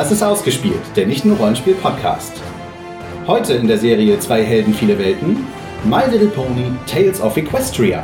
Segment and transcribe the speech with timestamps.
[0.00, 2.32] Das ist ausgespielt, der nicht nur Rollenspiel-Podcast.
[3.26, 5.46] Heute in der Serie Zwei Helden, viele Welten,
[5.84, 8.02] My Little Pony Tales of Equestria.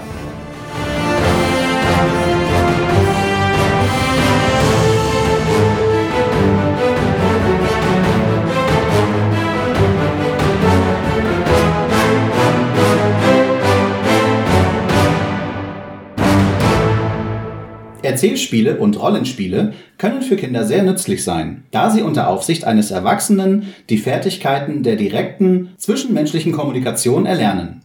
[18.16, 23.74] Erzählspiele und Rollenspiele können für Kinder sehr nützlich sein, da sie unter Aufsicht eines Erwachsenen
[23.90, 27.82] die Fertigkeiten der direkten zwischenmenschlichen Kommunikation erlernen.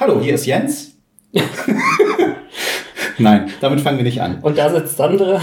[0.00, 0.92] Hallo, hier ist Jens.
[3.18, 4.38] Nein, damit fangen wir nicht an.
[4.40, 5.38] Und da sitzt Sandra.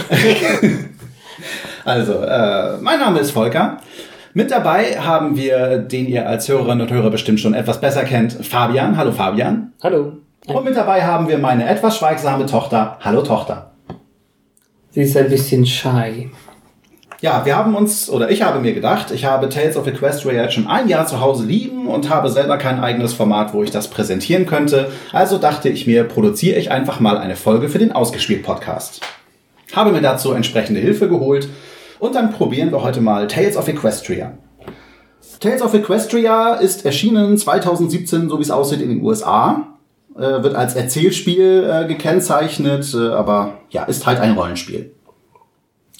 [1.85, 3.77] also, äh, mein Name ist Volker.
[4.33, 8.33] Mit dabei haben wir, den ihr als Hörerinnen und Hörer bestimmt schon etwas besser kennt,
[8.43, 8.97] Fabian.
[8.97, 9.73] Hallo Fabian.
[9.83, 10.13] Hallo.
[10.47, 12.97] Und mit dabei haben wir meine etwas schweigsame Tochter.
[13.01, 13.70] Hallo Tochter.
[14.93, 16.29] Sie ist ein bisschen shy.
[17.21, 20.55] Ja, wir haben uns, oder ich habe mir gedacht, ich habe Tales of Equestria jetzt
[20.55, 23.89] schon ein Jahr zu Hause liegen und habe selber kein eigenes Format, wo ich das
[23.89, 24.91] präsentieren könnte.
[25.13, 28.99] Also dachte ich mir, produziere ich einfach mal eine Folge für den Ausgespielt-Podcast.
[29.71, 31.47] Habe mir dazu entsprechende Hilfe geholt
[31.99, 34.33] und dann probieren wir heute mal Tales of Equestria.
[35.39, 39.70] Tales of Equestria ist erschienen 2017, so wie es aussieht, in den USA
[40.15, 44.91] äh, wird als Erzählspiel äh, gekennzeichnet, äh, aber ja, ist halt ein Rollenspiel.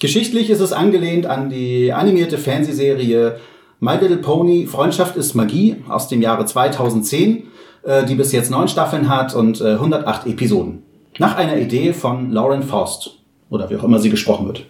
[0.00, 3.36] Geschichtlich ist es angelehnt an die animierte Fernsehserie
[3.84, 7.48] My Little Pony Freundschaft ist Magie aus dem Jahre 2010,
[7.82, 10.84] äh, die bis jetzt neun Staffeln hat und äh, 108 Episoden.
[11.18, 13.18] Nach einer Idee von Lauren Faust
[13.50, 14.66] oder wie auch immer sie gesprochen wird.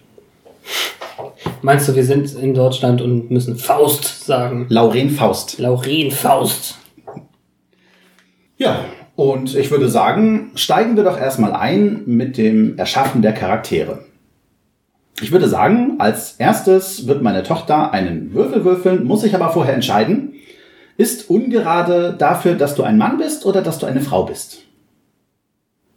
[1.61, 4.65] Meinst du, wir sind in Deutschland und müssen Faust sagen?
[4.69, 5.59] Lauren Faust.
[5.59, 6.79] Lauren Faust.
[8.57, 8.79] Ja,
[9.15, 14.05] und ich würde sagen, steigen wir doch erstmal ein mit dem Erschaffen der Charaktere.
[15.21, 19.75] Ich würde sagen, als erstes wird meine Tochter einen Würfel würfeln, muss sich aber vorher
[19.75, 20.33] entscheiden,
[20.97, 24.59] ist ungerade dafür, dass du ein Mann bist oder dass du eine Frau bist.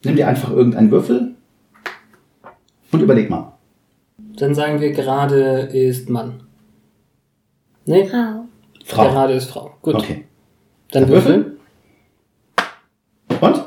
[0.04, 1.34] Nimm dir einfach irgendeinen Würfel
[2.92, 3.54] und überleg mal.
[4.36, 6.42] Dann sagen wir, gerade ist Mann.
[7.86, 8.06] Nee?
[8.06, 8.44] Frau.
[8.84, 9.10] Frau.
[9.10, 9.74] Gerade ist Frau.
[9.80, 9.94] Gut.
[9.94, 10.24] Okay.
[10.92, 11.34] Dann Der Würfel?
[11.34, 11.56] würfeln.
[13.40, 13.64] Und?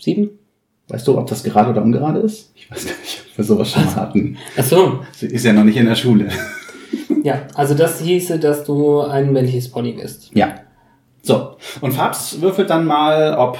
[0.00, 0.30] Sieben?
[0.88, 2.52] Weißt du, ob das gerade oder ungerade ist?
[2.54, 4.38] Ich weiß gar nicht, ob wir sowas schon mal hatten.
[4.56, 5.00] Ach so.
[5.12, 6.28] Sie ist ja noch nicht in der Schule.
[7.22, 10.30] Ja, also das hieße, dass du ein männliches Pony bist.
[10.34, 10.54] Ja.
[11.22, 11.56] So.
[11.80, 13.58] Und Fabs würfelt dann mal, ob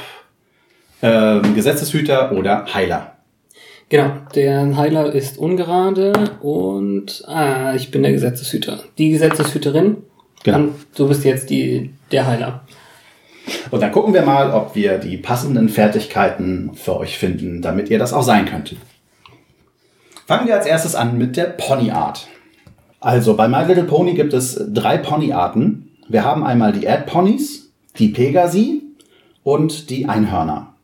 [1.02, 3.16] ähm, Gesetzeshüter oder Heiler.
[3.90, 8.80] Genau, der Heiler ist ungerade und ah, ich bin der Gesetzeshüter.
[8.98, 9.98] Die Gesetzeshüterin.
[10.44, 10.58] Genau.
[10.58, 12.64] Und du bist jetzt die, der Heiler.
[13.70, 17.98] Und dann gucken wir mal, ob wir die passenden Fertigkeiten für euch finden, damit ihr
[17.98, 18.76] das auch sein könnt.
[20.26, 22.28] Fangen wir als erstes an mit der Ponyart.
[23.00, 25.96] Also bei My Little Pony gibt es drei Ponyarten.
[26.08, 28.82] Wir haben einmal die Ad-Ponys, die Pegasi
[29.42, 30.74] und die Einhörner.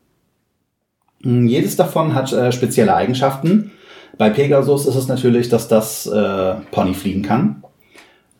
[1.23, 3.71] Hm, Jedes davon hat äh, spezielle Eigenschaften.
[4.17, 7.63] Bei Pegasus ist es natürlich, dass das äh, Pony fliegen kann.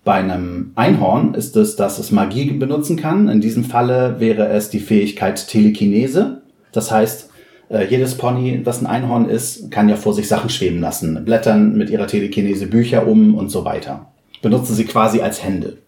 [0.05, 3.27] Bei einem Einhorn ist es, dass es Magie benutzen kann.
[3.27, 6.43] In diesem Falle wäre es die Fähigkeit Telekinese.
[6.71, 7.31] Das heißt,
[7.69, 11.25] äh, jedes Pony, das ein Einhorn ist, kann ja vor sich Sachen schweben lassen.
[11.25, 14.11] Blättern mit ihrer Telekinese Bücher um und so weiter.
[14.43, 15.79] Benutzen sie quasi als Hände.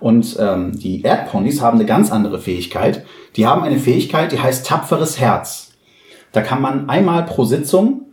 [0.00, 3.04] Und ähm, die Erdponys haben eine ganz andere Fähigkeit.
[3.36, 5.72] Die haben eine Fähigkeit, die heißt tapferes Herz.
[6.32, 8.06] Da kann man einmal pro Sitzung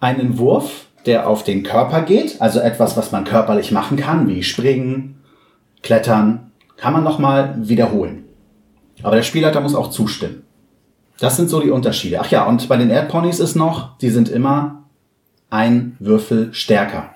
[0.00, 4.42] einen Wurf, der auf den Körper geht, also etwas, was man körperlich machen kann, wie
[4.42, 5.20] springen,
[5.82, 8.24] klettern, kann man nochmal wiederholen.
[9.02, 10.42] Aber der Spielleiter muss auch zustimmen.
[11.18, 12.20] Das sind so die Unterschiede.
[12.20, 14.84] Ach ja, und bei den Erdponys ist noch, die sind immer
[15.50, 17.10] ein Würfel stärker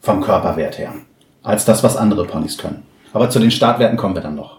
[0.00, 0.92] vom Körperwert her,
[1.42, 2.82] als das, was andere Ponys können.
[3.12, 4.58] Aber zu den Startwerten kommen wir dann noch.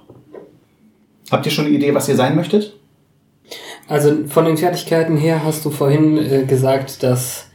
[1.32, 2.74] Habt ihr schon eine Idee, was ihr sein möchtet?
[3.88, 7.48] Also von den Fertigkeiten her hast du vorhin äh, gesagt, dass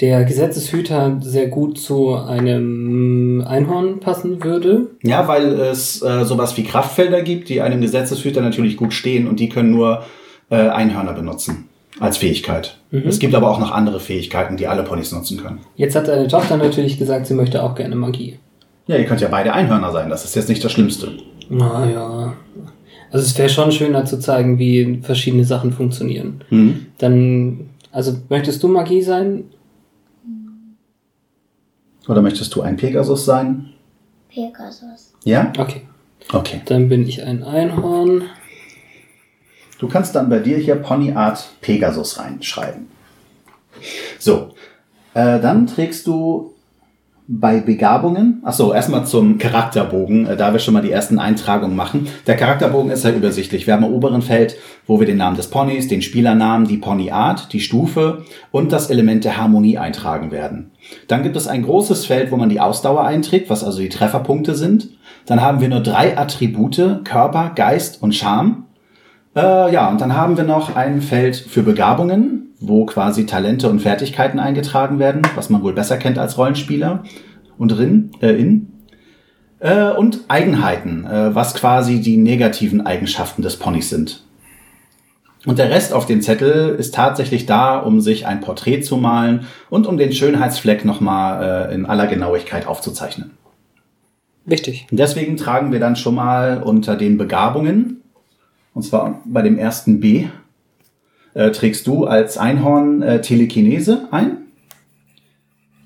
[0.00, 4.88] der Gesetzeshüter sehr gut zu einem Einhorn passen würde.
[5.02, 9.40] Ja, weil es äh, sowas wie Kraftfelder gibt, die einem Gesetzeshüter natürlich gut stehen und
[9.40, 10.02] die können nur
[10.50, 12.78] äh, Einhörner benutzen als Fähigkeit.
[12.90, 15.60] Es gibt aber auch noch andere Fähigkeiten, die alle Ponys nutzen können.
[15.76, 18.38] Jetzt hat deine Tochter natürlich gesagt, sie möchte auch gerne Magie.
[18.86, 21.12] Ja, ihr könnt ja beide Einhörner sein, das ist jetzt nicht das Schlimmste.
[21.48, 22.34] Naja.
[23.10, 26.42] Also es wäre schon schöner zu zeigen, wie verschiedene Sachen funktionieren.
[26.50, 26.86] Mhm.
[26.98, 29.44] Dann, also möchtest du Magie sein?
[32.08, 33.72] Oder möchtest du ein Pegasus sein?
[34.28, 35.12] Pegasus.
[35.24, 35.52] Ja?
[35.58, 35.82] Okay.
[36.32, 36.62] Okay.
[36.64, 38.24] Dann bin ich ein Einhorn.
[39.78, 42.88] Du kannst dann bei dir hier Ponyart Pegasus reinschreiben.
[44.18, 44.54] So,
[45.14, 46.55] äh, dann trägst du
[47.28, 51.74] bei Begabungen, ach so, erstmal zum Charakterbogen, äh, da wir schon mal die ersten Eintragungen
[51.74, 52.06] machen.
[52.26, 53.66] Der Charakterbogen ist halt übersichtlich.
[53.66, 54.56] Wir haben im oberen Feld,
[54.86, 59.24] wo wir den Namen des Ponys, den Spielernamen, die Ponyart, die Stufe und das Element
[59.24, 60.70] der Harmonie eintragen werden.
[61.08, 64.54] Dann gibt es ein großes Feld, wo man die Ausdauer einträgt, was also die Trefferpunkte
[64.54, 64.90] sind.
[65.26, 68.66] Dann haben wir nur drei Attribute, Körper, Geist und Charme.
[69.34, 73.80] Äh, ja, und dann haben wir noch ein Feld für Begabungen, wo quasi Talente und
[73.80, 77.04] Fertigkeiten eingetragen werden, was man wohl besser kennt als Rollenspieler
[77.58, 78.72] und drin, äh, in.
[79.58, 84.22] Äh, und Eigenheiten, äh, was quasi die negativen Eigenschaften des Ponys sind.
[85.46, 89.46] Und der Rest auf dem Zettel ist tatsächlich da, um sich ein Porträt zu malen
[89.70, 93.30] und um den Schönheitsfleck nochmal äh, in aller Genauigkeit aufzuzeichnen.
[94.44, 94.86] Wichtig.
[94.90, 98.02] Und deswegen tragen wir dann schon mal unter den Begabungen,
[98.74, 100.26] und zwar bei dem ersten B,
[101.36, 104.38] äh, trägst du als Einhorn äh, Telekinese ein.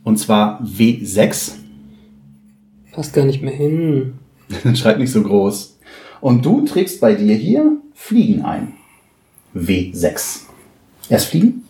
[0.04, 1.54] Und zwar W6.
[2.92, 4.14] Passt gar nicht mehr hin.
[4.74, 5.78] Schreib nicht so groß.
[6.20, 8.74] Und du trägst bei dir hier Fliegen ein.
[9.54, 10.42] W6.
[11.08, 11.64] Erst Fliegen?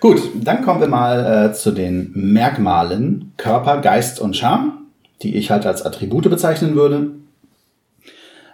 [0.00, 4.86] Gut, dann kommen wir mal äh, zu den Merkmalen Körper, Geist und Charme,
[5.22, 7.12] die ich halt als Attribute bezeichnen würde.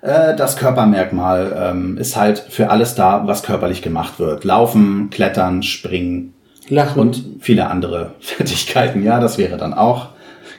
[0.00, 4.44] Äh, das Körpermerkmal ähm, ist halt für alles da, was körperlich gemacht wird.
[4.44, 6.34] Laufen, klettern, springen
[6.68, 7.00] Lachen.
[7.00, 9.02] und viele andere Fertigkeiten.
[9.02, 10.08] Ja, das wäre dann auch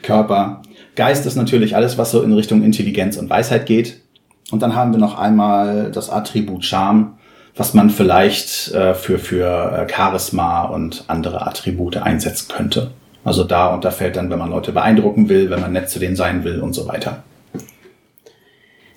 [0.04, 0.62] Körper.
[0.96, 4.02] Geist ist natürlich alles, was so in Richtung Intelligenz und Weisheit geht.
[4.52, 7.14] Und dann haben wir noch einmal das Attribut Charme,
[7.56, 12.92] was man vielleicht äh, für, für äh, Charisma und andere Attribute einsetzen könnte.
[13.24, 16.44] Also da unterfällt dann, wenn man Leute beeindrucken will, wenn man nett zu denen sein
[16.44, 17.24] will und so weiter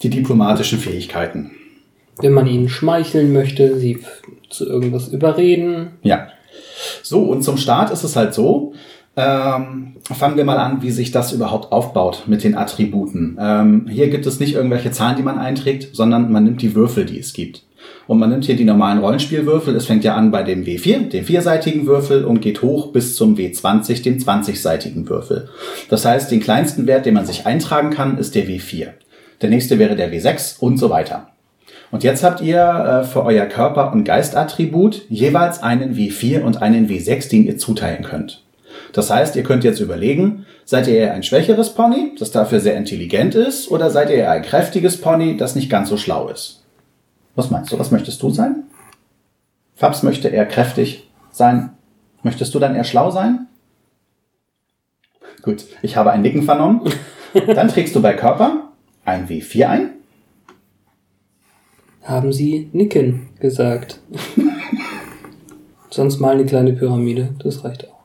[0.03, 1.53] die diplomatischen Fähigkeiten.
[2.21, 3.99] Wenn man ihnen schmeicheln möchte, sie
[4.51, 5.93] zu irgendwas überreden.
[6.03, 6.29] Ja.
[7.03, 8.75] So, und zum Start ist es halt so,
[9.17, 13.37] ähm, fangen wir mal an, wie sich das überhaupt aufbaut mit den Attributen.
[13.41, 17.05] Ähm, hier gibt es nicht irgendwelche Zahlen, die man einträgt, sondern man nimmt die Würfel,
[17.05, 17.63] die es gibt.
[18.07, 19.75] Und man nimmt hier die normalen Rollenspielwürfel.
[19.77, 23.37] Es fängt ja an bei dem W4, dem vierseitigen Würfel, und geht hoch bis zum
[23.37, 25.49] W20, dem 20-seitigen Würfel.
[25.89, 28.89] Das heißt, den kleinsten Wert, den man sich eintragen kann, ist der W4
[29.43, 31.29] der nächste wäre der W6 und so weiter.
[31.91, 36.89] Und jetzt habt ihr äh, für euer Körper- und Geistattribut jeweils einen W4 und einen
[36.89, 38.43] W6, den ihr zuteilen könnt.
[38.95, 42.77] Das heißt, ihr könnt jetzt überlegen, seid ihr eher ein schwächeres Pony, das dafür sehr
[42.77, 46.65] intelligent ist, oder seid ihr eher ein kräftiges Pony, das nicht ganz so schlau ist?
[47.35, 47.79] Was meinst du?
[47.79, 48.65] Was möchtest du sein?
[49.75, 51.71] Fabs möchte eher kräftig sein.
[52.23, 53.49] Möchtest du dann eher schlau sein?
[55.43, 56.83] Gut, ich habe ein Nicken vernommen.
[57.47, 58.72] Dann trägst du bei Körper
[59.05, 59.91] ein W4 ein?
[62.03, 64.01] Haben Sie Nicken gesagt.
[65.91, 68.03] Sonst mal eine kleine Pyramide, das reicht auch.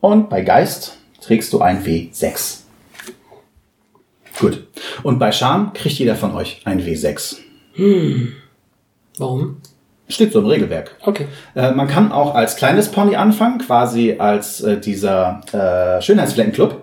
[0.00, 2.60] Und bei Geist trägst du ein W6.
[4.38, 4.66] Gut.
[5.02, 7.36] Und bei Charme kriegt jeder von euch ein W6.
[7.74, 8.32] Hm.
[9.18, 9.58] Warum?
[10.08, 10.96] Steht so im Regelwerk.
[11.00, 11.26] Okay.
[11.54, 16.81] Äh, man kann auch als kleines Pony anfangen, quasi als äh, dieser äh, Schönheitsfleckenclub.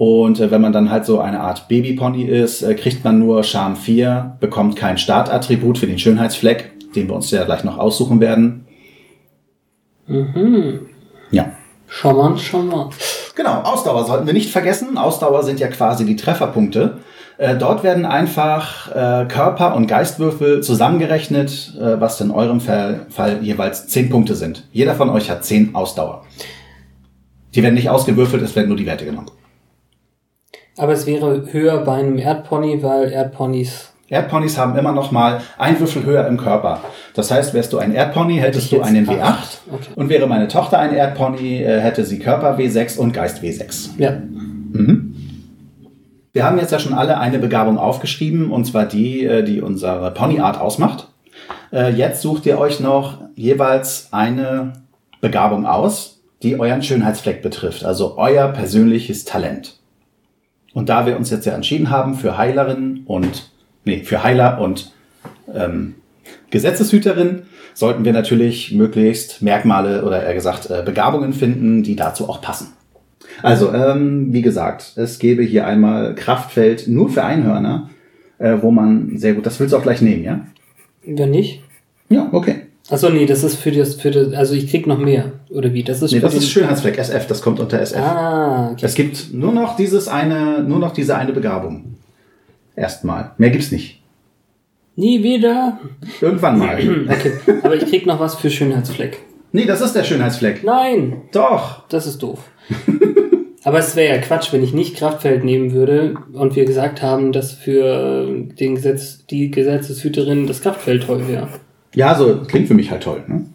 [0.00, 3.44] Und äh, wenn man dann halt so eine Art Babypony ist, äh, kriegt man nur
[3.44, 8.18] Charme 4, bekommt kein Startattribut für den Schönheitsfleck, den wir uns ja gleich noch aussuchen
[8.18, 8.64] werden.
[10.06, 10.86] Mhm.
[11.32, 11.52] Ja.
[11.86, 12.94] Charmant, charmant.
[13.36, 14.96] Genau, Ausdauer sollten wir nicht vergessen.
[14.96, 17.00] Ausdauer sind ja quasi die Trefferpunkte.
[17.36, 23.40] Äh, dort werden einfach äh, Körper- und Geistwürfel zusammengerechnet, äh, was in eurem Fall, Fall
[23.42, 24.66] jeweils 10 Punkte sind.
[24.72, 26.24] Jeder von euch hat 10 Ausdauer.
[27.54, 29.30] Die werden nicht ausgewürfelt, es werden nur die Werte genommen.
[30.80, 33.92] Aber es wäre höher bei einem Erdpony, weil Erdponys.
[34.08, 36.80] Erdponys haben immer noch mal ein Würfel höher im Körper.
[37.14, 39.20] Das heißt, wärst du ein Erdpony, hättest Hätte du einen jetzt W8.
[39.20, 39.60] acht.
[39.70, 39.90] Okay.
[39.94, 43.90] Und wäre meine Tochter ein Erdpony, äh, hätte sie Körper W6 und Geist W6.
[43.98, 44.12] Ja.
[44.12, 45.14] Mhm.
[46.32, 50.12] Wir haben jetzt ja schon alle eine Begabung aufgeschrieben, und zwar die, äh, die unsere
[50.12, 51.08] Ponyart ausmacht.
[51.72, 54.72] Äh, Jetzt sucht ihr euch noch jeweils eine
[55.20, 59.79] Begabung aus, die euren Schönheitsfleck betrifft, also euer persönliches Talent.
[60.72, 63.50] Und da wir uns jetzt ja entschieden haben für Heilerin und,
[63.84, 64.92] nee, für Heiler und
[65.52, 65.96] ähm,
[66.50, 67.42] Gesetzeshüterin,
[67.74, 72.68] sollten wir natürlich möglichst Merkmale oder eher gesagt äh, Begabungen finden, die dazu auch passen.
[73.42, 77.90] Also, ähm, wie gesagt, es gäbe hier einmal Kraftfeld nur für Einhörner,
[78.38, 80.46] äh, wo man sehr gut, das willst du auch gleich nehmen, ja?
[81.04, 81.62] Wenn nicht?
[82.08, 82.66] Ja, okay.
[82.90, 85.32] Achso, nee, das ist für das, für das, also ich krieg noch mehr.
[85.50, 85.84] Oder wie?
[85.84, 88.00] Das ist Nee, das ist Schönheitsfleck, SF, das kommt unter SF.
[88.00, 88.84] Ah, okay.
[88.84, 91.96] Es gibt nur noch dieses eine, nur noch diese eine Begabung.
[92.74, 93.32] Erstmal.
[93.38, 94.02] Mehr gibt's nicht.
[94.96, 95.78] Nie wieder.
[96.20, 96.78] Irgendwann mal.
[97.08, 97.32] Okay.
[97.62, 99.18] Aber ich krieg noch was für Schönheitsfleck.
[99.52, 100.64] nee, das ist der Schönheitsfleck.
[100.64, 101.86] Nein, Doch.
[101.88, 102.38] das ist doof.
[103.64, 107.30] Aber es wäre ja Quatsch, wenn ich nicht Kraftfeld nehmen würde und wir gesagt haben,
[107.32, 108.26] dass für
[108.58, 111.48] den Gesetz, die Gesetzeshüterin das Kraftfeld toll wäre.
[111.94, 113.22] Ja, so klingt für mich halt toll.
[113.26, 113.46] Ne?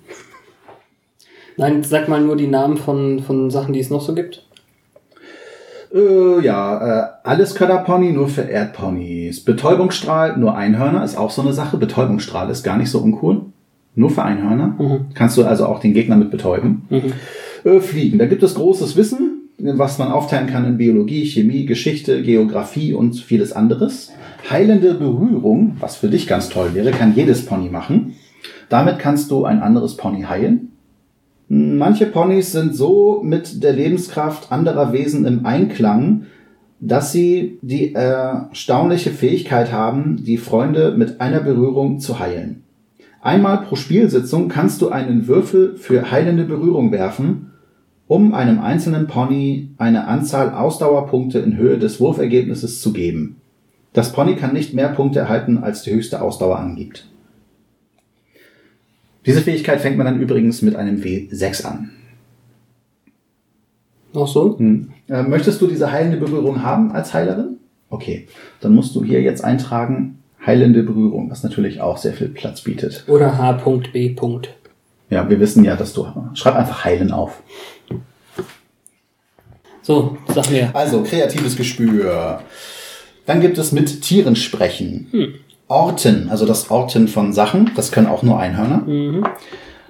[1.57, 4.45] Nein, sag mal nur die Namen von, von Sachen, die es noch so gibt.
[5.93, 9.45] Äh, ja, äh, alles Körderpony, nur für Erdponys.
[9.45, 11.77] Betäubungsstrahl, nur Einhörner, ist auch so eine Sache.
[11.77, 13.43] Betäubungsstrahl ist gar nicht so uncool.
[13.95, 14.75] Nur für Einhörner.
[14.77, 15.05] Mhm.
[15.13, 16.81] Kannst du also auch den Gegner mit betäuben.
[16.89, 17.13] Mhm.
[17.63, 22.21] Äh, Fliegen, da gibt es großes Wissen, was man aufteilen kann in Biologie, Chemie, Geschichte,
[22.21, 24.11] Geografie und vieles anderes.
[24.49, 28.15] Heilende Berührung, was für dich ganz toll wäre, kann jedes Pony machen.
[28.69, 30.71] Damit kannst du ein anderes Pony heilen.
[31.47, 36.25] Manche Ponys sind so mit der Lebenskraft anderer Wesen im Einklang,
[36.79, 42.63] dass sie die erstaunliche Fähigkeit haben, die Freunde mit einer Berührung zu heilen.
[43.21, 47.51] Einmal pro Spielsitzung kannst du einen Würfel für heilende Berührung werfen,
[48.07, 53.37] um einem einzelnen Pony eine Anzahl Ausdauerpunkte in Höhe des Wurfergebnisses zu geben.
[53.93, 57.07] Das Pony kann nicht mehr Punkte erhalten, als die höchste Ausdauer angibt.
[59.25, 61.91] Diese Fähigkeit fängt man dann übrigens mit einem W6 an.
[64.15, 64.57] Ach so?
[64.57, 64.89] Hm.
[65.09, 67.57] Äh, möchtest du diese heilende Berührung haben als Heilerin?
[67.89, 68.27] Okay,
[68.61, 73.03] dann musst du hier jetzt eintragen heilende Berührung, was natürlich auch sehr viel Platz bietet.
[73.07, 74.15] Oder H.B.
[75.09, 77.41] Ja, wir wissen ja, dass du schreib einfach heilen auf.
[79.81, 80.75] So, sag mir.
[80.75, 82.41] Also kreatives Gespür.
[83.25, 85.07] Dann gibt es mit Tieren sprechen.
[85.11, 85.33] Hm.
[85.67, 88.83] Orten, also das Orten von Sachen, das können auch nur Einhörner.
[88.85, 89.25] Mhm.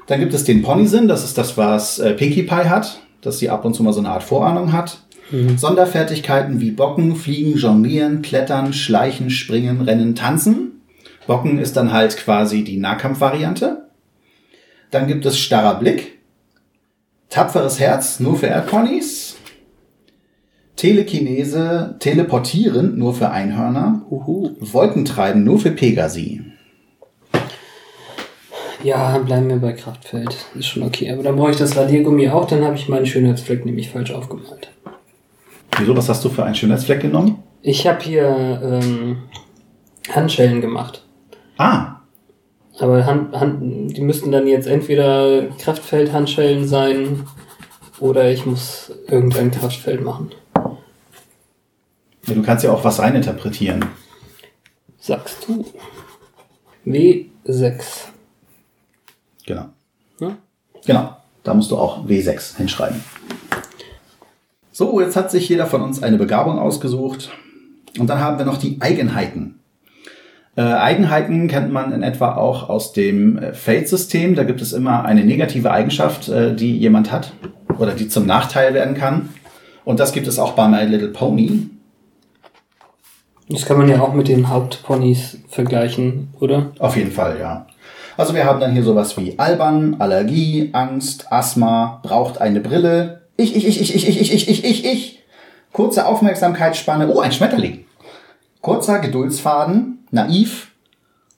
[0.08, 3.50] Dann gibt es den Ponysinn, das ist das, was äh, Pinkie Pie hat, dass sie
[3.50, 5.00] ab und zu mal so eine Art Vorahnung hat.
[5.32, 5.58] Mhm.
[5.58, 10.82] Sonderfertigkeiten wie Bocken, Fliegen, Jonglieren, Klettern, Schleichen, Springen, Rennen, Tanzen.
[11.28, 13.90] Bocken ist dann halt quasi die Nahkampfvariante.
[14.92, 16.20] Dann gibt es starrer Blick.
[17.30, 19.35] Tapferes Herz, nur für Erdponys.
[20.76, 24.02] Telekinese, teleportieren, nur für Einhörner.
[24.10, 24.52] Uhu.
[24.60, 26.42] Wolkentreiben, nur für Pegasi.
[28.84, 30.36] Ja, bleiben wir bei Kraftfeld.
[30.54, 31.12] Ist schon okay.
[31.12, 34.70] Aber dann brauche ich das Radiergummi auch, dann habe ich meinen Schönheitsfleck nämlich falsch aufgemalt.
[35.78, 37.40] Wieso, was hast du für einen Schönheitsfleck genommen?
[37.62, 39.24] Ich habe hier ähm,
[40.12, 41.04] Handschellen gemacht.
[41.58, 42.02] Ah,
[42.80, 47.24] Aber Hand, Hand, die müssten dann jetzt entweder Kraftfeld-Handschellen sein
[48.00, 50.32] oder ich muss irgendein Kraftfeld machen.
[52.28, 53.86] Ja, du kannst ja auch was reininterpretieren.
[55.00, 55.66] Sagst du.
[56.86, 57.84] W6.
[59.46, 59.70] Genau.
[60.20, 60.38] Ja?
[60.86, 61.18] Genau.
[61.44, 63.04] Da musst du auch W6 hinschreiben.
[64.72, 67.30] So, jetzt hat sich jeder von uns eine Begabung ausgesucht.
[68.00, 69.60] Und dann haben wir noch die Eigenheiten.
[70.58, 74.36] Äh, Eigenheiten kennt man in etwa auch aus dem äh, Fate-System.
[74.36, 77.34] Da gibt es immer eine negative Eigenschaft, äh, die jemand hat
[77.78, 79.30] oder die zum Nachteil werden kann.
[79.84, 81.70] Und das gibt es auch bei My Little Pony.
[83.50, 86.72] Das kann man ja auch mit den Hauptponys vergleichen, oder?
[86.80, 87.68] Auf jeden Fall, ja.
[88.18, 93.56] Also wir haben dann hier sowas wie Albern, Allergie, Angst, Asthma, braucht eine Brille, ich,
[93.56, 95.20] ich, ich, ich, ich, ich, ich, ich, ich, ich, ich.
[95.74, 97.86] Kurze Aufmerksamkeitsspanne, oh, ein Schmetterling.
[98.62, 100.72] Kurzer Geduldsfaden, naiv.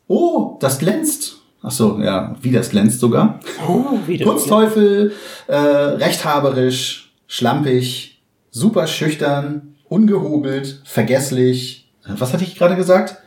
[0.07, 1.37] Oh, das glänzt.
[1.63, 3.39] Ach so, ja, wie das glänzt sogar.
[3.67, 4.25] Oh, wieder.
[4.25, 5.13] Kurzteufel,
[5.47, 8.21] äh, rechthaberisch, schlampig,
[8.51, 11.76] super schüchtern, ungehobelt, vergesslich.
[12.07, 13.17] Was hatte ich gerade gesagt?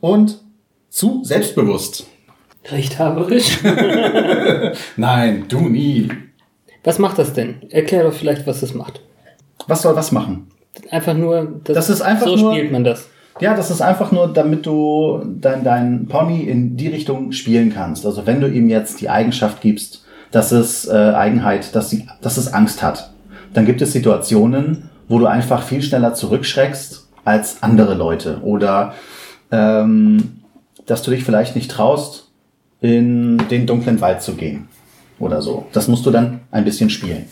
[0.00, 0.38] Und
[0.90, 2.06] zu selbstbewusst.
[2.70, 3.58] Rechthaberisch.
[4.96, 6.08] Nein, du nie.
[6.82, 7.62] Was macht das denn?
[7.70, 9.00] Erklär doch vielleicht, was das macht.
[9.66, 10.48] Was soll was machen?
[10.90, 13.08] Einfach nur, Das ist einfach so nur- spielt man das.
[13.40, 18.06] Ja, das ist einfach nur, damit du dein, dein Pony in die Richtung spielen kannst.
[18.06, 22.36] Also wenn du ihm jetzt die Eigenschaft gibst, dass es äh, Eigenheit, dass, sie, dass
[22.36, 23.10] es Angst hat,
[23.52, 28.40] dann gibt es Situationen, wo du einfach viel schneller zurückschreckst als andere Leute.
[28.42, 28.94] Oder
[29.50, 30.40] ähm,
[30.86, 32.30] dass du dich vielleicht nicht traust,
[32.80, 34.68] in den dunklen Wald zu gehen.
[35.18, 35.66] Oder so.
[35.72, 37.26] Das musst du dann ein bisschen spielen.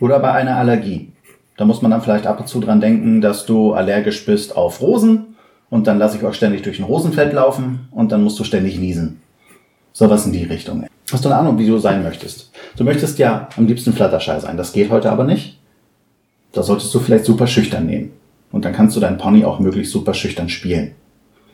[0.00, 1.12] Oder bei einer Allergie.
[1.56, 4.80] Da muss man dann vielleicht ab und zu dran denken, dass du allergisch bist auf
[4.80, 5.36] Rosen
[5.70, 8.78] und dann lasse ich euch ständig durch ein Rosenfeld laufen und dann musst du ständig
[8.78, 9.20] niesen.
[9.92, 10.86] Sowas in die Richtung.
[11.12, 12.50] Hast du eine Ahnung, wie du sein möchtest?
[12.76, 14.56] Du möchtest ja am liebsten Flatterschei sein.
[14.56, 15.60] Das geht heute aber nicht.
[16.52, 18.12] Da solltest du vielleicht super schüchtern nehmen.
[18.52, 20.92] Und dann kannst du deinen Pony auch möglichst super schüchtern spielen.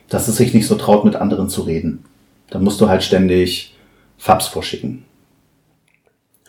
[0.08, 2.04] Dass es sich nicht so traut, mit anderen zu reden.
[2.50, 3.74] Dann musst du halt ständig
[4.16, 5.04] Fabs vorschicken.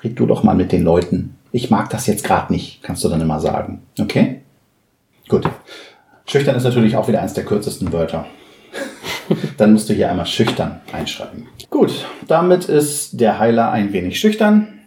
[0.03, 1.35] Red du doch mal mit den Leuten.
[1.51, 3.81] Ich mag das jetzt gerade nicht, kannst du dann immer sagen.
[3.99, 4.41] Okay?
[5.27, 5.49] Gut.
[6.25, 8.25] Schüchtern ist natürlich auch wieder eins der kürzesten Wörter.
[9.57, 11.47] dann musst du hier einmal schüchtern einschreiben.
[11.69, 14.79] Gut, damit ist der Heiler ein wenig schüchtern.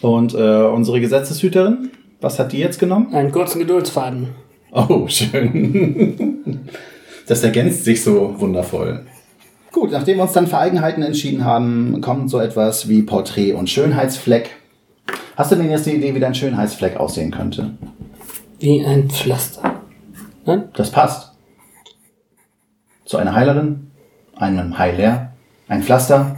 [0.00, 1.90] Und äh, unsere Gesetzeshüterin,
[2.20, 3.14] Was hat die jetzt genommen?
[3.14, 4.28] Einen kurzen Geduldsfaden.
[4.72, 6.60] Oh, schön.
[7.26, 9.06] Das ergänzt sich so wundervoll.
[9.72, 13.68] Gut, nachdem wir uns dann für Eigenheiten entschieden haben, kommt so etwas wie Porträt und
[13.68, 14.56] Schönheitsfleck.
[15.36, 17.74] Hast du denn jetzt eine Idee, wie dein Schönheitsfleck aussehen könnte?
[18.58, 19.82] Wie ein Pflaster.
[20.46, 20.68] Nein?
[20.74, 21.32] Das passt.
[23.04, 23.90] Zu einer Heilerin,
[24.36, 25.32] einem Heiler,
[25.68, 26.36] ein Pflaster,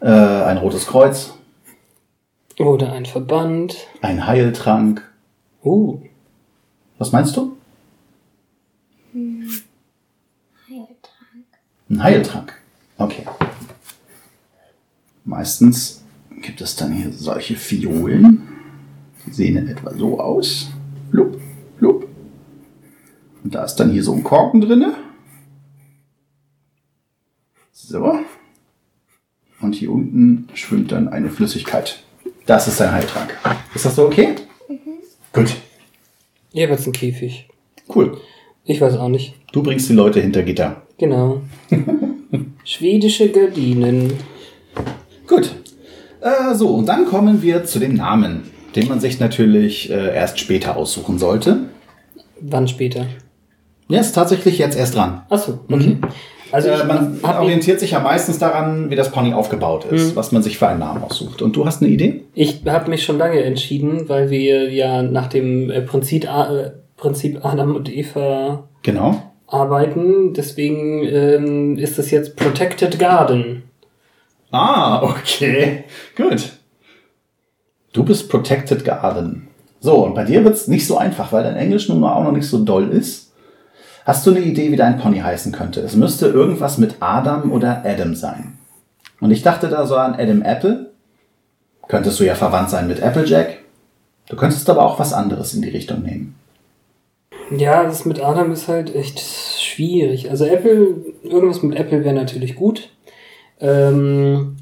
[0.00, 1.34] äh, ein rotes Kreuz,
[2.58, 3.76] Oder ein Verband.
[4.02, 5.02] ein Heiltrank.
[5.62, 6.00] Uh,
[7.00, 7.56] Was meinst du?
[10.68, 11.46] Heiltrank.
[11.88, 12.52] Ein Heiltrank.
[12.98, 13.24] Okay.
[15.24, 16.04] Meistens
[16.42, 18.46] gibt es dann hier solche Fiolen.
[19.24, 20.68] Die sehen in etwa so aus.
[21.10, 21.40] Flup,
[21.78, 22.06] flup.
[23.44, 24.94] Und da ist dann hier so ein Korken drinne.
[27.72, 28.18] So.
[29.62, 32.04] Und hier unten schwimmt dann eine Flüssigkeit.
[32.44, 33.34] Das ist ein Heiltrank.
[33.74, 34.34] Ist das so okay?
[35.32, 35.56] Gut.
[36.52, 37.48] Jetzt einen Käfig.
[37.94, 38.18] Cool.
[38.64, 39.34] Ich weiß auch nicht.
[39.52, 40.82] Du bringst die Leute hinter Gitter.
[40.98, 41.40] Genau.
[42.64, 44.12] Schwedische Gardinen.
[45.26, 45.54] Gut.
[46.20, 48.42] Äh, so, und dann kommen wir zu dem Namen,
[48.76, 51.70] den man sich natürlich äh, erst später aussuchen sollte.
[52.40, 53.06] Wann später?
[53.88, 55.22] Ja, ist tatsächlich jetzt erst dran.
[55.30, 55.96] Achso, okay.
[56.52, 60.42] Also Äh, man orientiert sich ja meistens daran, wie das Pony aufgebaut ist, was man
[60.42, 61.42] sich für einen Namen aussucht.
[61.42, 62.22] Und du hast eine Idee?
[62.34, 67.44] ich hab mich schon lange entschieden, weil wir ja nach dem äh, Prinzip, äh, Prinzip
[67.44, 69.22] Adam und Eva Genau.
[69.46, 70.32] arbeiten.
[70.34, 73.62] Deswegen ähm, ist das jetzt Protected Garden.
[74.50, 75.84] Ah, okay.
[76.16, 76.50] Gut.
[77.92, 79.48] Du bist Protected Garden.
[79.80, 82.32] So, und bei dir wird's nicht so einfach, weil dein Englisch nun mal auch noch
[82.32, 83.29] nicht so doll ist.
[84.04, 85.80] Hast du eine Idee, wie dein Pony heißen könnte?
[85.80, 88.58] Es müsste irgendwas mit Adam oder Adam sein.
[89.20, 90.90] Und ich dachte da so an Adam Apple.
[91.88, 93.58] Könntest du ja verwandt sein mit Applejack.
[94.28, 96.36] Du könntest aber auch was anderes in die Richtung nehmen.
[97.50, 100.30] Ja, das mit Adam ist halt echt schwierig.
[100.30, 102.90] Also Apple, irgendwas mit Apple wäre natürlich gut.
[103.60, 104.56] Ähm,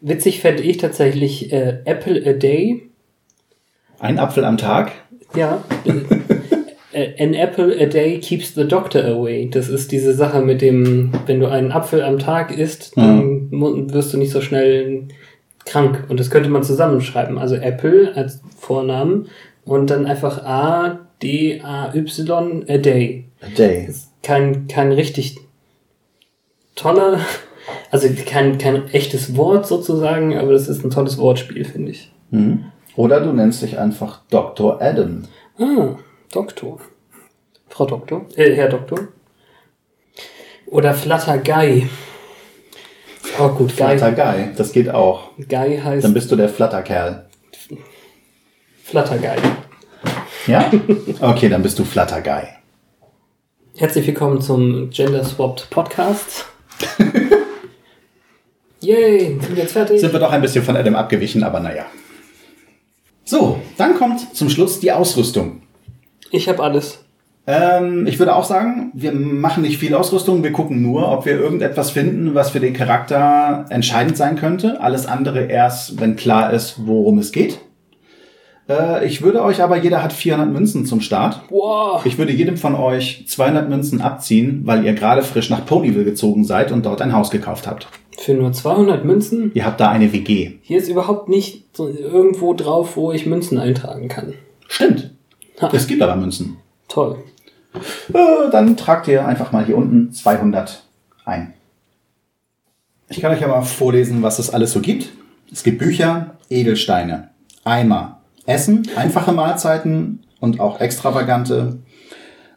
[0.00, 2.88] witzig fände ich tatsächlich äh, Apple a Day.
[3.98, 4.92] Ein Apfel am Tag.
[5.34, 5.64] Ja.
[6.92, 9.48] Äh, An apple a day keeps the doctor away.
[9.50, 13.92] Das ist diese Sache mit dem, wenn du einen Apfel am Tag isst, dann mu-
[13.92, 15.04] wirst du nicht so schnell
[15.66, 16.04] krank.
[16.08, 17.36] Und das könnte man zusammenschreiben.
[17.38, 19.26] Also Apple als Vornamen
[19.66, 23.24] und dann einfach A, D, A, Y, a day.
[23.42, 23.84] A day.
[23.86, 25.36] ist kein, kein richtig
[26.74, 27.18] toller,
[27.90, 32.10] also kein, kein echtes Wort sozusagen, aber das ist ein tolles Wortspiel, finde ich.
[32.30, 32.64] Hm.
[32.96, 34.80] Oder du nennst dich einfach Dr.
[34.82, 35.22] Adam.
[35.58, 35.96] Ah,
[36.32, 36.80] Doktor.
[37.68, 39.08] Frau Doktor, äh, Herr Doktor.
[40.66, 41.88] Oder Flutter Guy.
[43.38, 43.98] Oh gut, Guy.
[43.98, 44.54] Flutter Guy.
[44.56, 45.30] Das geht auch.
[45.48, 47.26] Guy heißt Dann bist du der Flatterkerl.
[48.82, 49.36] Flutter Guy.
[50.46, 50.70] Ja?
[51.20, 52.42] Okay, dann bist du Flutter Guy.
[53.76, 56.46] Herzlich willkommen zum Gender Swapped Podcast.
[58.80, 60.00] Yay, sind wir jetzt fertig?
[60.00, 61.86] Sind wir doch ein bisschen von Adam abgewichen, aber naja.
[63.24, 65.62] So, dann kommt zum Schluss die Ausrüstung.
[66.30, 67.04] Ich habe alles.
[67.46, 71.40] Ähm, ich würde auch sagen, wir machen nicht viel Ausrüstung, wir gucken nur, ob wir
[71.40, 74.82] irgendetwas finden, was für den Charakter entscheidend sein könnte.
[74.82, 77.58] Alles andere erst, wenn klar ist, worum es geht.
[78.68, 81.40] Äh, ich würde euch aber, jeder hat 400 Münzen zum Start.
[81.48, 82.04] Wow.
[82.04, 86.44] Ich würde jedem von euch 200 Münzen abziehen, weil ihr gerade frisch nach Ponyville gezogen
[86.44, 87.88] seid und dort ein Haus gekauft habt.
[88.18, 89.52] Für nur 200 Münzen?
[89.54, 90.52] Ihr habt da eine WG.
[90.60, 94.34] Hier ist überhaupt nicht so irgendwo drauf, wo ich Münzen eintragen kann.
[94.66, 95.14] Stimmt.
[95.60, 95.70] Ha.
[95.72, 96.58] Es gibt aber Münzen.
[96.88, 97.18] Toll.
[98.12, 100.82] Äh, dann tragt ihr einfach mal hier unten 200
[101.24, 101.54] ein.
[103.08, 105.08] Ich kann euch ja mal vorlesen, was es alles so gibt.
[105.50, 107.30] Es gibt Bücher, Edelsteine,
[107.64, 111.78] Eimer, Essen, einfache Mahlzeiten und auch extravagante.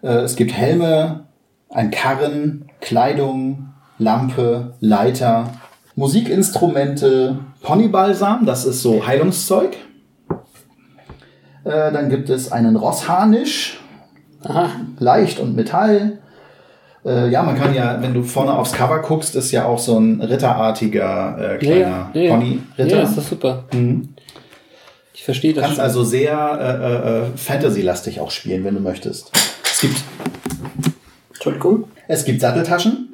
[0.01, 1.25] Äh, Es gibt Helme,
[1.69, 5.53] ein Karren, Kleidung, Lampe, Leiter,
[5.95, 9.75] Musikinstrumente, Ponybalsam, das ist so Heilungszeug.
[11.63, 13.79] Äh, Dann gibt es einen Rossharnisch,
[14.43, 14.69] Aha.
[14.99, 16.19] leicht und Metall.
[17.05, 19.97] Äh, ja, man kann ja, wenn du vorne aufs Cover guckst, ist ja auch so
[19.97, 22.35] ein ritterartiger äh, kleiner ja, ja.
[22.35, 22.97] Pony-Ritter.
[22.97, 23.63] Ja, ist das super.
[23.73, 24.09] Mhm.
[25.13, 25.83] Ich verstehe das Kannst schon.
[25.83, 29.31] also sehr äh, äh, Fantasy-lastig auch spielen, wenn du möchtest.
[29.63, 30.03] Es gibt,
[31.33, 31.85] Entschuldigung.
[32.07, 33.09] es gibt Satteltaschen,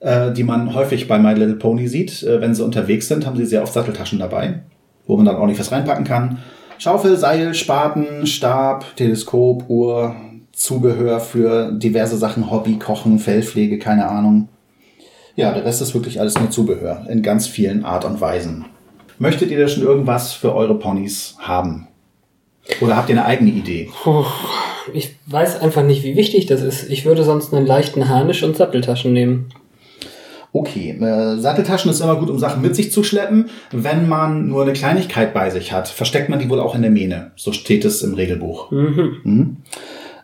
[0.00, 2.22] äh, die man häufig bei My Little Pony sieht.
[2.22, 4.60] Äh, wenn sie unterwegs sind, haben sie sehr oft Satteltaschen dabei,
[5.06, 6.38] wo man dann ordentlich was reinpacken kann.
[6.82, 10.16] Schaufel, Seil, Spaten, Stab, Teleskop, Uhr,
[10.50, 14.48] Zubehör für diverse Sachen, Hobby, Kochen, Fellpflege, keine Ahnung.
[15.36, 18.64] Ja, der Rest ist wirklich alles nur Zubehör in ganz vielen Art und Weisen.
[19.20, 21.86] Möchtet ihr da schon irgendwas für eure Ponys haben?
[22.80, 23.88] Oder habt ihr eine eigene Idee?
[24.92, 26.90] Ich weiß einfach nicht, wie wichtig das ist.
[26.90, 29.50] Ich würde sonst einen leichten Harnisch und Satteltaschen nehmen.
[30.54, 33.48] Okay, äh, Satteltaschen ist immer gut, um Sachen mit sich zu schleppen.
[33.70, 36.90] Wenn man nur eine Kleinigkeit bei sich hat, versteckt man die wohl auch in der
[36.90, 37.30] Mähne.
[37.36, 38.70] So steht es im Regelbuch.
[38.70, 39.16] Mhm.
[39.24, 39.56] Mhm.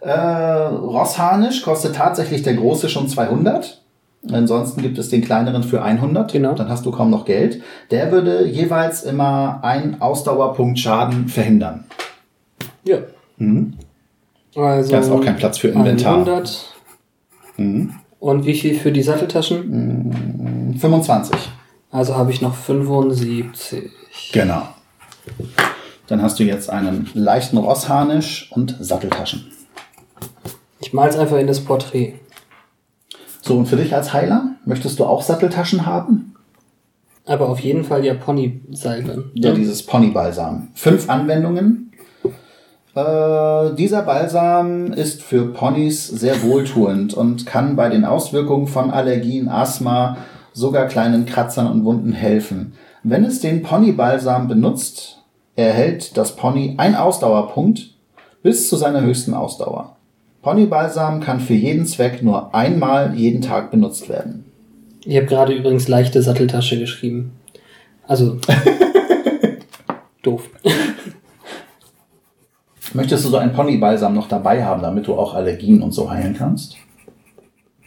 [0.01, 3.81] Äh, Rossharnisch kostet tatsächlich der große schon 200.
[4.31, 6.31] Ansonsten gibt es den kleineren für 100.
[6.31, 6.55] Genau.
[6.55, 7.62] Dann hast du kaum noch Geld.
[7.91, 11.85] Der würde jeweils immer einen Ausdauerpunkt Schaden verhindern.
[12.85, 12.99] Ja.
[13.38, 13.75] Mhm.
[14.55, 16.14] Also Da ist auch kein Platz für Inventar.
[16.14, 16.75] 100.
[17.57, 17.95] Mhm.
[18.20, 20.76] Und wie viel für die Satteltaschen?
[20.78, 21.37] 25.
[21.90, 23.90] Also habe ich noch 75.
[24.33, 24.68] Genau.
[26.09, 29.46] Dann hast du jetzt einen leichten Rossharnisch und Satteltaschen.
[30.81, 32.14] Ich mal's einfach in das Porträt.
[33.42, 36.35] So, und für dich als Heiler, möchtest du auch Satteltaschen haben?
[37.24, 39.31] Aber auf jeden Fall ja Ponysalbe.
[39.35, 40.68] Ja, dieses Ponybalsam.
[40.74, 41.88] Fünf Anwendungen.
[42.99, 49.49] Äh, dieser Balsam ist für Ponys sehr wohltuend und kann bei den Auswirkungen von Allergien,
[49.49, 50.17] Asthma,
[50.53, 52.73] sogar kleinen Kratzern und Wunden helfen.
[53.05, 55.23] Wenn es den Ponybalsam benutzt,
[55.55, 57.91] erhält das Pony ein Ausdauerpunkt
[58.43, 59.97] bis zu seiner höchsten Ausdauer.
[60.43, 64.45] Ponybalsam kann für jeden Zweck nur einmal jeden Tag benutzt werden.
[65.05, 67.33] Ich habe gerade übrigens leichte Satteltasche geschrieben.
[68.09, 68.39] Also.
[70.23, 70.51] doof.
[72.94, 76.35] Möchtest du so einen Ponybalsam noch dabei haben, damit du auch Allergien und so heilen
[76.35, 76.77] kannst?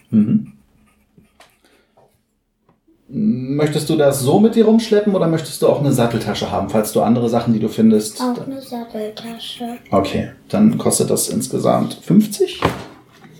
[0.09, 0.53] Mhm.
[3.13, 6.93] Möchtest du das so mit dir rumschleppen oder möchtest du auch eine Satteltasche haben, falls
[6.93, 8.21] du andere Sachen, die du findest?
[8.21, 9.65] Auch eine Satteltasche.
[9.91, 12.61] Okay, dann kostet das insgesamt 50.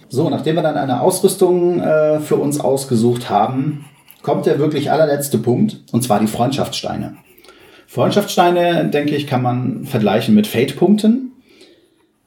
[0.10, 3.86] So, nachdem wir dann eine Ausrüstung äh, für uns ausgesucht haben,
[4.24, 7.16] kommt der wirklich allerletzte Punkt, und zwar die Freundschaftssteine.
[7.88, 11.31] Freundschaftssteine, denke ich, kann man vergleichen mit Fate-Punkten.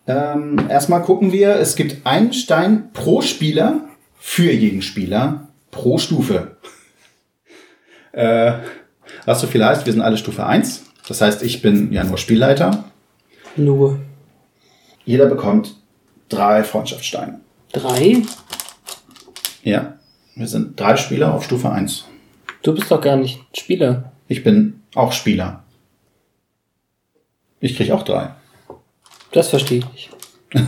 [0.06, 3.88] Ähm, erstmal gucken wir, es gibt einen Stein pro Spieler
[4.18, 6.56] für jeden Spieler pro Stufe.
[8.12, 8.52] Äh,
[9.24, 10.84] was du vielleicht, wir sind alle Stufe 1.
[11.08, 12.84] Das heißt, ich bin ja nur Spielleiter.
[13.56, 13.98] Nur
[15.04, 15.76] Jeder bekommt
[16.28, 17.40] drei Freundschaftssteine.
[17.72, 18.22] drei?
[19.62, 19.94] Ja,
[20.34, 22.04] wir sind drei Spieler auf Stufe 1.
[22.62, 24.12] Du bist doch gar nicht Spieler.
[24.28, 25.62] Ich bin auch Spieler.
[27.60, 28.30] Ich krieg auch drei.
[29.34, 30.10] Das verstehe ich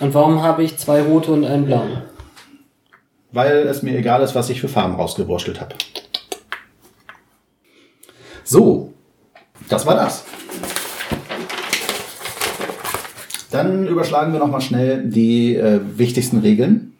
[0.00, 2.02] und warum habe ich zwei rote und einen blauen?
[3.30, 5.76] Weil es mir egal ist, was ich für Farben rausgewurschtelt habe.
[8.42, 8.92] So,
[9.68, 10.24] das war das.
[13.52, 16.94] Dann überschlagen wir nochmal schnell die äh, wichtigsten Regeln.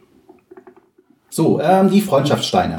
[1.29, 2.77] So, ähm, die Freundschaftssteine.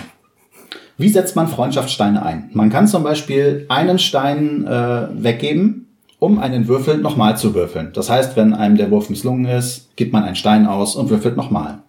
[0.97, 2.49] Wie setzt man Freundschaftssteine ein?
[2.53, 5.88] Man kann zum Beispiel einen Stein äh, weggeben,
[6.19, 7.91] um einen Würfel nochmal zu würfeln.
[7.93, 11.37] Das heißt, wenn einem der Wurf misslungen ist, gibt man einen Stein aus und würfelt
[11.37, 11.79] nochmal.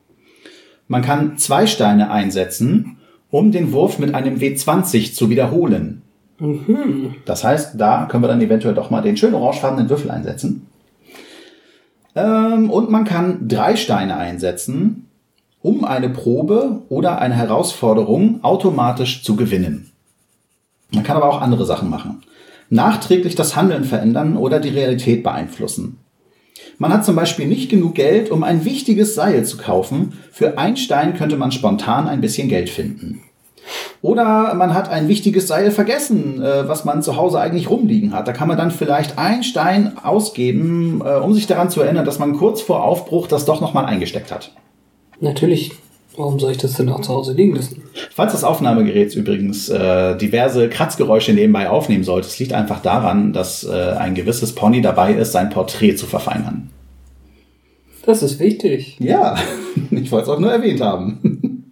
[0.89, 2.97] Man kann zwei Steine einsetzen,
[3.31, 6.03] um den Wurf mit einem W20 zu wiederholen.
[7.27, 10.67] Das heißt, da können wir dann eventuell doch mal den schön orangefarbenen Würfel einsetzen.
[12.15, 15.07] Ähm, und man kann drei Steine einsetzen,
[15.63, 19.91] um eine Probe oder eine Herausforderung automatisch zu gewinnen.
[20.93, 22.23] Man kann aber auch andere Sachen machen.
[22.71, 25.99] Nachträglich das Handeln verändern oder die Realität beeinflussen.
[26.79, 30.15] Man hat zum Beispiel nicht genug Geld, um ein wichtiges Seil zu kaufen.
[30.33, 33.23] Für ein Stein könnte man spontan ein bisschen Geld finden.
[34.03, 38.27] Oder man hat ein wichtiges Seil vergessen, äh, was man zu Hause eigentlich rumliegen hat.
[38.27, 42.19] Da kann man dann vielleicht einen Stein ausgeben, äh, um sich daran zu erinnern, dass
[42.19, 44.53] man kurz vor Aufbruch das doch nochmal eingesteckt hat.
[45.21, 45.73] Natürlich.
[46.17, 47.83] Warum soll ich das denn auch zu Hause liegen lassen?
[48.15, 53.65] Falls das Aufnahmegerät übrigens äh, diverse Kratzgeräusche nebenbei aufnehmen sollte, es liegt einfach daran, dass
[53.65, 56.71] äh, ein gewisses Pony dabei ist, sein Porträt zu verfeinern.
[58.05, 58.97] Das ist wichtig.
[58.99, 59.37] Ja,
[59.91, 61.71] ich wollte es auch nur erwähnt haben.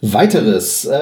[0.00, 0.96] Weiteres, äh,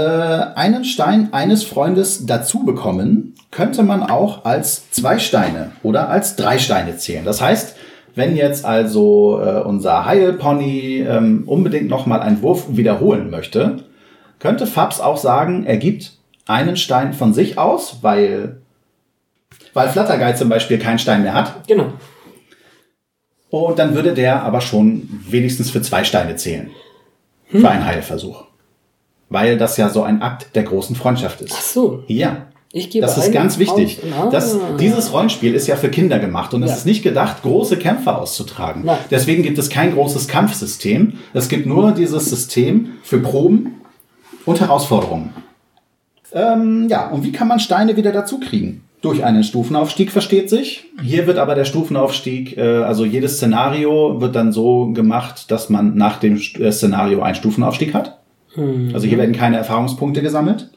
[0.55, 6.59] einen Stein eines Freundes dazu bekommen, könnte man auch als zwei Steine oder als drei
[6.59, 7.25] Steine zählen.
[7.25, 7.77] Das heißt,
[8.15, 13.85] wenn jetzt also äh, unser Heilpony ähm, unbedingt nochmal einen Wurf wiederholen möchte,
[14.39, 16.13] könnte Fabs auch sagen, er gibt
[16.47, 18.61] einen Stein von sich aus, weil,
[19.75, 21.67] weil Flatterguy zum Beispiel keinen Stein mehr hat.
[21.69, 21.93] Genau.
[23.51, 26.71] Und dann würde der aber schon wenigstens für zwei Steine zählen.
[27.49, 28.45] Für einen Heilversuch.
[29.29, 31.55] Weil das ja so ein Akt der großen Freundschaft ist.
[31.57, 32.05] Ach so.
[32.07, 32.47] Ja.
[32.73, 33.99] Ich gebe Das ist ganz wichtig.
[33.99, 34.29] aus- Ah.
[34.31, 36.77] Das, dieses Rollenspiel ist ja für Kinder gemacht und es Ja.
[36.77, 38.83] ist nicht gedacht, große Kämpfe auszutragen.
[38.85, 38.99] Nein.
[39.11, 41.15] Deswegen gibt es kein großes Kampfsystem.
[41.35, 43.81] Es gibt nur dieses System für Proben
[44.47, 45.31] und Herausforderungen.
[46.33, 48.85] Ähm, ja, und wie kann man Steine wieder dazu kriegen?
[49.03, 50.85] Durch einen Stufenaufstieg versteht sich.
[51.03, 55.97] Hier wird aber der Stufenaufstieg, äh, also jedes Szenario wird dann so gemacht, dass man
[55.97, 58.19] nach dem äh, Szenario einen Stufenaufstieg hat.
[58.93, 60.71] Also hier werden keine Erfahrungspunkte gesammelt.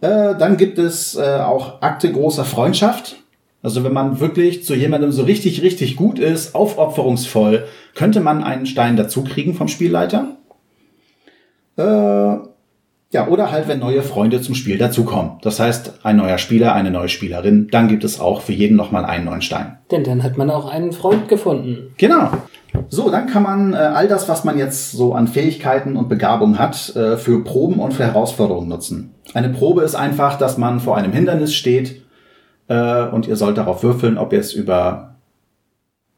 [0.00, 3.16] Äh, dann gibt es äh, auch Akte großer Freundschaft.
[3.62, 8.66] Also wenn man wirklich zu jemandem so richtig, richtig gut ist, aufopferungsvoll, könnte man einen
[8.66, 10.36] Stein dazu kriegen vom Spielleiter.
[11.76, 12.36] Äh,
[13.10, 15.38] ja, oder halt, wenn neue Freunde zum Spiel dazukommen.
[15.42, 19.06] Das heißt, ein neuer Spieler, eine neue Spielerin, dann gibt es auch für jeden nochmal
[19.06, 19.78] einen neuen Stein.
[19.90, 21.94] Denn dann hat man auch einen Freund gefunden.
[21.96, 22.30] Genau.
[22.88, 26.58] So, dann kann man äh, all das, was man jetzt so an Fähigkeiten und Begabung
[26.58, 29.14] hat, äh, für Proben und für Herausforderungen nutzen.
[29.34, 32.02] Eine Probe ist einfach, dass man vor einem Hindernis steht
[32.68, 35.16] äh, und ihr sollt darauf würfeln, ob ihr es über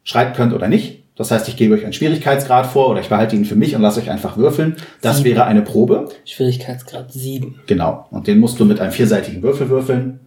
[0.03, 1.05] schreibt könnt oder nicht.
[1.17, 3.83] Das heißt, ich gebe euch einen Schwierigkeitsgrad vor oder ich behalte ihn für mich und
[3.83, 4.77] lasse euch einfach würfeln.
[5.03, 5.31] Das Sieben.
[5.31, 6.09] wäre eine Probe.
[6.25, 7.61] Schwierigkeitsgrad 7.
[7.67, 8.07] Genau.
[8.11, 10.21] Und den musst du mit einem vierseitigen Würfel würfeln.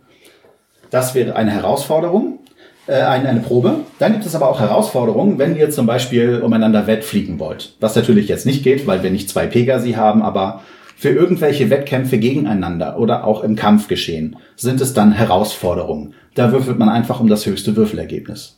[0.92, 2.40] Das wäre eine Herausforderung,
[2.88, 3.82] eine, eine Probe.
[4.00, 7.76] Dann gibt es aber auch Herausforderungen, wenn ihr zum Beispiel umeinander wettfliegen wollt.
[7.80, 10.62] Was natürlich jetzt nicht geht, weil wir nicht zwei Pegasi haben, aber
[10.96, 16.14] für irgendwelche Wettkämpfe gegeneinander oder auch im Kampf geschehen, sind es dann Herausforderungen.
[16.36, 18.58] Da würfelt man einfach um das höchste Würfelergebnis.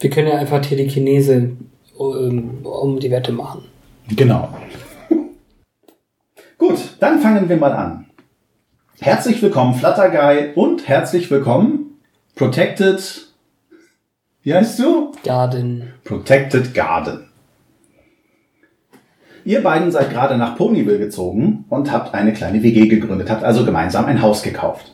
[0.00, 1.50] Wir können ja einfach Telekinese
[1.96, 3.62] um, um die Wette machen.
[4.14, 4.48] Genau.
[6.58, 8.06] Gut, dann fangen wir mal an.
[9.00, 11.98] Herzlich willkommen, Flutterguy, und herzlich willkommen,
[12.36, 13.23] Protected.
[14.44, 15.12] Wie heißt du?
[15.24, 15.94] Garden.
[16.04, 17.30] Protected Garden.
[19.46, 23.64] Ihr beiden seid gerade nach Ponyville gezogen und habt eine kleine WG gegründet, habt also
[23.64, 24.92] gemeinsam ein Haus gekauft.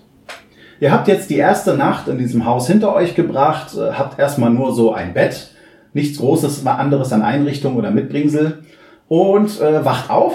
[0.79, 4.51] Ihr habt jetzt die erste Nacht in diesem Haus hinter euch gebracht, äh, habt erstmal
[4.51, 5.51] nur so ein Bett,
[5.95, 8.63] nichts Großes, anderes an Einrichtung oder Mitbringsel
[9.09, 10.35] und äh, wacht auf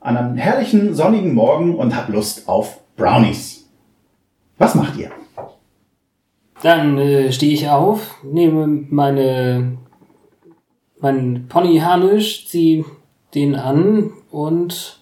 [0.00, 3.70] an einem herrlichen sonnigen Morgen und habt Lust auf Brownies.
[4.58, 5.10] Was macht ihr?
[6.62, 9.78] Dann äh, stehe ich auf, nehme meine
[11.00, 12.84] meinen Pony Harnisch, ziehe
[13.34, 15.00] den an und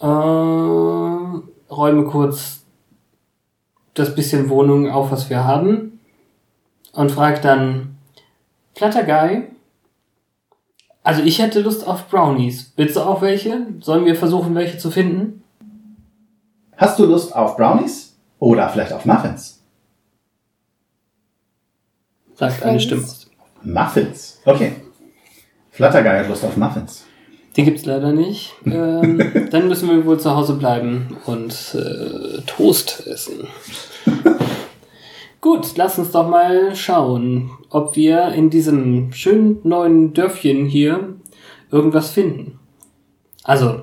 [0.00, 2.64] äh, räume kurz
[3.94, 6.00] das bisschen Wohnung auf, was wir haben
[6.92, 7.96] und frage dann
[8.74, 9.48] Flutterguy.
[11.02, 12.72] Also ich hätte Lust auf Brownies.
[12.76, 13.66] Willst du auch welche?
[13.80, 15.42] Sollen wir versuchen, welche zu finden?
[16.76, 18.16] Hast du Lust auf Brownies?
[18.38, 19.61] Oder vielleicht auf Muffins?
[22.42, 23.28] Sagt eine Muffins.
[23.62, 23.72] Stimme.
[23.72, 24.40] Muffins.
[24.44, 24.72] Okay.
[25.70, 27.04] Flutterguy hat Lust auf Muffins.
[27.54, 28.52] Die gibt's leider nicht.
[28.66, 33.46] Ähm, dann müssen wir wohl zu Hause bleiben und äh, Toast essen.
[35.40, 41.14] Gut, lass uns doch mal schauen, ob wir in diesem schönen neuen Dörfchen hier
[41.70, 42.58] irgendwas finden.
[43.44, 43.82] Also,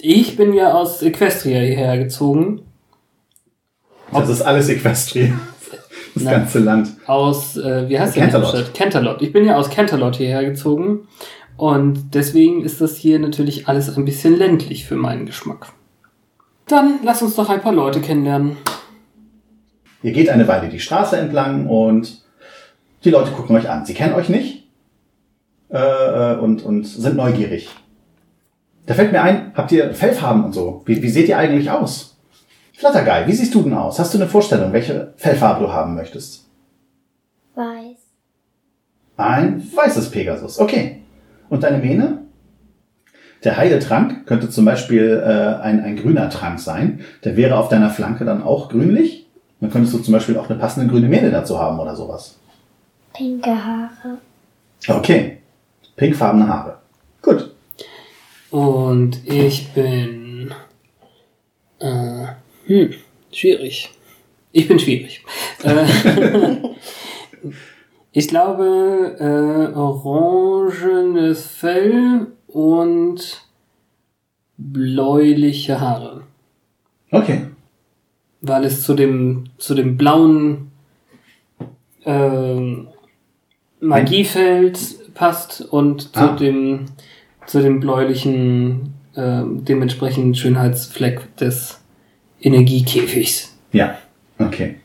[0.00, 2.62] ich bin ja aus Equestria hierher gezogen.
[4.10, 5.38] Das ist alles Equestrien.
[6.14, 6.34] Das Nein.
[6.34, 6.90] ganze Land.
[7.06, 8.20] Aus, äh, wie heißt die.
[8.20, 8.74] Stadt?
[8.74, 9.22] Canterlot.
[9.22, 11.06] Ich bin ja aus Canterlot hierher gezogen.
[11.56, 15.72] Und deswegen ist das hier natürlich alles ein bisschen ländlich für meinen Geschmack.
[16.68, 18.56] Dann lass uns doch ein paar Leute kennenlernen.
[20.02, 22.22] Ihr geht eine Weile die Straße entlang und
[23.04, 23.84] die Leute gucken euch an.
[23.84, 24.64] Sie kennen euch nicht
[25.70, 27.68] äh, äh, und, und sind neugierig.
[28.86, 30.82] Da fällt mir ein, habt ihr Fellfarben und so?
[30.86, 32.17] Wie, wie seht ihr eigentlich aus?
[32.78, 33.98] Flutterguy, wie siehst du denn aus?
[33.98, 36.46] Hast du eine Vorstellung, welche Fellfarbe du haben möchtest?
[37.56, 37.98] Weiß.
[39.16, 40.60] Ein weißes Pegasus.
[40.60, 41.02] Okay.
[41.48, 42.18] Und deine Mähne?
[43.42, 47.00] Der Heiltrank könnte zum Beispiel äh, ein, ein grüner Trank sein.
[47.24, 49.26] Der wäre auf deiner Flanke dann auch grünlich.
[49.60, 52.36] Dann könntest du zum Beispiel auch eine passende grüne Mähne dazu haben oder sowas.
[53.12, 54.18] Pinke Haare.
[54.86, 55.38] Okay.
[55.96, 56.78] Pinkfarbene Haare.
[57.22, 57.52] Gut.
[58.52, 60.54] Und ich bin.
[61.80, 62.26] Äh,
[62.68, 62.94] hm,
[63.32, 63.90] schwierig.
[64.52, 65.24] Ich bin schwierig.
[65.62, 65.84] Äh,
[68.12, 73.42] ich glaube, äh, orangenes Fell und
[74.56, 76.22] bläuliche Haare.
[77.10, 77.46] Okay.
[78.40, 80.70] Weil es zu dem, zu dem blauen
[82.04, 82.88] ähm,
[83.80, 84.78] Magiefeld
[85.14, 86.36] passt und zu Ah.
[86.36, 86.86] dem
[87.46, 91.77] zu dem bläulichen ähm, dementsprechend Schönheitsfleck des
[92.40, 93.54] Energiekäfigs.
[93.72, 93.98] Ja.
[94.38, 94.76] Okay.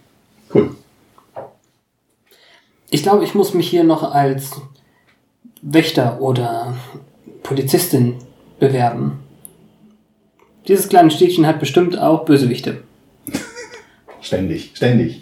[0.54, 0.76] Cool.
[2.90, 4.62] Ich glaube, ich muss mich hier noch als
[5.62, 6.76] Wächter oder
[7.42, 8.16] Polizistin
[8.60, 9.20] bewerben.
[10.68, 12.84] Dieses kleine Städtchen hat bestimmt auch Bösewichte.
[14.22, 14.72] Ständig.
[14.76, 15.22] Ständig.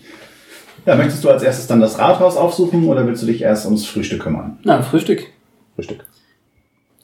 [0.85, 3.85] Ja, möchtest du als erstes dann das Rathaus aufsuchen oder willst du dich erst ums
[3.85, 4.59] Frühstück kümmern?
[4.63, 5.27] Na, Frühstück.
[5.75, 6.05] Frühstück.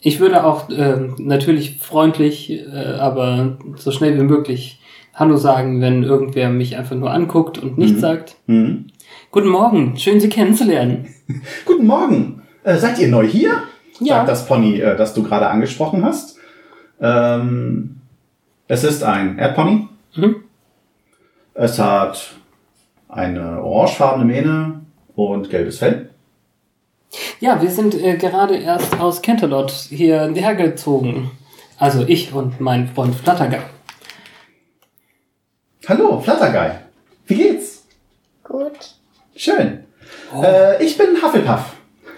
[0.00, 2.66] Ich würde auch ähm, natürlich freundlich, äh,
[2.98, 4.77] aber so schnell wie möglich
[5.18, 8.36] Hallo sagen, wenn irgendwer mich einfach nur anguckt und nichts sagt.
[8.46, 8.86] Mhm.
[9.32, 11.12] Guten Morgen, schön Sie kennenzulernen.
[11.66, 12.42] Guten Morgen.
[12.62, 13.64] Äh, seid ihr neu hier?
[13.98, 14.18] Ja.
[14.18, 16.38] Sagt das Pony, äh, das du gerade angesprochen hast.
[17.00, 17.96] Ähm,
[18.68, 19.88] es ist ein Erdpony.
[20.14, 20.36] Mhm.
[21.54, 22.34] Es hat
[23.08, 24.82] eine orangefarbene Mähne
[25.16, 26.10] und gelbes Fell.
[27.40, 31.32] Ja, wir sind äh, gerade erst aus Canterlot hier hergezogen.
[31.76, 33.64] Also ich und mein Freund Flatterger.
[35.88, 36.72] Hallo, Flutterguy.
[37.28, 37.86] Wie geht's?
[38.44, 38.76] Gut.
[39.34, 39.84] Schön.
[40.42, 41.76] Äh, ich bin Hufflepuff.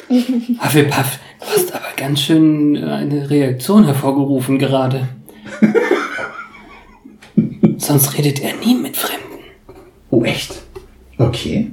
[0.08, 5.06] Hufflepuff, du hast aber ganz schön äh, eine Reaktion hervorgerufen gerade.
[7.76, 9.38] Sonst redet er nie mit Fremden.
[10.10, 10.62] Oh, echt?
[11.18, 11.70] Okay.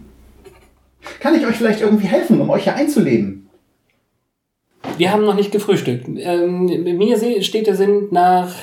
[1.20, 3.50] Kann ich euch vielleicht irgendwie helfen, um euch hier einzuleben?
[4.98, 6.08] Wir haben noch nicht gefrühstückt.
[6.08, 8.54] Ähm, mir steht der Sinn nach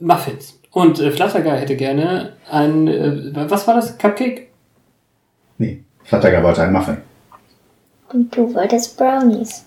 [0.00, 0.58] Muffins.
[0.76, 3.96] Und äh, Flatterger hätte gerne ein, äh, was war das?
[3.96, 4.48] Cupcake?
[5.56, 6.98] Nee, Flutterguy wollte einen Muffin.
[8.12, 9.64] Und du wolltest Brownies.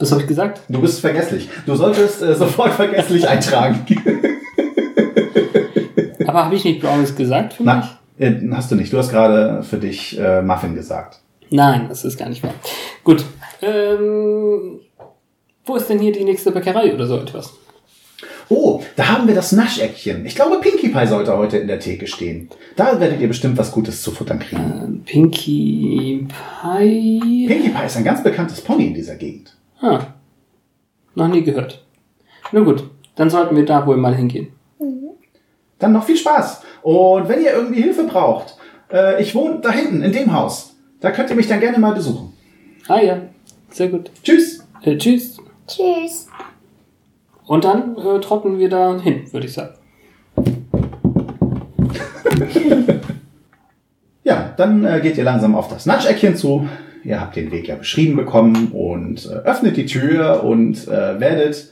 [0.00, 0.62] Was habe ich gesagt?
[0.68, 1.48] Du bist vergesslich.
[1.64, 3.86] Du solltest äh, sofort vergesslich eintragen.
[6.26, 7.72] Aber habe ich nicht Brownies gesagt für mich?
[7.72, 8.92] Na, äh, hast du nicht.
[8.92, 11.20] Du hast gerade für dich äh, Muffin gesagt.
[11.50, 12.54] Nein, das ist gar nicht wahr.
[13.04, 13.24] Gut.
[13.62, 14.80] Ähm,
[15.64, 17.54] wo ist denn hier die nächste Bäckerei oder so etwas?
[18.48, 20.26] Oh, da haben wir das Nascheckchen.
[20.26, 22.48] Ich glaube, Pinkie Pie sollte heute in der Theke stehen.
[22.76, 24.62] Da werdet ihr bestimmt was Gutes zu futtern kriegen.
[24.62, 27.46] Ähm, Pinkie Pie.
[27.46, 29.56] Pinkie Pie ist ein ganz bekanntes Pony in dieser Gegend.
[29.80, 30.00] Ah,
[31.14, 31.84] noch nie gehört.
[32.52, 34.48] Na gut, dann sollten wir da wohl mal hingehen.
[35.78, 36.62] Dann noch viel Spaß.
[36.82, 38.56] Und wenn ihr irgendwie Hilfe braucht,
[38.92, 40.76] äh, ich wohne da hinten in dem Haus.
[41.00, 42.34] Da könnt ihr mich dann gerne mal besuchen.
[42.86, 43.22] Ah ja,
[43.70, 44.10] sehr gut.
[44.22, 44.62] Tschüss.
[44.82, 45.38] Äh, tschüss.
[45.66, 46.28] Tschüss.
[47.46, 49.74] Und dann äh, trotten wir da hin, würde ich sagen.
[54.22, 56.68] Ja, dann äh, geht ihr langsam auf das Nascheckchen zu.
[57.02, 61.70] Ihr habt den Weg ja beschrieben bekommen und äh, öffnet die Tür und äh, werdet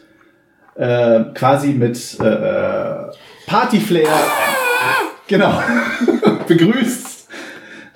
[0.74, 3.10] äh, quasi mit äh, äh,
[3.46, 4.08] Partyflair
[5.28, 5.62] genau
[6.48, 7.28] begrüßt.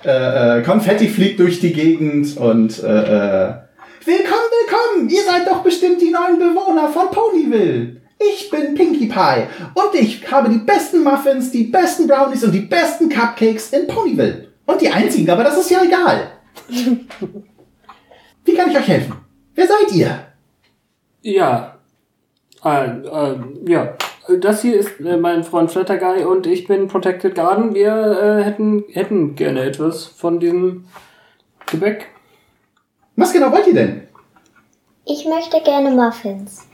[0.05, 3.53] Äh, äh, Konfetti fliegt durch die Gegend und äh, äh,
[4.05, 4.42] Willkommen,
[4.83, 5.09] willkommen!
[5.09, 8.01] Ihr seid doch bestimmt die neuen Bewohner von Ponyville.
[8.19, 12.61] Ich bin Pinkie Pie und ich habe die besten Muffins, die besten Brownies und die
[12.61, 14.47] besten Cupcakes in Ponyville.
[14.65, 16.31] Und die einzigen, aber das ist ja egal.
[18.45, 19.15] Wie kann ich euch helfen?
[19.55, 20.27] Wer seid ihr?
[21.21, 21.79] Ja.
[22.63, 23.97] Äh, äh, ja.
[24.39, 27.75] Das hier ist äh, mein Freund Flatterguy und ich bin Protected Garden.
[27.75, 30.85] Wir äh, hätten, hätten gerne etwas von diesem
[31.65, 32.07] Gebäck.
[33.17, 34.12] Was genau wollt ihr denn?
[35.05, 36.65] Ich möchte gerne Muffins.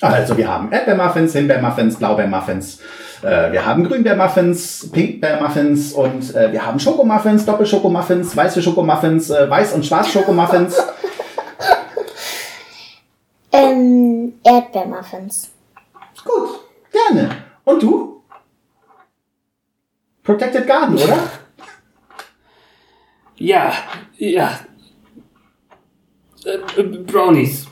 [0.00, 2.80] Also, wir haben Erdbeermuffins, Himbeermuffins, Blaubeermuffins.
[3.22, 9.74] Äh, wir haben Grünbeermuffins, Pinkbeermuffins und äh, wir haben Schokomuffins, Doppelschokomuffins, weiße Schokomuffins, äh, Weiß-
[9.74, 10.76] und Schwarzschokomuffins.
[13.52, 15.50] Ähm, Erdbeermuffins.
[16.26, 16.60] Gut,
[16.92, 17.30] gerne.
[17.64, 18.22] Und du?
[20.22, 21.16] Protected Garden, oder?
[23.36, 23.72] Ja,
[24.18, 24.50] ja.
[26.46, 27.66] Äh, äh, Brownies.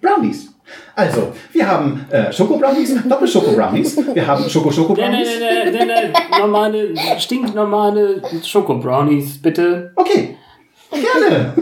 [0.00, 0.54] Brownies.
[0.94, 3.96] Also, wir haben äh, Schokobrownies, Doppelschoko-Brownies.
[4.14, 5.28] Wir haben Schoko-Schoko-Brownies.
[5.40, 9.92] nein, nein, nein, nein, normale, stinknormale Schoko-Brownies, bitte.
[9.96, 10.36] Okay,
[10.90, 11.52] gerne.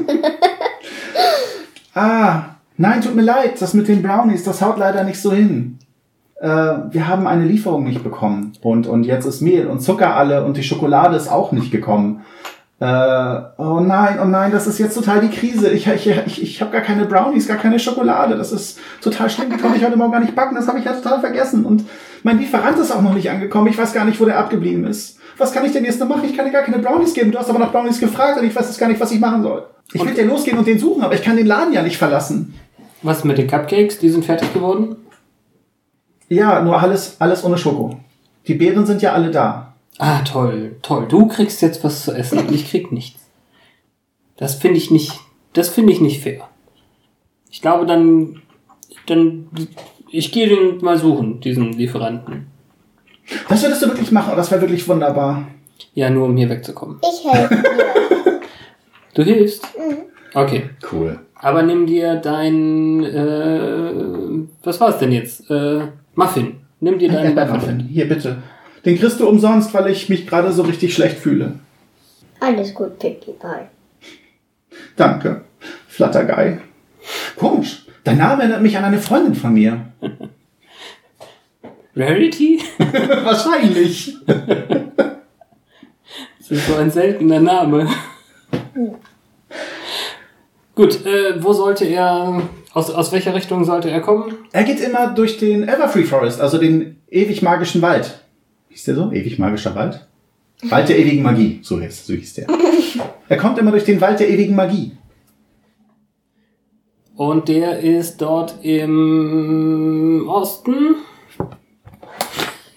[1.95, 2.43] ah,
[2.77, 5.79] nein, tut mir leid, das mit den Brownies, das haut leider nicht so hin.
[6.41, 10.45] Äh, wir haben eine Lieferung nicht bekommen und, und jetzt ist Mehl und Zucker alle
[10.45, 12.23] und die Schokolade ist auch nicht gekommen.
[12.81, 15.69] Äh, oh nein, oh nein, das ist jetzt total die Krise.
[15.71, 18.39] Ich, ich, ich, ich habe gar keine Brownies, gar keine Schokolade.
[18.39, 19.51] Das ist total schlimm.
[19.51, 20.55] Die konnte ich heute Morgen gar nicht backen.
[20.55, 21.67] Das habe ich ja total vergessen.
[21.67, 21.85] Und
[22.23, 23.69] mein Lieferant ist auch noch nicht angekommen.
[23.69, 25.19] Ich weiß gar nicht, wo der abgeblieben ist.
[25.37, 26.25] Was kann ich denn jetzt noch machen?
[26.25, 27.33] Ich kann dir gar keine Brownies geben.
[27.33, 29.43] Du hast aber nach Brownies gefragt und ich weiß jetzt gar nicht, was ich machen
[29.43, 29.67] soll.
[29.93, 32.55] Ich will ja losgehen und den suchen, aber ich kann den Laden ja nicht verlassen.
[33.03, 33.99] Was mit den Cupcakes?
[33.99, 34.97] Die sind fertig geworden?
[36.29, 37.99] Ja, nur alles, alles ohne Schoko.
[38.47, 39.70] Die Beeren sind ja alle da.
[39.99, 41.07] Ah, toll, toll.
[41.09, 43.21] Du kriegst jetzt was zu essen und ich krieg nichts.
[44.37, 45.13] Das finde ich nicht,
[45.53, 46.49] das finde ich nicht fair.
[47.51, 48.41] Ich glaube, dann,
[49.07, 49.49] dann,
[50.11, 52.47] ich gehe den mal suchen, diesen Lieferanten.
[53.49, 54.31] Das würdest du wirklich machen.
[54.33, 55.47] Oh, das wäre wirklich wunderbar.
[55.95, 56.99] Ja, nur um hier wegzukommen.
[57.03, 58.41] Ich helfe dir.
[59.13, 59.67] Du hilfst?
[60.35, 60.71] Okay.
[60.93, 61.19] Cool.
[61.35, 65.51] Aber nimm dir dein, äh, was war es denn jetzt?
[65.51, 66.61] Äh, Muffin.
[66.79, 67.77] Nimm dir deinen Erdbeermuffin.
[67.79, 67.89] Muffin.
[67.89, 68.41] Hier, bitte.
[68.85, 71.59] Den kriegst du umsonst, weil ich mich gerade so richtig schlecht fühle.
[72.41, 73.69] Alles gut, Pinkie Pie.
[74.97, 75.43] Danke.
[75.89, 76.59] Flutterguy.
[77.37, 77.85] Komisch.
[78.05, 79.87] Dein Name erinnert mich an eine Freundin von mir.
[81.97, 82.61] Rarity?
[82.79, 84.17] Wahrscheinlich.
[86.39, 87.89] Das ist so ein seltener Name.
[90.75, 94.35] Gut, äh, wo sollte er, aus, aus welcher Richtung sollte er kommen?
[94.53, 98.20] Er geht immer durch den Everfree Forest, also den ewig magischen Wald.
[98.71, 99.13] Hieß der so?
[99.13, 100.07] Ewig magischer Wald?
[100.63, 102.47] Wald der ewigen Magie, so hieß, so hieß der.
[103.29, 104.93] Er kommt immer durch den Wald der ewigen Magie.
[107.17, 110.97] Und der ist dort im Osten.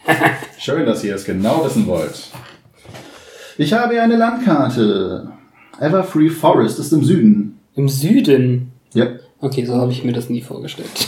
[0.57, 2.29] Schön, dass ihr es genau wissen wollt.
[3.57, 5.31] Ich habe hier eine Landkarte.
[5.79, 7.59] Everfree Forest ist im Süden.
[7.75, 8.71] Im Süden.
[8.93, 9.07] Ja.
[9.39, 11.07] Okay, so habe ich mir das nie vorgestellt.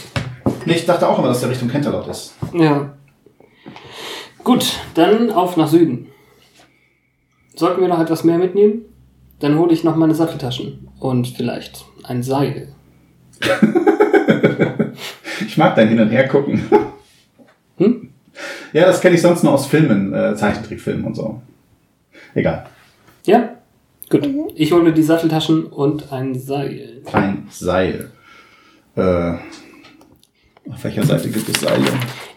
[0.66, 2.34] Nee, ich dachte auch immer, dass der Richtung Canterlot ist.
[2.54, 2.94] Ja.
[4.46, 6.08] Gut, dann auf nach Süden.
[7.56, 8.84] Sollten wir noch etwas mehr mitnehmen?
[9.40, 12.70] Dann hole ich noch meine Satteltaschen und vielleicht ein Seil.
[15.46, 16.62] Ich mag dein Hin- und Her gucken.
[17.78, 18.10] Hm?
[18.72, 21.42] Ja, das kenne ich sonst nur aus Filmen, äh, Zeichentrickfilmen und so.
[22.34, 22.66] Egal.
[23.26, 23.56] Ja?
[24.10, 24.30] Gut.
[24.56, 27.02] Ich hole mir die Satteltaschen und ein Seil.
[27.12, 28.12] Ein Seil.
[28.96, 29.34] Äh,
[30.70, 31.86] auf welcher Seite gibt es Seile?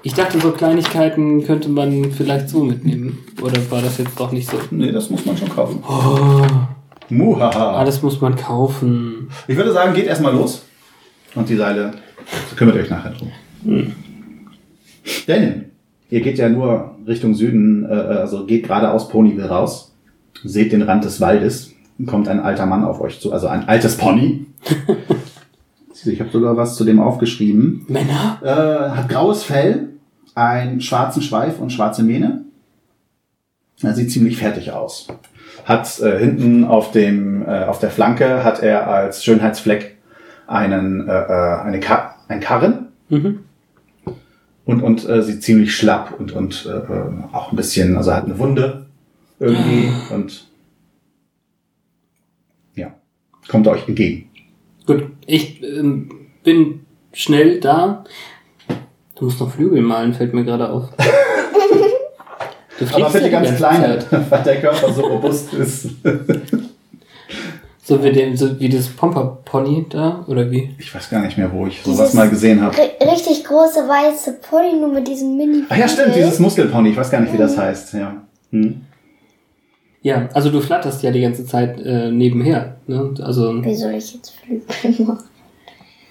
[0.02, 3.18] Ich dachte, so Kleinigkeiten könnte man vielleicht so mitnehmen.
[3.40, 4.58] Oder war das jetzt doch nicht so?
[4.70, 5.82] Nee, das muss man schon kaufen.
[5.88, 6.46] Oh,
[7.08, 7.76] Muhaha.
[7.78, 9.30] alles muss man kaufen.
[9.46, 10.64] Ich würde sagen, geht erstmal los.
[11.34, 11.92] Und die Seile
[12.56, 13.32] kümmert euch nachher drum.
[15.26, 15.64] Denn
[16.10, 19.94] ihr geht ja nur Richtung Süden, äh, also geht geradeaus Ponyville raus,
[20.44, 21.72] seht den Rand des Waldes,
[22.06, 24.46] kommt ein alter Mann auf euch zu, also ein altes Pony.
[26.06, 27.84] Ich habe sogar was zu dem aufgeschrieben.
[27.88, 28.38] Männer?
[28.42, 29.90] Äh, hat graues Fell,
[30.34, 32.44] einen schwarzen Schweif und schwarze Mähne.
[33.82, 35.06] Er sieht ziemlich fertig aus.
[35.64, 39.96] Hat äh, hinten auf dem äh, auf der Flanke hat er als Schönheitsfleck
[40.46, 43.40] einen äh, äh, eine Ka ein Karren Mhm.
[44.66, 48.24] und und äh, sieht ziemlich schlapp und und äh, äh, auch ein bisschen also hat
[48.26, 48.86] eine Wunde
[49.40, 50.46] irgendwie und
[52.74, 52.92] ja
[53.48, 54.27] kommt euch entgegen.
[54.88, 56.08] Gut, ich ähm,
[56.42, 56.80] bin
[57.12, 58.04] schnell da.
[59.16, 60.88] Du musst noch Flügel malen, fällt mir gerade auf.
[62.78, 64.06] Du Aber bitte ganz Zeit.
[64.30, 65.88] weil der Körper so robust ist.
[67.82, 70.76] So wie, dem, so wie das Pomper-Pony da, oder wie?
[70.78, 72.76] Ich weiß gar nicht mehr, wo ich sowas Dieses- mal gesehen habe.
[72.76, 76.90] Richtig große weiße Pony, nur mit diesem mini Ach ja, stimmt, dieses Muskelpony.
[76.90, 77.94] Ich weiß gar nicht, wie das heißt.
[77.94, 78.22] Ja.
[78.52, 78.82] Hm.
[80.02, 82.76] Ja, also du flatterst ja die ganze Zeit äh, nebenher.
[82.86, 83.14] Ne?
[83.20, 85.24] Also Wie soll ich jetzt Flügel machen?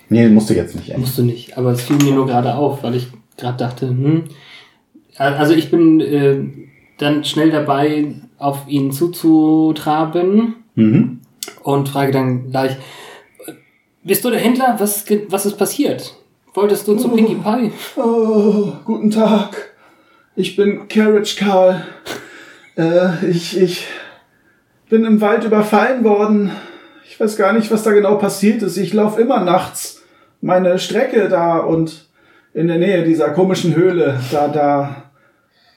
[0.10, 0.90] Nee, musst du jetzt nicht.
[0.90, 0.98] Echt.
[0.98, 1.58] musst du nicht.
[1.58, 4.24] Aber es fiel mir nur gerade auf, weil ich gerade dachte, hm.
[5.18, 6.38] Also ich bin äh,
[6.98, 10.56] dann schnell dabei, auf ihn zuzutraben.
[10.76, 11.20] Mhm.
[11.64, 12.78] und frage dann gleich,
[14.04, 14.76] bist du der Händler?
[14.80, 16.16] Was, was ist passiert?
[16.54, 17.72] Wolltest du zu Pinkie Pie?
[17.98, 19.74] Oh, guten Tag.
[20.36, 21.84] Ich bin Carriage Carl.
[22.78, 23.88] Äh, ich, ich
[24.90, 26.52] bin im Wald überfallen worden.
[27.10, 28.78] Ich weiß gar nicht, was da genau passiert ist.
[28.78, 30.04] Ich laufe immer nachts
[30.42, 32.08] meine Strecke da und
[32.54, 35.04] in der Nähe dieser komischen Höhle, da, da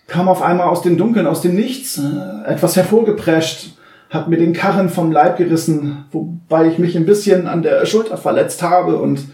[0.07, 3.77] kam auf einmal aus dem Dunkeln, aus dem Nichts, äh, etwas hervorgeprescht,
[4.11, 8.17] hat mir den Karren vom Leib gerissen, wobei ich mich ein bisschen an der Schulter
[8.17, 9.27] verletzt habe und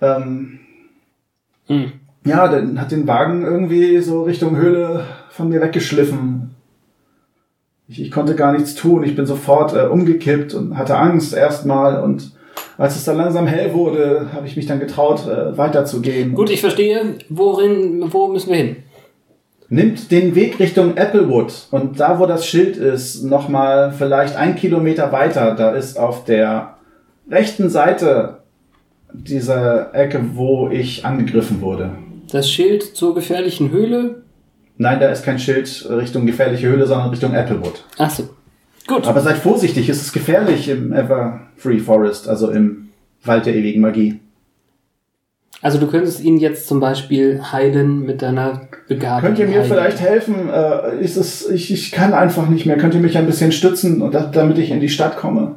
[0.00, 0.60] ähm,
[1.66, 1.92] Hm.
[2.26, 6.54] ja, dann hat den Wagen irgendwie so Richtung Höhle von mir weggeschliffen.
[7.88, 9.04] Ich, ich konnte gar nichts tun.
[9.04, 12.02] Ich bin sofort äh, umgekippt und hatte Angst erstmal.
[12.02, 12.32] Und
[12.78, 16.34] als es dann langsam hell wurde, habe ich mich dann getraut, äh, weiterzugehen.
[16.34, 17.16] Gut, ich verstehe.
[17.28, 18.76] Worin, wo müssen wir hin?
[19.68, 21.52] Nimmt den Weg Richtung Applewood.
[21.70, 26.76] Und da, wo das Schild ist, nochmal vielleicht ein Kilometer weiter, da ist auf der
[27.30, 28.38] rechten Seite
[29.12, 31.90] dieser Ecke, wo ich angegriffen wurde.
[32.30, 34.23] Das Schild zur gefährlichen Höhle?
[34.76, 37.84] Nein, da ist kein Schild Richtung gefährliche Höhle, sondern Richtung Applewood.
[37.98, 38.28] Ach so.
[38.86, 39.06] Gut.
[39.06, 42.88] Aber seid vorsichtig, es ist gefährlich im Everfree Forest, also im
[43.24, 44.20] Wald der ewigen Magie.
[45.62, 49.22] Also du könntest ihn jetzt zum Beispiel heilen mit deiner Begabung.
[49.22, 49.68] Könnt ihr mir heilen.
[49.68, 50.50] vielleicht helfen?
[50.50, 52.76] Äh, ist es, ich, ich kann einfach nicht mehr.
[52.76, 55.54] Könnt ihr mich ein bisschen stützen, und da, damit ich in die Stadt komme?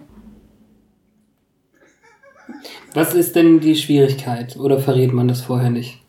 [2.94, 4.56] Was ist denn die Schwierigkeit?
[4.56, 6.00] Oder verrät man das vorher nicht?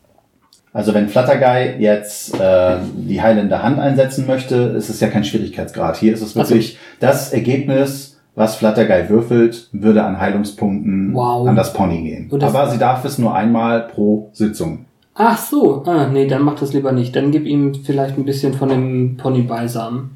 [0.71, 5.97] Also wenn Flutterguy jetzt äh, die heilende Hand einsetzen möchte, ist es ja kein Schwierigkeitsgrad.
[5.97, 6.51] Hier ist es Ach so.
[6.51, 11.47] wirklich das Ergebnis, was Flutterguy würfelt, würde an Heilungspunkten Wow.
[11.47, 12.29] an das Pony gehen.
[12.31, 14.85] Das- Aber sie darf es nur einmal pro Sitzung.
[15.15, 15.83] Ach so.
[15.85, 17.15] Ah, nee, dann mach das lieber nicht.
[17.15, 20.11] Dann gib ihm vielleicht ein bisschen von dem Pony-Balsam.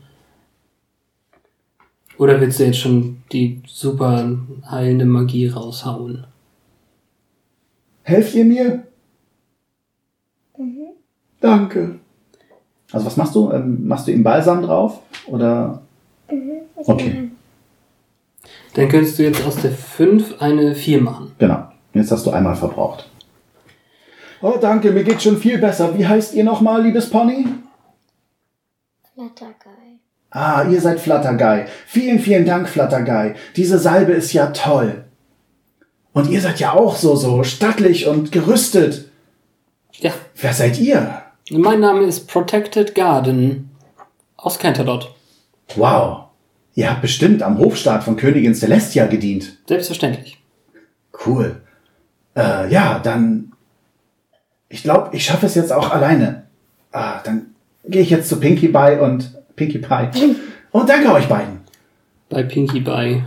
[2.20, 4.38] Oder willst du jetzt schon die super
[4.70, 6.26] heilende Magie raushauen?
[8.04, 8.84] Helft ihr mir?
[11.44, 12.00] Danke.
[12.94, 13.52] Also was machst du?
[13.52, 15.00] Ähm, machst du ihm Balsam drauf?
[15.28, 15.82] Oder?
[16.76, 17.32] Okay,
[18.76, 21.32] Dann könntest du jetzt aus der 5 eine 4 machen.
[21.38, 21.68] genau.
[21.94, 23.08] Jetzt hast du einmal verbraucht.
[24.42, 25.98] Oh, danke, mir geht schon viel besser.
[25.98, 27.46] Wie heißt ihr nochmal, liebes Pony?
[29.14, 30.00] Flattergeil.
[30.32, 31.66] Ah, ihr seid Flutterguy.
[31.86, 33.36] Vielen, vielen Dank, Flutterguy.
[33.56, 35.04] Diese Salbe ist ja toll.
[36.14, 39.10] Und ihr seid ja auch so, so stattlich und gerüstet.
[39.94, 40.12] Ja.
[40.36, 41.22] Wer seid ihr?
[41.52, 43.70] Mein Name ist Protected Garden
[44.38, 45.14] aus Canterlot.
[45.76, 46.28] Wow.
[46.74, 49.58] Ihr habt bestimmt am Hofstaat von Königin Celestia gedient.
[49.68, 50.42] Selbstverständlich.
[51.26, 51.62] Cool.
[52.36, 53.52] Äh, ja, dann.
[54.70, 56.44] Ich glaube, ich schaffe es jetzt auch alleine.
[56.94, 57.48] Ah, dann
[57.84, 60.10] gehe ich jetzt zu Pinkie Pie und Pinkie Pie.
[60.72, 61.60] Und danke euch beiden.
[62.30, 63.22] Bei Pinkie Pie.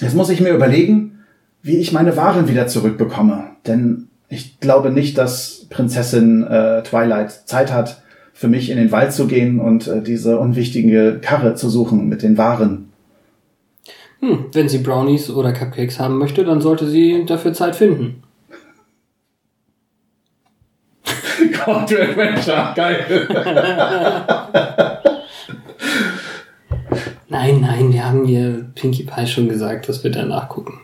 [0.00, 1.20] Jetzt muss ich mir überlegen,
[1.62, 3.52] wie ich meine Waren wieder zurückbekomme.
[3.68, 8.02] Denn ich glaube nicht, dass Prinzessin äh, Twilight Zeit hat,
[8.32, 12.22] für mich in den Wald zu gehen und äh, diese unwichtige Karre zu suchen mit
[12.22, 12.92] den Waren.
[14.20, 18.22] Hm, wenn sie Brownies oder Cupcakes haben möchte, dann sollte sie dafür Zeit finden.
[21.52, 23.28] Call to Adventure, geil.
[27.30, 30.80] Nein, nein, wir haben ihr Pinkie Pie schon gesagt, dass wir danach gucken.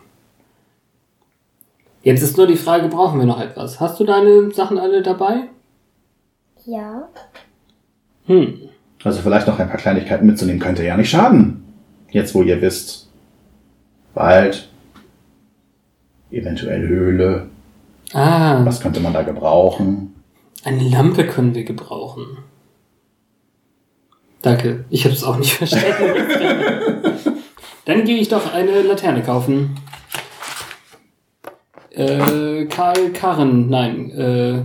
[2.05, 3.81] Jetzt ist nur die Frage, brauchen wir noch etwas?
[3.81, 5.49] Hast du deine Sachen alle dabei?
[6.67, 7.09] Ja.
[8.27, 8.69] Hm,
[9.03, 11.65] Also vielleicht noch ein paar Kleinigkeiten mitzunehmen könnte ja nicht schaden.
[12.11, 13.09] Jetzt, wo ihr wisst.
[14.15, 14.69] Wald.
[16.31, 17.49] Eventuell Höhle.
[18.13, 20.11] ah, Was könnte man da gebrauchen?
[20.65, 22.39] eine Lampe können wir gebrauchen.
[24.41, 25.93] Danke, ich habe es auch nicht verstanden.
[27.85, 29.75] Dann gehe ich doch eine Laterne kaufen.
[31.97, 34.63] Äh, Karl Karren, nein, äh,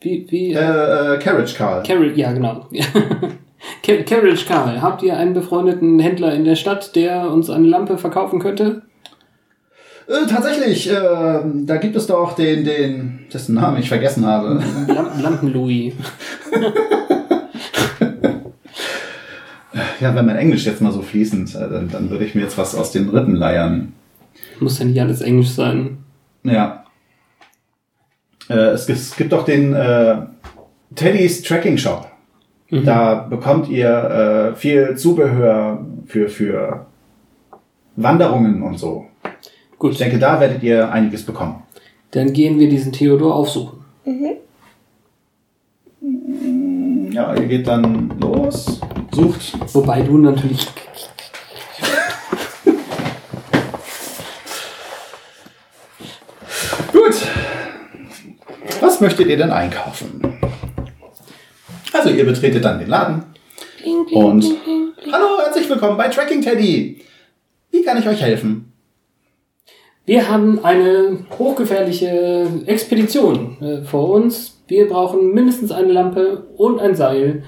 [0.00, 1.82] wie, wie, Äh, äh, Carriage Carl.
[1.84, 2.66] Carriage, ja, genau.
[3.84, 7.98] Car- Carriage Karl, habt ihr einen befreundeten Händler in der Stadt, der uns eine Lampe
[7.98, 8.82] verkaufen könnte?
[10.08, 14.62] Äh, tatsächlich, äh, da gibt es doch den, den, dessen Namen ich vergessen habe.
[14.88, 15.92] Lam Lampen-Louis.
[20.00, 22.56] Ja, wenn mein Englisch jetzt mal so fließend, äh, dann, dann würde ich mir jetzt
[22.56, 23.92] was aus den Rippen leiern.
[24.60, 25.98] Muss ja nicht alles Englisch sein.
[26.42, 26.84] Ja.
[28.48, 30.16] Äh, es, gibt- es gibt doch den äh,
[30.94, 32.06] Teddy's Tracking Shop.
[32.70, 33.88] Da bekommt ihr
[34.52, 36.84] äh, viel Zubehör für, für
[37.96, 39.06] Wanderungen und so.
[39.72, 41.62] Ich Gut, denke, da werdet ihr einiges bekommen.
[42.10, 43.78] dann gehen wir diesen Theodor aufsuchen.
[47.10, 48.80] Ja, ihr geht dann los,
[49.12, 49.54] sucht.
[49.74, 50.68] Wobei du natürlich.
[56.92, 57.14] Gut.
[58.98, 60.20] Was möchtet ihr denn einkaufen?
[61.92, 63.22] Also ihr betretet dann den Laden.
[64.10, 64.44] Und
[65.12, 67.00] hallo, herzlich willkommen bei Tracking Teddy.
[67.70, 68.72] Wie kann ich euch helfen?
[70.04, 74.64] Wir haben eine hochgefährliche Expedition äh, vor uns.
[74.66, 77.44] Wir brauchen mindestens eine Lampe und ein Seil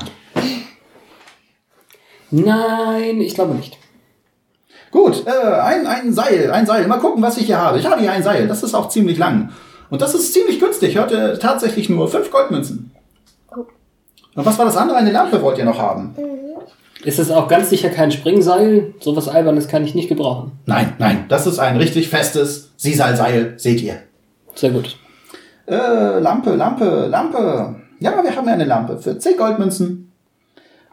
[2.31, 3.77] Nein, ich glaube nicht.
[4.89, 6.87] Gut, äh, ein, ein Seil, ein Seil.
[6.87, 7.79] Mal gucken, was ich hier habe.
[7.79, 8.47] Ich habe hier ein Seil.
[8.47, 9.51] Das ist auch ziemlich lang.
[9.89, 10.95] Und das ist ziemlich günstig.
[10.97, 12.91] Hörte tatsächlich nur fünf Goldmünzen.
[14.35, 14.97] Und was war das andere?
[14.97, 16.15] Eine Lampe wollt ihr noch haben?
[17.03, 18.93] Ist es auch ganz sicher kein Springseil?
[18.99, 20.53] Sowas Albernes kann ich nicht gebrauchen.
[20.65, 23.97] Nein, nein, das ist ein richtig festes Sisal-Seil, seht ihr.
[24.55, 24.97] Sehr gut.
[25.73, 27.75] Äh, Lampe, Lampe, Lampe.
[27.99, 30.11] Ja, wir haben ja eine Lampe für 10 Goldmünzen.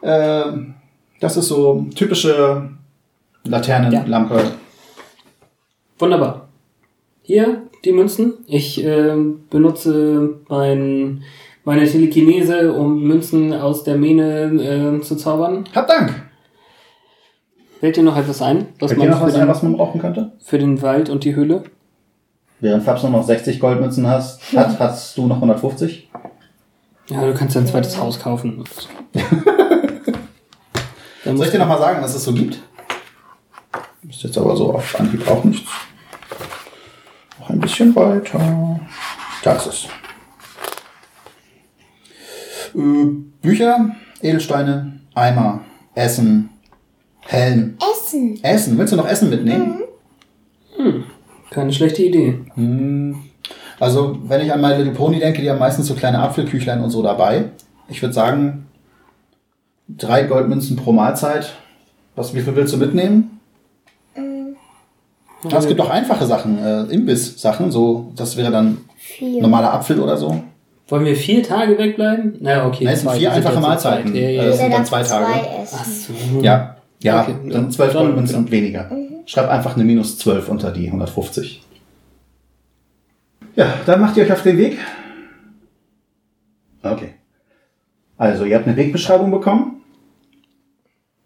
[0.01, 0.43] Äh,
[1.19, 2.69] das ist so typische
[3.43, 4.41] Laternenlampe.
[5.99, 6.47] Wunderbar.
[7.21, 8.33] Hier die Münzen.
[8.47, 9.15] Ich äh,
[9.51, 11.21] benutze mein,
[11.63, 15.65] meine Telekinese, um Münzen aus der Mine äh, zu zaubern.
[15.75, 16.23] Habt Dank.
[17.79, 20.01] Fällt dir noch etwas ein, was Fällt man noch für was ein, was man brauchen
[20.01, 20.31] könnte?
[20.39, 21.63] für den Wald und die Höhle?
[22.61, 26.09] Während Fabs nur noch 60 Goldmünzen hast, hat, hast du noch 150?
[27.09, 28.63] Ja, du kannst ja ein zweites Haus kaufen.
[31.25, 32.59] Dann Soll ich dir noch mal sagen, was es so gibt?
[34.07, 35.69] Ist jetzt aber so auf Anhieb auch nichts.
[37.39, 38.79] Noch ein bisschen weiter.
[39.43, 39.87] Da ist es.
[42.75, 43.05] Äh,
[43.41, 45.61] Bücher, Edelsteine, Eimer,
[45.95, 46.49] Essen,
[47.21, 47.77] Helm.
[47.93, 48.43] Essen.
[48.43, 48.77] Essen.
[48.77, 49.81] Willst du noch Essen mitnehmen?
[51.51, 52.39] Keine schlechte Idee.
[53.79, 56.89] Also, wenn ich an My Little Pony denke, die haben meistens so kleine Apfelküchlein und
[56.89, 57.45] so dabei.
[57.89, 58.67] Ich würde sagen,
[59.89, 61.51] drei Goldmünzen pro Mahlzeit.
[62.15, 63.39] Was, wie viel willst du mitnehmen?
[65.49, 69.41] Ja, es gibt auch einfache Sachen, äh, Imbiss-Sachen, so, das wäre dann Vier.
[69.41, 70.41] normaler Apfel oder so.
[70.87, 72.35] Wollen wir vier Tage wegbleiben?
[72.41, 72.83] Na, okay.
[72.85, 74.13] Nein, es sind zwei, vier einfache Mahlzeiten.
[74.15, 75.25] Ja, ja, Äh, sind dann zwei Tage.
[75.63, 75.77] essen.
[75.81, 76.41] Ach so.
[76.41, 78.91] Ja, ja, Okay, dann 12 dann- Goldmünzen und weniger.
[79.25, 81.63] Schreib einfach eine minus 12 unter die 150.
[83.55, 84.77] Ja, dann macht ihr euch auf den Weg.
[86.83, 87.13] Okay.
[88.17, 89.81] Also, ihr habt eine Wegbeschreibung bekommen.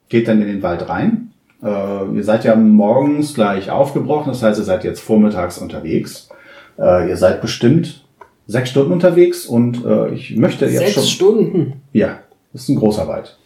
[0.10, 1.34] Geht dann in den Wald rein.
[1.64, 6.30] Äh, ihr seid ja morgens gleich aufgebrochen, das heißt, ihr seid jetzt vormittags unterwegs.
[6.78, 8.06] Äh, ihr seid bestimmt
[8.48, 11.04] sechs Stunden unterwegs und äh, ich möchte jetzt Sechs schon.
[11.04, 11.82] Stunden.
[11.94, 12.20] Ja,
[12.54, 13.38] das ist ein großer Wald.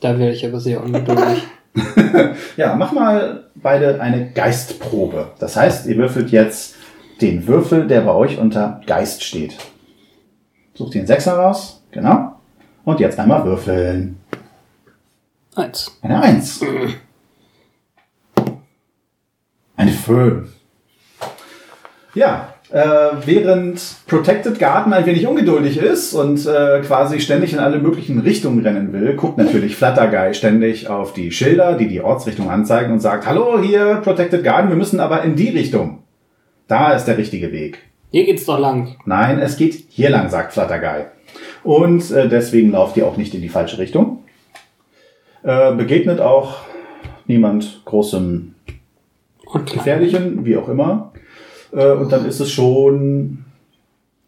[0.00, 1.42] Da wäre ich aber sehr ungeduldig.
[2.56, 5.32] Ja, mach mal beide eine Geistprobe.
[5.38, 6.76] Das heißt, ihr würfelt jetzt
[7.20, 9.56] den Würfel, der bei euch unter Geist steht.
[10.74, 11.82] Sucht den Sechser raus.
[11.90, 12.36] Genau.
[12.84, 14.20] Und jetzt einmal würfeln.
[15.54, 15.96] Eins.
[16.02, 16.60] Eine Eins.
[19.76, 20.48] Eine Fünf.
[22.14, 27.78] Ja, äh, während Protected Garden ein wenig ungeduldig ist und äh, quasi ständig in alle
[27.78, 32.92] möglichen Richtungen rennen will, guckt natürlich Flutterguy ständig auf die Schilder, die die Ortsrichtung anzeigen
[32.92, 36.02] und sagt, hallo hier, Protected Garden, wir müssen aber in die Richtung.
[36.66, 37.78] Da ist der richtige Weg.
[38.10, 38.96] Hier geht's doch lang.
[39.04, 41.04] Nein, es geht hier lang, sagt Flutterguy.
[41.62, 44.24] Und äh, deswegen lauft ihr auch nicht in die falsche Richtung.
[45.44, 46.56] Äh, begegnet auch
[47.28, 48.56] niemand großem.
[49.72, 51.12] Gefährlichen, wie auch immer.
[51.74, 53.44] Äh, und dann ist es schon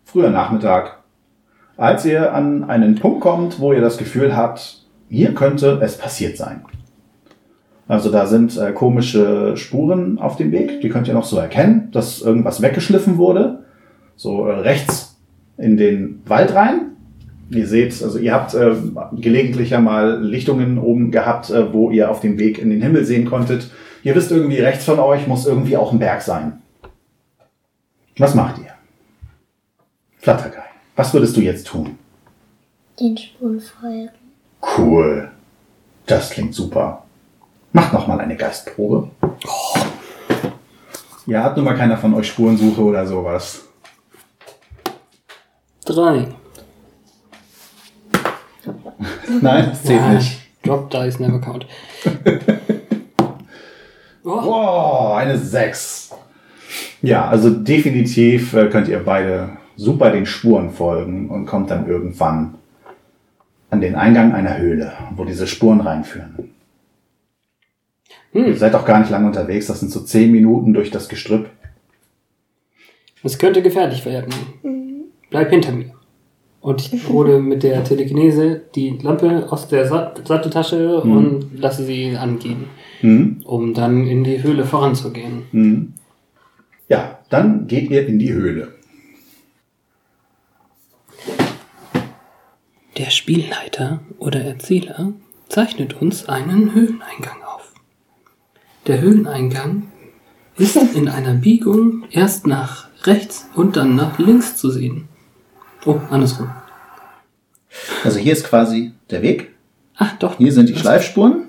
[0.04, 0.98] früher Nachmittag,
[1.76, 6.36] als ihr an einen Punkt kommt, wo ihr das Gefühl habt, hier könnte es passiert
[6.36, 6.62] sein.
[7.88, 11.88] Also da sind äh, komische Spuren auf dem Weg, die könnt ihr noch so erkennen,
[11.92, 13.64] dass irgendwas weggeschliffen wurde.
[14.16, 15.16] So äh, rechts
[15.56, 16.92] in den Wald rein.
[17.50, 18.74] Ihr seht, also ihr habt äh,
[19.12, 23.04] gelegentlich ja mal Lichtungen oben gehabt, äh, wo ihr auf dem Weg in den Himmel
[23.04, 23.70] sehen konntet.
[24.02, 26.60] Ihr wisst irgendwie, rechts von euch muss irgendwie auch ein Berg sein.
[28.18, 28.72] Was macht ihr?
[30.18, 30.62] Flutterguy,
[30.96, 31.98] was würdest du jetzt tun?
[32.98, 34.10] Den Spuren folgen.
[34.78, 35.30] Cool.
[36.06, 37.04] Das klingt super.
[37.72, 39.10] Macht noch mal eine Geistprobe.
[41.26, 43.64] Ja, hat nun mal keiner von euch Spurensuche oder sowas.
[45.84, 46.28] Drei.
[49.42, 50.40] Nein, das zählt nicht.
[50.62, 51.66] Drop Dice never count.
[54.24, 56.10] Oh, Wow, eine 6.
[57.02, 62.54] Ja, also definitiv äh, könnt ihr beide super den Spuren folgen und kommt dann irgendwann
[63.70, 66.50] an den Eingang einer Höhle, wo diese Spuren reinführen.
[68.32, 68.46] Hm.
[68.46, 71.50] Ihr seid auch gar nicht lange unterwegs, das sind so 10 Minuten durch das Gestrüpp.
[73.22, 74.32] es könnte gefährlich werden.
[75.30, 75.92] Bleib hinter mir.
[76.60, 82.16] Und ich hole mit der Telekinese die Lampe aus der Sat Satteltasche und lasse sie
[82.16, 82.64] angehen,
[83.00, 83.42] Hm?
[83.44, 85.92] um dann in die Höhle voranzugehen.
[86.88, 88.74] Ja, dann geht ihr in die Höhle.
[92.96, 95.12] Der Spielleiter oder Erzähler
[95.48, 97.72] zeichnet uns einen Höhleneingang auf.
[98.86, 99.90] Der Höhleneingang
[100.56, 105.08] ist in einer Biegung erst nach rechts und dann nach links zu sehen.
[105.84, 106.50] Oh, andersrum.
[108.04, 109.50] Also hier ist quasi der Weg.
[109.96, 110.38] Ach, doch.
[110.38, 111.44] Hier sind die Schleifspuren.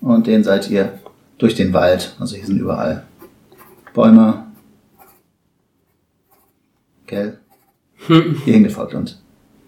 [0.00, 0.98] Und den seid ihr
[1.38, 2.16] durch den Wald.
[2.18, 3.06] Also hier sind überall
[3.96, 4.46] Bäume.
[7.06, 7.38] Gell?
[8.06, 8.92] Hier hingefolgt.
[8.92, 9.22] Und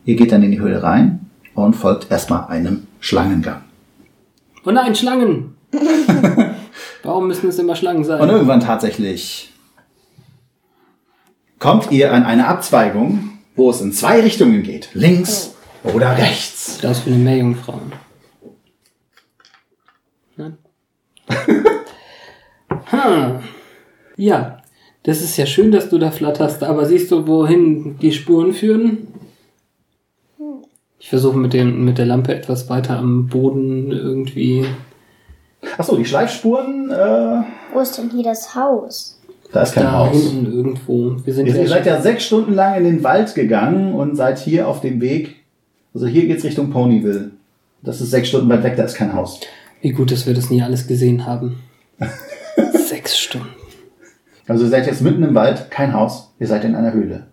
[0.04, 3.62] ihr geht dann in die Höhle rein und folgt erstmal einem Schlangengang.
[4.66, 5.56] Oh nein, Schlangen!
[7.02, 8.28] Warum müssen es immer Schlangen Und sein?
[8.28, 9.50] irgendwann tatsächlich
[11.58, 14.90] kommt ihr an eine Abzweigung, wo es in zwei Richtungen geht.
[14.92, 15.54] Links
[15.84, 16.78] oder rechts.
[16.82, 17.80] Das ist für eine Meerjungfrau.
[20.36, 20.58] Nein?
[22.92, 23.40] ha.
[24.18, 24.58] Ja,
[25.04, 29.08] das ist ja schön, dass du da flatterst, aber siehst du, wohin die Spuren führen?
[30.98, 34.66] Ich versuche mit, dem- mit der Lampe etwas weiter am Boden irgendwie.
[35.78, 37.42] Achso, die Schleifspuren, äh,
[37.72, 39.14] Wo ist denn hier das Haus?
[39.52, 40.12] da ist kein da Haus.
[40.20, 41.16] hinten irgendwo.
[41.24, 44.14] Wir sind Ihr, ja ihr seid ja sechs Stunden lang in den Wald gegangen und
[44.16, 45.36] seid hier auf dem Weg.
[45.94, 47.30] Also hier geht's Richtung Ponyville.
[47.82, 49.40] Das ist sechs Stunden weit weg, da ist kein Haus.
[49.80, 51.60] Wie gut, dass wir das nie alles gesehen haben.
[52.88, 53.48] Sechs Stunden.
[54.48, 57.26] Also ihr seid jetzt mitten im Wald, kein Haus, ihr seid in einer Höhle.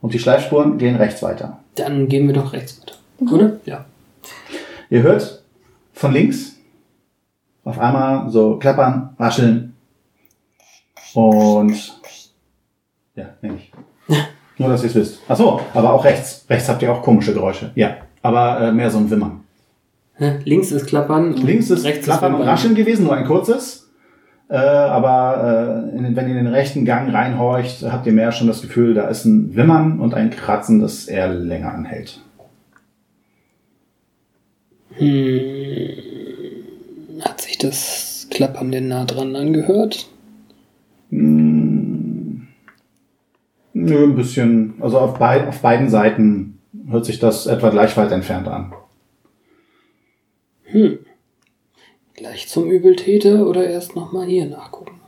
[0.00, 1.58] Und die Schleifspuren gehen rechts weiter.
[1.74, 3.32] Dann gehen wir doch rechts weiter.
[3.34, 3.56] Oder?
[3.64, 3.84] Ja.
[4.90, 5.42] Ihr hört
[5.92, 6.54] von links
[7.64, 9.74] auf einmal so klappern, rascheln.
[11.14, 12.00] Und
[13.16, 13.72] Ja, nenn ich.
[14.58, 15.20] Nur, dass ihr es wisst.
[15.28, 16.44] Ach so, aber auch rechts.
[16.48, 17.72] Rechts habt ihr auch komische Geräusche.
[17.74, 19.40] Ja, aber äh, mehr so ein Wimmern.
[20.14, 20.38] Hä?
[20.44, 21.34] Links ist Klappern.
[21.34, 22.50] und Links ist rechts Klappern und Wimmern.
[22.50, 23.87] Rascheln gewesen, nur ein kurzes.
[24.50, 28.62] Äh, aber äh, wenn ihr in den rechten Gang reinhorcht, habt ihr mehr schon das
[28.62, 32.22] Gefühl, da ist ein Wimmern und ein Kratzen, das eher länger anhält.
[37.20, 40.08] Hat sich das Klappern denn nah dran angehört?
[43.74, 44.74] Nö, ein bisschen.
[44.80, 48.72] Also auf, beid, auf beiden Seiten hört sich das etwa gleich weit entfernt an.
[52.18, 55.00] Gleich zum Übeltäter oder erst nochmal hier nachgucken?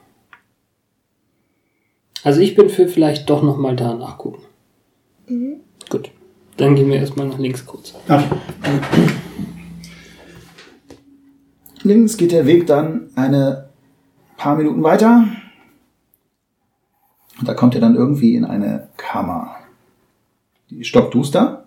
[2.23, 4.45] Also ich bin für vielleicht doch nochmal da nachgucken.
[5.89, 6.13] Gut.
[6.57, 7.95] Dann gehen wir erstmal nach links kurz.
[8.05, 8.23] Okay.
[11.83, 13.71] Links geht der Weg dann eine
[14.37, 15.25] paar Minuten weiter.
[17.41, 19.57] Und da kommt ihr dann irgendwie in eine Kammer.
[20.69, 21.67] Die ist stockduster.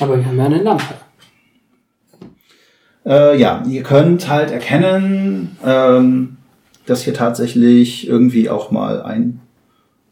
[0.00, 1.03] Aber wir haben ja eine Lampe.
[3.06, 6.36] Äh, ja, ihr könnt halt erkennen, ähm,
[6.86, 9.40] dass hier tatsächlich irgendwie auch mal ein,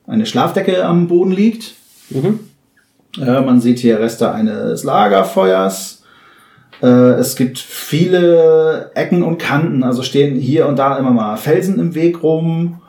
[0.07, 1.75] eine Schlafdecke am Boden liegt.
[2.11, 2.41] Mhm.
[3.21, 6.03] Äh, man sieht hier Reste eines Lagerfeuers.
[6.83, 11.79] Äh, es gibt viele Ecken und Kanten, also stehen hier und da immer mal Felsen
[11.79, 12.81] im Weg rum.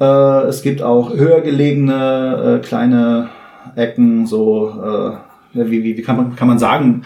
[0.00, 3.28] Äh, es gibt auch höher gelegene äh, kleine
[3.76, 5.10] Ecken, so äh,
[5.52, 7.02] wie, wie, wie kann man kann man sagen,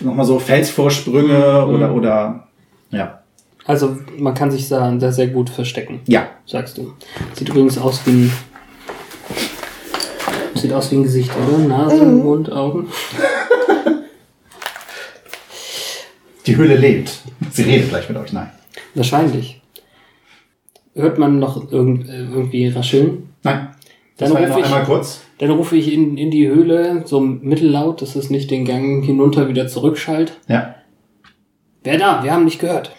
[0.00, 2.48] nochmal so Felsvorsprünge oder oder
[2.90, 3.20] ja
[3.66, 6.92] Also man kann sich da sehr, sehr gut verstecken, ja sagst du.
[7.34, 8.32] Sieht übrigens aus wie ein...
[10.54, 11.58] Sieht aus wie ein Gesicht, oder?
[11.58, 12.86] Nase, Mund, Augen.
[16.46, 17.20] die Höhle lebt.
[17.50, 18.32] Sie redet gleich mit euch.
[18.32, 18.50] Nein,
[18.94, 19.60] Wahrscheinlich.
[20.94, 23.30] Hört man noch irgend, äh, irgendwie rascheln?
[23.42, 23.68] nein.
[24.18, 25.21] Das Dann war ja noch ich- einmal kurz.
[25.38, 29.48] Dann rufe ich in, in die Höhle, so mittellaut, dass es nicht den Gang hinunter
[29.48, 30.38] wieder zurückschallt.
[30.48, 30.76] Ja.
[31.82, 32.22] Wer da?
[32.22, 32.94] Wir haben dich gehört.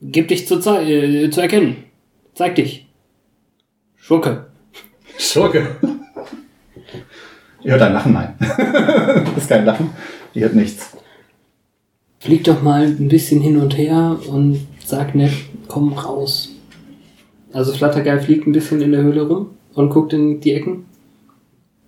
[0.00, 1.76] Gib dich zu, äh, zu erkennen.
[2.34, 2.86] Zeig dich.
[3.96, 4.46] Schurke.
[5.16, 5.76] Schurke.
[7.62, 8.12] Ihr hört ein Lachen?
[8.12, 8.34] Nein.
[8.38, 9.90] das ist kein Lachen.
[10.34, 10.94] Ihr hört nichts.
[12.20, 15.32] Flieg doch mal ein bisschen hin und her und sag nett,
[15.68, 16.50] komm raus.
[17.52, 20.86] Also Flattergeil fliegt ein bisschen in der Höhle rum und guckt in die Ecken,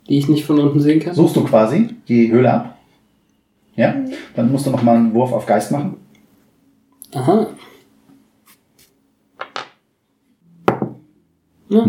[0.08, 1.14] die ich nicht von unten sehen kann.
[1.14, 2.78] Suchst du quasi die Höhle ab?
[3.74, 3.94] Ja?
[4.34, 5.96] Dann musst du noch mal einen Wurf auf Geist machen.
[7.14, 7.46] Aha.
[11.68, 11.84] Ja.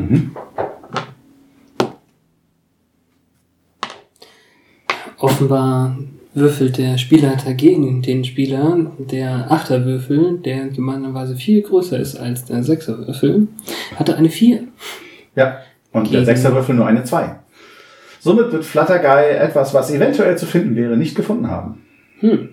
[5.19, 5.97] Offenbar
[6.33, 8.91] würfelt der Spielleiter gegen den Spieler.
[8.99, 13.47] Der Achterwürfel, der gemeinerweise viel größer ist als der Sechserwürfel,
[13.95, 14.63] hatte eine 4.
[15.35, 15.59] Ja.
[15.91, 17.39] Und der Sechserwürfel nur eine 2.
[18.19, 21.85] Somit wird Flutterguy etwas, was eventuell zu finden wäre, nicht gefunden haben.
[22.19, 22.49] Hm.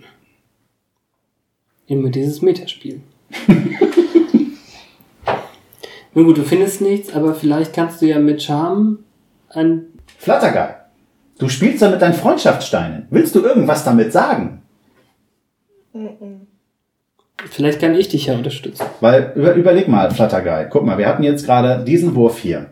[1.86, 3.00] Immer dieses Metaspiel.
[6.14, 9.00] Nun gut, du findest nichts, aber vielleicht kannst du ja mit Charme
[9.50, 9.86] ein.
[10.18, 10.74] Flutterguy,
[11.38, 13.06] du spielst da mit deinen Freundschaftssteinen.
[13.10, 14.62] Willst du irgendwas damit sagen?
[17.50, 18.84] Vielleicht kann ich dich ja unterstützen.
[19.00, 20.68] Weil, über, überleg mal, Flutterguy.
[20.70, 22.70] Guck mal, wir hatten jetzt gerade diesen Wurf hier.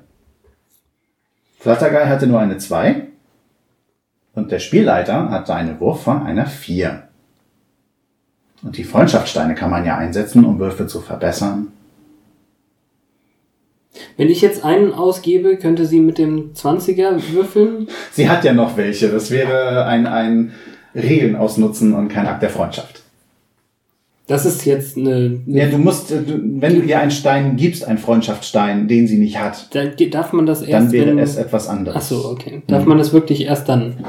[1.63, 3.07] Flutterguy hatte nur eine 2.
[4.35, 7.05] Und der Spielleiter hatte einen Wurf von einer 4.
[8.65, 11.69] Und die Freundschaftssteine kann man ja einsetzen, um Würfe zu verbessern.
[14.17, 17.87] Wenn ich jetzt einen ausgebe, könnte sie mit dem 20er würfeln.
[18.11, 19.09] Sie hat ja noch welche.
[19.09, 20.53] Das wäre ein, ein
[20.95, 23.02] Regeln ausnutzen und kein Akt der Freundschaft.
[24.27, 25.41] Das ist jetzt eine.
[25.47, 29.19] Ja, du musst, äh, du, wenn du ihr einen Stein gibst, einen Freundschaftsstein, den sie
[29.19, 30.73] nicht hat, Da darf man das erst.
[30.73, 31.97] dann wäre wenn, es etwas anderes.
[31.99, 32.63] Ach so, okay.
[32.69, 34.05] Darf man das wirklich erst dann?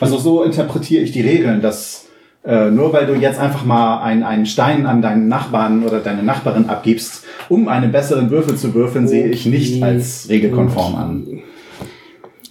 [0.00, 2.06] Also so interpretiere ich die Regeln, dass
[2.44, 6.22] äh, nur weil du jetzt einfach mal ein, einen Stein an deinen Nachbarn oder deine
[6.22, 11.26] Nachbarin abgibst, um einen besseren Würfel zu würfeln, sehe ich nicht als regelkonform an.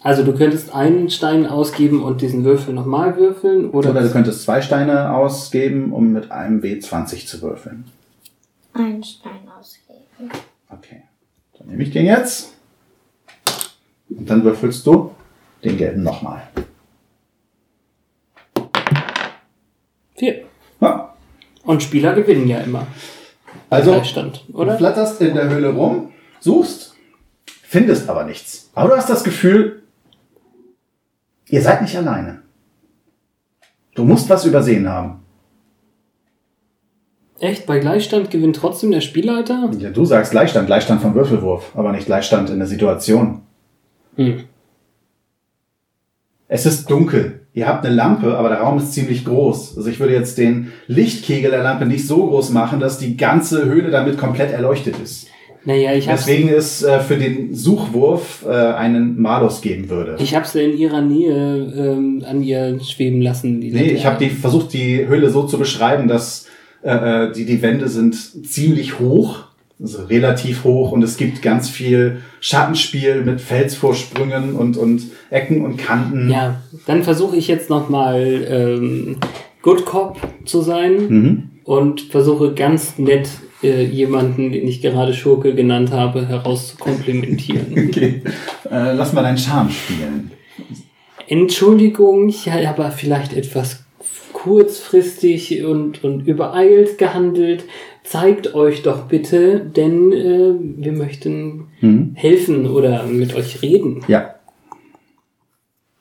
[0.05, 4.43] Also du könntest einen Stein ausgeben und diesen Würfel nochmal würfeln oder, Oder du könntest
[4.43, 7.85] zwei Steine ausgeben, um mit einem W20 zu würfeln.
[8.73, 10.29] Einen Stein ausgeben.
[10.69, 11.01] Okay.
[11.57, 12.53] Dann nehme ich den jetzt.
[14.07, 15.09] Und dann würfelst du
[15.63, 16.43] den gelben nochmal.
[20.13, 20.45] vier.
[20.81, 21.15] Ja.
[21.63, 22.85] Und Spieler gewinnen ja immer.
[23.71, 24.77] Also, Du oder?
[24.77, 26.93] flatterst in der Höhle rum, suchst,
[27.63, 28.69] findest aber nichts.
[28.75, 29.81] Aber du hast das Gefühl,
[31.49, 32.41] ihr seid nicht alleine.
[33.93, 35.21] Du musst was übersehen haben.
[37.39, 37.65] Echt?
[37.65, 39.69] Bei Gleichstand gewinnt trotzdem der Spielleiter?
[39.77, 43.41] Ja, du sagst Gleichstand, Gleichstand vom Würfelwurf, aber nicht Gleichstand in der Situation.
[44.15, 44.45] Hm.
[46.47, 47.41] Es ist dunkel.
[47.53, 49.77] Ihr habt eine Lampe, aber der Raum ist ziemlich groß.
[49.77, 53.65] Also ich würde jetzt den Lichtkegel der Lampe nicht so groß machen, dass die ganze
[53.65, 55.27] Höhle damit komplett erleuchtet ist.
[55.65, 60.15] Naja, ich Deswegen es äh, für den Suchwurf äh, einen Malus geben würde.
[60.19, 63.61] ich hab's in ihrer Nähe ähm, an ihr schweben lassen.
[63.61, 66.45] Die Nee, ich habe die versucht, die Höhle so zu beschreiben, dass
[66.83, 68.15] äh, äh, die, die Wände sind
[68.47, 69.45] ziemlich hoch,
[69.81, 75.01] also relativ hoch und es gibt ganz viel Schattenspiel mit Felsvorsprüngen und, und
[75.31, 76.29] Ecken und Kanten.
[76.29, 79.17] Ja, dann versuche ich jetzt nochmal ähm,
[79.63, 81.49] Good Cop zu sein Mhm.
[81.65, 83.27] Und versuche ganz nett
[83.63, 87.89] äh, jemanden, den ich gerade Schurke genannt habe, herauszukomplimentieren.
[87.89, 88.21] Okay.
[88.71, 90.31] Äh, lass mal deinen Charme spielen.
[91.27, 93.83] Entschuldigung, ich habe aber vielleicht etwas
[94.33, 97.63] kurzfristig und, und übereilt gehandelt.
[98.03, 100.53] Zeigt euch doch bitte, denn äh,
[100.83, 102.11] wir möchten Mhm.
[102.15, 104.03] helfen oder mit euch reden.
[104.07, 104.35] Ja.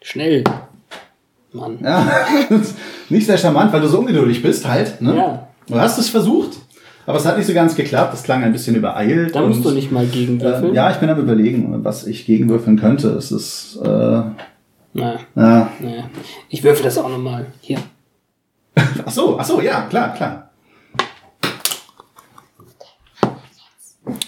[0.03, 0.45] Schnell.
[1.53, 1.79] Mann.
[1.83, 2.07] ja.
[3.09, 5.01] nicht sehr charmant, weil du so ungeduldig bist halt.
[5.01, 5.17] Ne?
[5.17, 6.59] Ja, Du hast es versucht,
[7.07, 8.13] aber es hat nicht so ganz geklappt.
[8.15, 9.35] Es klang ein bisschen übereilt.
[9.35, 10.73] da musst und- du nicht mal gegenwürfeln.
[10.73, 13.09] Äh, ja, ich bin am überlegen, was ich gegenwürfeln könnte.
[13.11, 14.33] Es ist, äh, Na,
[14.95, 15.19] ja.
[15.35, 16.11] na.
[16.49, 17.47] Ich würfel das auch nochmal.
[17.61, 17.79] Hier.
[19.07, 20.51] Ach so, ach so, ja, klar, klar.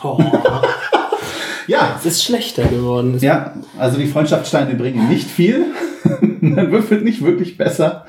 [0.03, 0.19] Oh,
[1.69, 3.15] Ja, es ist schlechter geworden.
[3.17, 5.67] Es- ja, also die Freundschaftssteine bringen nicht viel.
[6.41, 8.07] Man würfelt nicht wirklich besser.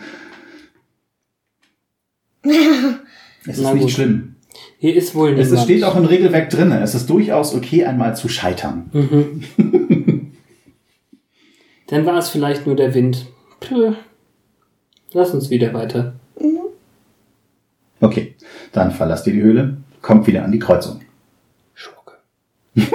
[3.48, 3.92] Es ist nicht gut.
[3.92, 4.36] schlimm.
[4.80, 5.66] Hier ist wohl Es niemand.
[5.66, 6.72] steht auch im Regelwerk drin.
[6.72, 8.90] Es ist durchaus okay, einmal zu scheitern.
[8.94, 9.44] Mhm.
[11.88, 13.28] Dann war es vielleicht nur der Wind.
[13.60, 13.94] Puh.
[15.14, 16.16] Lass uns wieder weiter.
[18.00, 18.36] Okay,
[18.74, 21.00] dann verlasst ihr die Höhle, kommt wieder an die Kreuzung.
[21.74, 22.14] Schurke.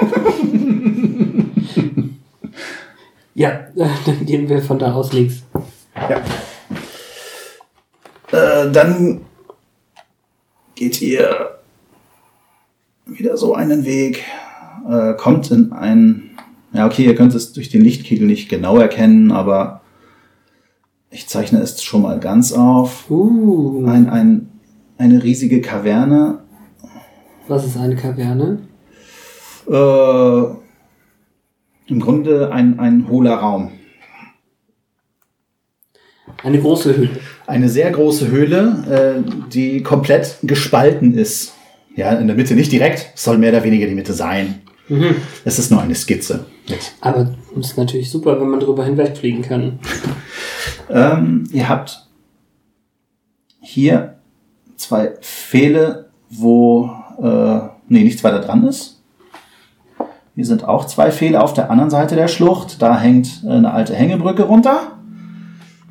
[3.35, 5.43] ja, dann gehen wir von da aus links.
[6.09, 6.21] Ja.
[8.31, 9.21] Äh, dann
[10.75, 11.59] geht ihr
[13.05, 14.23] wieder so einen Weg,
[14.89, 16.31] äh, kommt in ein,
[16.73, 19.81] ja okay, ihr könnt es durch den Lichtkegel nicht genau erkennen, aber
[21.09, 23.09] ich zeichne es schon mal ganz auf.
[23.09, 24.49] Uh, Ein, ein,
[24.97, 26.39] eine riesige Kaverne.
[27.47, 28.59] was ist eine Kaverne?
[29.69, 30.43] Äh,
[31.91, 33.71] Im Grunde ein, ein hohler Raum.
[36.43, 37.19] Eine große Höhle.
[37.47, 41.53] Eine sehr große Höhle, äh, die komplett gespalten ist.
[41.95, 44.61] Ja, in der Mitte nicht direkt, soll mehr oder weniger die Mitte sein.
[44.89, 45.15] Mhm.
[45.45, 46.45] Es ist nur eine Skizze.
[46.67, 46.93] Mit.
[47.01, 49.79] Aber es ist natürlich super, wenn man drüber hinwegfliegen kann.
[50.89, 52.07] Ähm, ihr habt
[53.61, 54.17] hier
[54.75, 59.01] zwei Pfähle, wo, äh, nee, nichts weiter dran ist.
[60.35, 62.81] Hier sind auch zwei Pfähle auf der anderen Seite der Schlucht.
[62.81, 64.97] Da hängt eine alte Hängebrücke runter.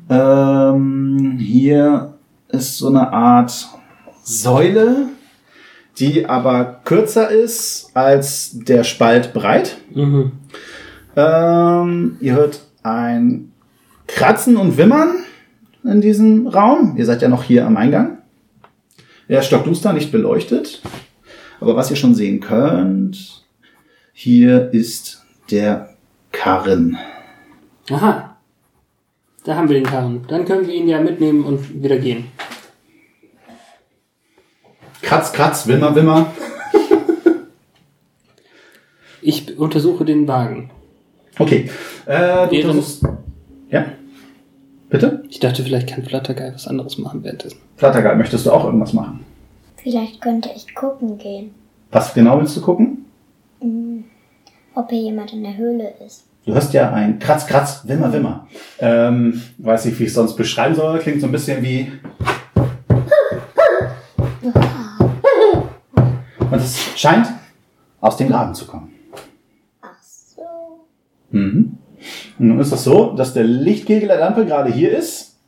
[0.09, 2.13] Ähm, hier
[2.49, 3.67] ist so eine Art
[4.23, 5.07] Säule,
[5.99, 9.77] die aber kürzer ist als der Spalt breit.
[9.93, 10.31] Mhm.
[11.15, 13.51] Ähm, ihr hört ein
[14.07, 15.15] Kratzen und Wimmern
[15.83, 16.95] in diesem Raum.
[16.97, 18.17] Ihr seid ja noch hier am Eingang.
[19.27, 20.81] Er ist stockduster, nicht beleuchtet.
[21.59, 23.45] Aber was ihr schon sehen könnt,
[24.11, 25.95] hier ist der
[26.31, 26.97] Karren.
[27.89, 28.32] Aha.
[29.43, 30.25] Da haben wir den Karren.
[30.27, 32.27] Dann können wir ihn ja mitnehmen und wieder gehen.
[35.01, 36.31] Kratz, kratz, Wimmer, Wimmer.
[39.21, 40.69] Ich untersuche den Wagen.
[41.39, 41.69] Okay.
[42.05, 43.05] Äh, du Während- versuchst-
[43.69, 43.85] Ja.
[44.89, 45.23] Bitte?
[45.29, 47.59] Ich dachte, vielleicht kann Flattergeil was anderes machen währenddessen.
[47.77, 49.25] Flattergeil, möchtest du auch irgendwas machen?
[49.77, 51.53] Vielleicht könnte ich gucken gehen,
[51.91, 52.99] Was genau willst du gucken?
[54.75, 56.25] ob hier jemand in der Höhle ist.
[56.45, 58.47] Du hörst ja ein Kratz, Kratz, Wimmer, Wimmer.
[58.79, 60.99] Ähm, weiß nicht, wie ich es sonst beschreiben soll.
[60.99, 61.89] Klingt so ein bisschen wie.
[66.51, 67.27] Und es scheint
[68.01, 68.93] aus dem Graben zu kommen.
[69.81, 70.41] Ach so.
[71.31, 71.77] Mhm.
[72.37, 75.39] Und nun ist es so, dass der Lichtkegel der Lampe gerade hier ist,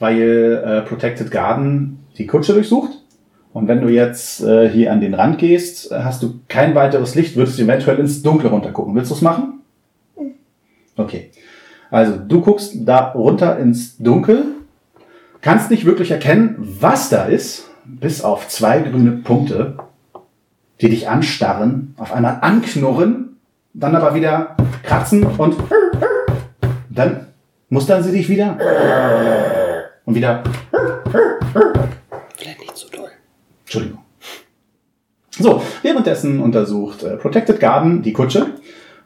[0.00, 2.90] weil äh, Protected Garden die Kutsche durchsucht.
[3.52, 7.36] Und wenn du jetzt äh, hier an den Rand gehst, hast du kein weiteres Licht,
[7.36, 8.92] würdest du eventuell ins Dunkle runtergucken.
[8.96, 9.60] Willst du es machen?
[10.96, 11.30] Okay.
[11.90, 14.44] Also du guckst da runter ins Dunkel,
[15.40, 19.76] kannst nicht wirklich erkennen, was da ist, bis auf zwei grüne Punkte,
[20.80, 23.36] die dich anstarren, auf einmal anknurren,
[23.72, 25.56] dann aber wieder kratzen und
[26.90, 27.26] dann
[27.68, 28.58] mustern sie dich wieder
[30.04, 30.42] und wieder
[32.36, 33.10] Vielleicht nicht so doll.
[33.62, 34.00] Entschuldigung.
[35.38, 38.46] So, währenddessen untersucht äh, Protected Garden die Kutsche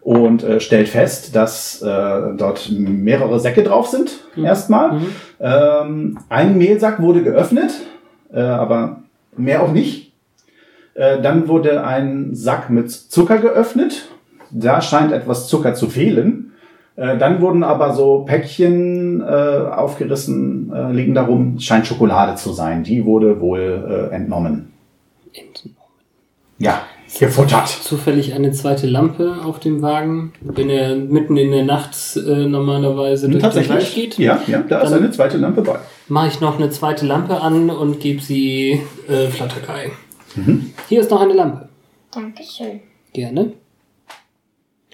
[0.02, 4.92] und äh, stellt fest, dass äh, dort mehrere Säcke drauf sind, erstmal.
[4.92, 5.06] Mhm.
[5.40, 7.72] Ähm, ein Mehlsack wurde geöffnet,
[8.32, 9.02] äh, aber
[9.36, 10.12] mehr auch nicht.
[10.94, 14.08] Äh, dann wurde ein Sack mit Zucker geöffnet.
[14.50, 16.52] Da scheint etwas Zucker zu fehlen.
[16.96, 22.82] Äh, dann wurden aber so Päckchen äh, aufgerissen, äh, liegen darum, scheint Schokolade zu sein.
[22.82, 24.72] Die wurde wohl äh, entnommen.
[25.32, 25.76] Entnommen.
[26.58, 26.82] Ja,
[27.18, 27.68] gefuttert.
[27.68, 33.28] Zufällig eine zweite Lampe auf dem Wagen, wenn er mitten in der Nacht äh, normalerweise
[33.28, 34.18] durch den Wald geht.
[34.18, 35.78] Ja, ja, da ist eine zweite Lampe bei.
[36.08, 39.90] mache ich noch eine zweite Lampe an und gebe sie äh, Flatterkai.
[40.88, 41.68] Hier ist noch eine Lampe.
[42.12, 42.80] Dankeschön.
[43.12, 43.52] Gerne.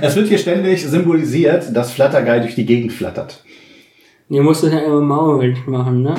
[0.00, 3.42] Es wird hier ständig symbolisiert, dass Flattergeil durch die Gegend flattert.
[4.28, 6.14] Ihr musst es ja immer Maul machen, ne?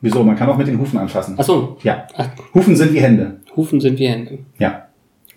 [0.00, 0.22] Wieso?
[0.22, 1.38] Man kann auch mit den Hufen anfassen.
[1.38, 2.06] Achso, Ja.
[2.16, 3.40] Ach, Hufen sind wie Hände.
[3.56, 4.38] Hufen sind wie Hände.
[4.58, 4.88] Ja.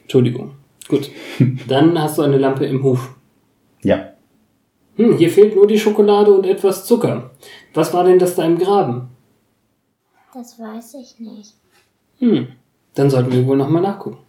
[0.04, 0.52] Entschuldigung.
[0.88, 1.10] Gut.
[1.68, 3.16] Dann hast du eine Lampe im Huf.
[3.82, 4.12] Ja.
[4.98, 7.32] Hm, hier fehlt nur die Schokolade und etwas Zucker.
[7.74, 9.08] Was war denn das da im Graben?
[10.34, 11.56] Das weiß ich nicht.
[12.20, 12.48] Hm,
[12.94, 14.20] dann sollten wir wohl nochmal nachgucken.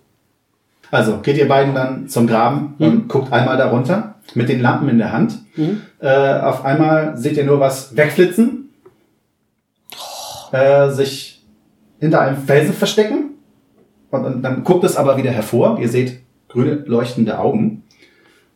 [0.90, 4.98] Also geht ihr beiden dann zum Graben und guckt einmal darunter mit den Lampen in
[4.98, 5.38] der Hand.
[6.00, 8.61] Äh, auf einmal seht ihr nur was wegflitzen,
[10.52, 11.44] äh, sich
[11.98, 13.30] hinter einem Felsen verstecken
[14.10, 15.78] und, und dann guckt es aber wieder hervor.
[15.80, 17.84] Ihr seht grüne leuchtende Augen,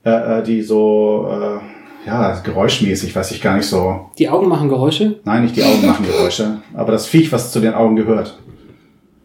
[0.05, 4.11] äh, äh, die so äh, ja geräuschmäßig, weiß ich gar nicht so.
[4.19, 5.21] Die Augen machen Geräusche.
[5.25, 8.39] Nein, nicht die Augen machen Geräusche, aber das Viech, was zu den Augen gehört.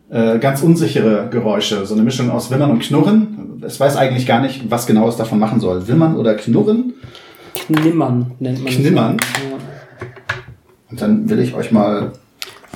[0.09, 3.61] Äh, ganz unsichere Geräusche, so eine Mischung aus Wimmern und Knurren.
[3.65, 5.87] Es weiß eigentlich gar nicht, was genau es davon machen soll.
[5.87, 6.93] Wimmern oder Knurren?
[7.53, 9.17] Knimmern nennt man Knimmern?
[9.17, 9.27] das.
[10.89, 12.11] Und dann will ich euch mal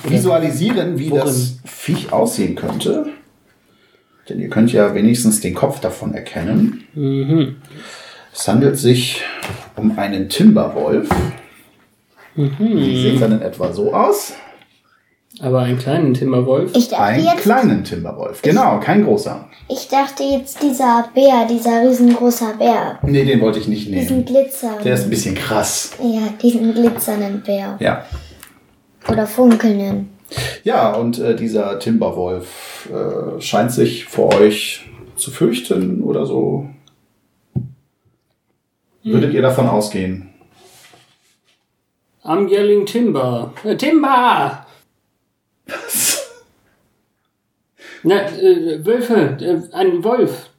[0.10, 1.26] visualisieren, wie Worin?
[1.26, 3.08] das Viech aussehen könnte.
[4.30, 6.84] Denn ihr könnt ja wenigstens den Kopf davon erkennen.
[6.94, 7.58] Mhm.
[8.34, 9.22] Es handelt sich
[9.76, 11.10] um einen Timberwolf.
[12.36, 12.56] Mhm.
[12.60, 14.34] Die sehen dann in etwa so aus.
[15.42, 16.72] Aber einen kleinen Timberwolf.
[16.76, 18.42] Ich dachte Einen jetzt, kleinen Timberwolf.
[18.42, 19.48] Genau, kein großer.
[19.68, 23.00] ich dachte jetzt dieser Bär, dieser riesengroßer Bär.
[23.04, 24.26] Nee, den wollte ich nicht Diesen nehmen.
[24.26, 24.78] Glitzer.
[24.84, 25.92] Der ist ein bisschen krass.
[26.02, 27.76] ja, diesen glitzernden Bär.
[27.82, 28.06] Ja.
[29.08, 30.10] Oder funkelnden.
[30.64, 36.70] Ja, und äh, dieser Timberwolf äh, scheint sich vor euch zu fürchten oder so.
[39.04, 40.34] Würdet ihr davon ausgehen?
[42.24, 43.54] I'm yelling Timber.
[43.64, 44.66] Äh, Timber!
[48.02, 50.50] Na, äh, Wölfe, äh, ein Wolf.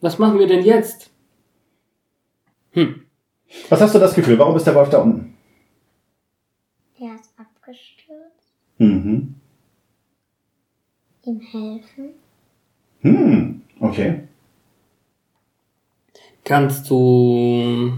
[0.00, 1.10] Was machen wir denn jetzt?
[2.72, 3.04] Hm.
[3.68, 4.38] Was hast du das Gefühl?
[4.38, 5.36] Warum ist der Wolf da unten?
[6.98, 8.54] Der ist abgestürzt.
[8.80, 9.34] Mhm.
[11.26, 12.14] Ihm helfen.
[13.02, 14.20] Hm, okay.
[16.44, 17.92] Kannst du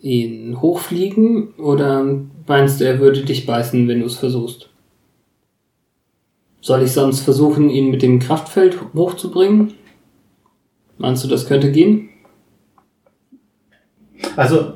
[0.00, 4.70] ihn hochfliegen oder meinst du, er würde dich beißen, wenn du es versuchst?
[6.62, 9.74] Soll ich sonst versuchen, ihn mit dem Kraftfeld hochzubringen?
[10.96, 12.08] Meinst du, das könnte gehen?
[14.34, 14.75] Also,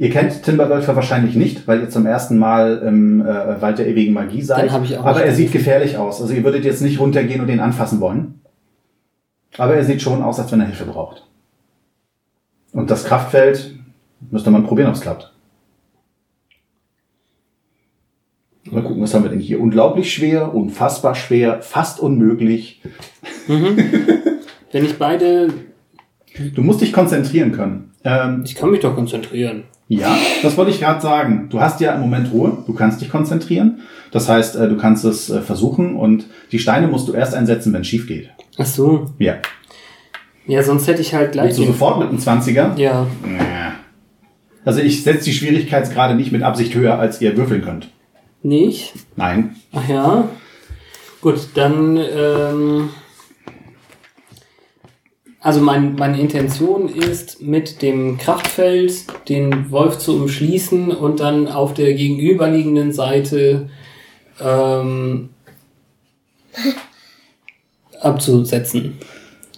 [0.00, 4.14] ihr kennt Timberwölfe wahrscheinlich nicht, weil ihr zum ersten Mal im äh, Wald der ewigen
[4.14, 4.64] Magie seid.
[4.64, 6.22] Dann hab ich auch Aber er sieht gefährlich aus.
[6.22, 8.40] Also ihr würdet jetzt nicht runtergehen und ihn anfassen wollen.
[9.58, 11.26] Aber er sieht schon aus, als wenn er Hilfe braucht.
[12.72, 13.74] Und das Kraftfeld
[14.30, 15.34] müsste man probieren, ob es klappt.
[18.70, 19.60] Mal gucken, was haben wir denn hier?
[19.60, 22.80] Unglaublich schwer, unfassbar schwer, fast unmöglich.
[23.48, 25.52] Wenn ich beide.
[26.54, 27.92] Du musst dich konzentrieren können.
[28.04, 29.64] Ähm, Ich kann mich doch konzentrieren.
[29.90, 31.48] Ja, das wollte ich gerade sagen.
[31.50, 33.80] Du hast ja im Moment Ruhe, du kannst dich konzentrieren.
[34.12, 37.72] Das heißt, äh, du kannst es äh, versuchen und die Steine musst du erst einsetzen,
[37.72, 38.30] wenn es schief geht.
[38.56, 39.10] Ach so.
[39.18, 39.38] Ja.
[40.46, 41.46] Ja, sonst hätte ich halt gleich.
[41.46, 42.78] Willst du sofort mit einem 20er?
[42.78, 43.06] ja.
[44.64, 47.88] Also ich setze die Schwierigkeitsgrade nicht mit Absicht höher, als ihr würfeln könnt.
[48.44, 48.92] Nicht?
[49.16, 49.56] Nein.
[49.72, 50.28] Ach ja.
[51.20, 51.96] Gut, dann.
[51.96, 52.90] Ähm,
[55.40, 61.72] also mein, meine Intention ist, mit dem Kraftfeld den Wolf zu umschließen und dann auf
[61.72, 63.70] der gegenüberliegenden Seite
[64.40, 65.30] ähm,
[68.00, 68.98] abzusetzen.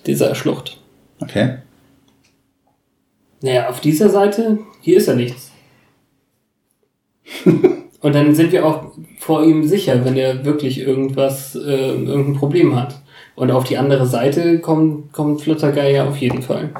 [0.06, 0.78] Dieser Schlucht.
[1.20, 1.58] Okay.
[3.40, 5.50] Naja, auf dieser Seite, hier ist ja nichts.
[8.00, 11.58] Und dann sind wir auch vor ihm sicher, wenn er wirklich irgendwas, äh,
[11.90, 13.00] irgendein Problem hat.
[13.34, 16.70] Und auf die andere Seite kommt, kommt Fluttergeil ja auf jeden Fall.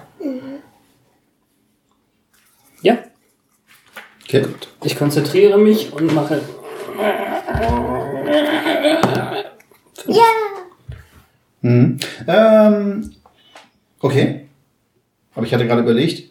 [2.83, 2.99] Ja,
[4.25, 4.69] Okay, gut.
[4.85, 6.41] ich konzentriere mich und mache.
[10.07, 10.23] Ja!
[11.61, 11.99] Mhm.
[12.27, 13.13] Ähm,
[14.01, 14.47] okay.
[15.35, 16.31] Aber ich hatte gerade überlegt,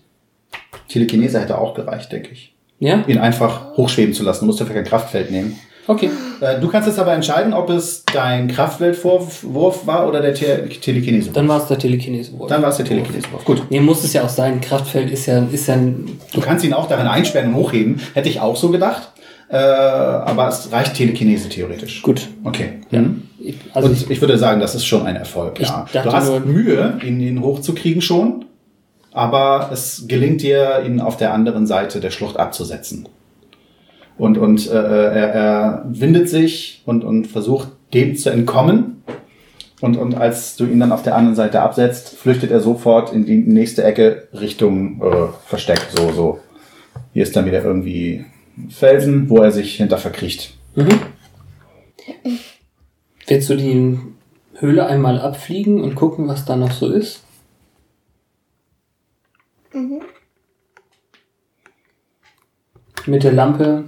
[0.90, 2.54] Telekinese hätte auch gereicht, denke ich.
[2.80, 3.04] Ja?
[3.08, 4.42] Ihn einfach hochschweben zu lassen.
[4.42, 5.58] Du musst dafür kein Kraftfeld nehmen.
[5.92, 6.10] Okay.
[6.40, 10.70] Äh, du kannst jetzt aber entscheiden, ob es dein Kraftfeldwurf Wurf war oder der Te
[10.70, 11.32] Telekinese.
[11.32, 12.32] Dann war es der Telekinese.
[12.48, 13.28] Dann war es der Telekinese.
[13.44, 13.64] Gut.
[13.70, 14.62] Nee, muss es ja auch sein.
[14.62, 18.00] Kraftfeld ist ja, ist ja ein, Du kannst ihn auch darin einsperren und hochheben.
[18.14, 19.12] Hätte ich auch so gedacht.
[19.50, 22.02] Äh, aber es reicht Telekinese theoretisch.
[22.02, 22.30] gut.
[22.46, 22.80] Okay.
[22.90, 23.24] Mhm.
[23.74, 25.60] Also und ich, ich, würde sagen, das ist schon ein Erfolg.
[25.60, 25.86] Ja.
[25.92, 28.46] Du hast nur- Mühe, ihn, ihn hochzukriegen schon,
[29.12, 33.10] aber es gelingt dir, ihn auf der anderen Seite der Schlucht abzusetzen.
[34.18, 39.04] Und, und äh, er, er windet sich und, und versucht, dem zu entkommen.
[39.82, 43.26] Und, und als du ihn dann auf der anderen Seite absetzt, flüchtet er sofort in
[43.26, 45.82] die nächste Ecke Richtung äh, Versteck.
[45.96, 46.40] So, so.
[47.14, 48.26] Hier ist dann wieder irgendwie
[48.70, 50.54] Felsen, wo er sich hinter verkriecht.
[53.28, 53.98] willst du die
[54.56, 57.24] Höhle einmal abfliegen und gucken, was da noch so ist?
[63.06, 63.86] Mit der Lampe.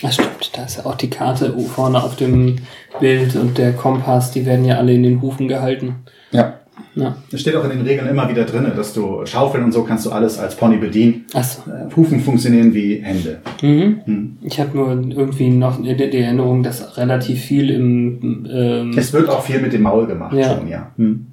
[0.00, 2.56] Das stimmt, da ist ja auch die Karte vorne auf dem
[2.98, 5.96] Bild und der Kompass, die werden ja alle in den Hufen gehalten.
[6.32, 6.58] Ja.
[6.94, 7.16] Ja.
[7.30, 10.04] Es steht auch in den Regeln immer wieder drin, dass du Schaufeln und so kannst
[10.04, 11.24] du alles als Pony bedienen.
[11.32, 11.62] Achso.
[11.70, 13.40] Äh, Hufen funktionieren wie Hände.
[13.62, 14.38] Mhm.
[14.42, 19.28] Ich habe nur irgendwie noch die die Erinnerung, dass relativ viel im, ähm, Es wird
[19.30, 20.56] auch viel mit dem Maul gemacht Ja.
[20.56, 20.90] schon, ja.
[20.96, 21.31] Hm.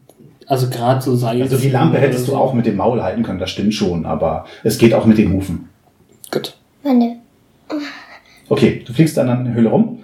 [0.49, 1.41] Also gerade so Seil.
[1.41, 4.45] Also die Lampe hättest du auch mit dem Maul halten können, das stimmt schon, aber
[4.63, 5.69] es geht auch mit den Hufen.
[6.31, 6.55] Gut.
[6.83, 7.17] Meine,
[8.49, 9.99] Okay, du fliegst dann an der Höhle rum.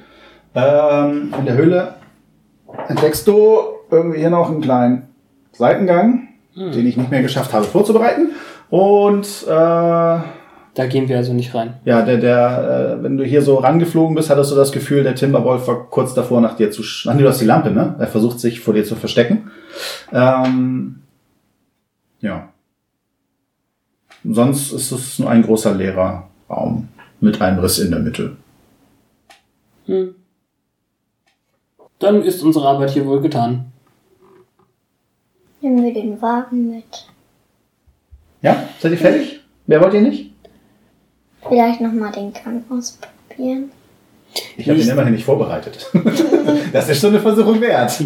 [0.53, 1.95] Ähm, in der Höhle
[2.87, 3.57] entdeckst du
[3.91, 5.03] irgendwie hier noch einen kleinen
[5.51, 8.29] Seitengang, den ich nicht mehr geschafft habe vorzubereiten.
[8.69, 11.73] Und äh, Da gehen wir also nicht rein.
[11.85, 15.15] Ja, der, der, äh, wenn du hier so rangeflogen bist, hattest du das Gefühl, der
[15.15, 16.81] Timberwolf war kurz davor, nach dir zu.
[16.83, 17.95] sch- Ach nee, du hast die Lampe, ne?
[17.99, 19.49] Er versucht sich vor dir zu verstecken.
[20.11, 21.01] Ähm,
[22.19, 22.49] ja.
[24.23, 26.87] Sonst ist es nur ein großer leerer Raum
[27.19, 28.37] mit einem Riss in der Mitte.
[29.85, 30.15] Hm.
[31.99, 33.71] Dann ist unsere Arbeit hier wohl getan.
[35.61, 37.07] nehmen wir den Wagen mit.
[38.41, 39.39] Ja, seid ihr fertig?
[39.67, 40.31] Wer wollt ihr nicht?
[41.47, 43.71] Vielleicht nochmal den Gang ausprobieren.
[44.57, 45.91] Ich habe ihn immerhin nicht vorbereitet.
[46.73, 48.03] das ist schon eine Versuchung wert.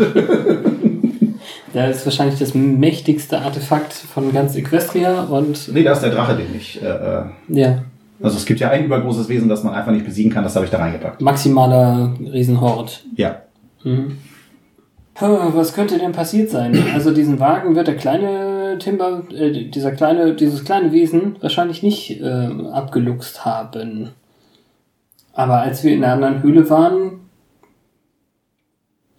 [1.74, 6.36] Der ist wahrscheinlich das mächtigste Artefakt von ganz Equestria und nee, da ist der Drache,
[6.36, 6.82] den ich.
[6.82, 7.84] Äh, äh, ja,
[8.22, 10.66] also es gibt ja ein übergroßes Wesen, das man einfach nicht besiegen kann, das habe
[10.66, 11.22] ich da reingepackt.
[11.22, 13.06] maximaler Riesenhort.
[13.16, 13.44] Ja.
[13.84, 14.18] Mhm.
[15.22, 16.78] Was könnte denn passiert sein?
[16.94, 22.22] Also diesen Wagen wird der kleine Timber, äh, dieser kleine, dieses kleine Wesen wahrscheinlich nicht
[22.22, 24.12] äh, abgeluchst haben.
[25.34, 27.29] Aber als wir in einer anderen Höhle waren,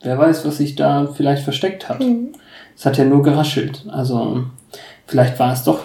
[0.02, 2.00] wer weiß, was sich da vielleicht versteckt hat.
[2.00, 2.28] Hm.
[2.76, 3.84] Es hat ja nur geraschelt.
[3.88, 4.44] Also
[5.06, 5.84] vielleicht war es doch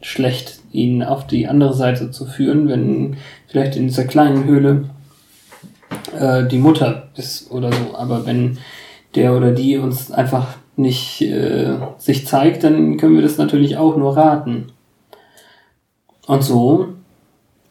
[0.00, 4.88] schlecht, ihn auf die andere Seite zu führen, wenn vielleicht in dieser kleinen Höhle
[6.18, 7.94] äh, die Mutter ist oder so.
[7.96, 8.58] Aber wenn
[9.14, 13.96] der oder die uns einfach nicht äh, sich zeigt, dann können wir das natürlich auch
[13.96, 14.72] nur raten.
[16.26, 16.88] Und so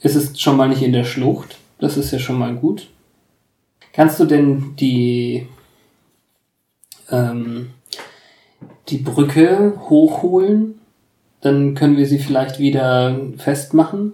[0.02, 1.58] ist es schon mal nicht in der Schlucht.
[1.80, 2.88] Das ist ja schon mal gut.
[3.94, 5.48] Kannst du denn die
[7.12, 7.68] ähm,
[8.90, 10.76] die Brücke hochholen?
[11.42, 14.14] Dann können wir sie vielleicht wieder festmachen.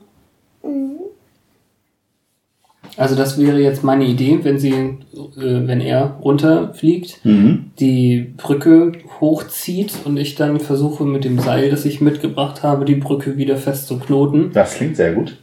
[2.96, 4.98] Also das wäre jetzt meine Idee, wenn sie, äh,
[5.36, 7.66] wenn er runterfliegt, Mhm.
[7.80, 12.96] die Brücke hochzieht und ich dann versuche mit dem Seil, das ich mitgebracht habe, die
[12.96, 14.50] Brücke wieder fest zu knoten.
[14.52, 15.38] Das klingt sehr gut.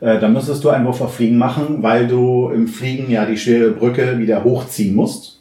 [0.00, 3.36] Äh, dann müsstest du einen Wurf auf Fliegen machen, weil du im Fliegen ja die
[3.36, 5.39] schwere Brücke wieder hochziehen musst.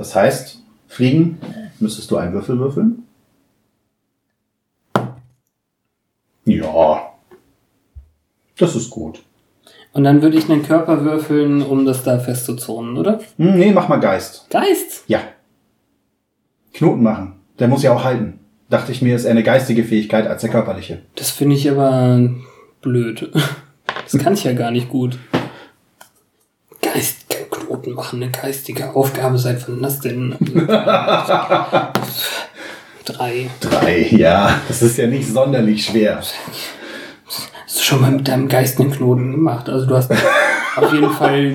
[0.00, 1.38] Das heißt, Fliegen
[1.78, 3.02] müsstest du einen Würfel würfeln.
[6.46, 7.12] Ja.
[8.56, 9.22] Das ist gut.
[9.92, 13.20] Und dann würde ich einen Körper würfeln, um das da festzuzonen, oder?
[13.36, 14.46] Hm, nee, mach mal Geist.
[14.48, 15.04] Geist!
[15.06, 15.20] Ja.
[16.72, 17.34] Knoten machen.
[17.58, 18.40] Der muss ja auch halten.
[18.70, 21.02] Dachte ich mir, ist eher eine geistige Fähigkeit als eine körperliche.
[21.14, 22.26] Das finde ich aber
[22.80, 23.30] blöd.
[24.04, 25.18] Das kann ich ja gar nicht gut.
[26.80, 27.19] Geist,
[27.90, 30.34] Knoten machen, eine geistige Aufgabe, seit wann das denn?
[33.04, 33.50] Drei.
[33.60, 34.60] Drei, ja.
[34.68, 36.18] Das ist ja nicht sonderlich schwer.
[36.18, 39.68] Hast du schon mal mit deinem Geist einen Knoten gemacht?
[39.68, 40.12] Also du hast
[40.76, 41.54] auf jeden Fall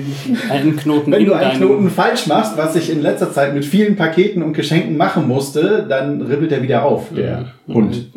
[0.50, 1.58] einen Knoten Wenn du einen.
[1.58, 5.86] Knoten falsch machst, was ich in letzter Zeit mit vielen Paketen und Geschenken machen musste,
[5.88, 8.10] dann ribbelt er wieder auf, der Hund.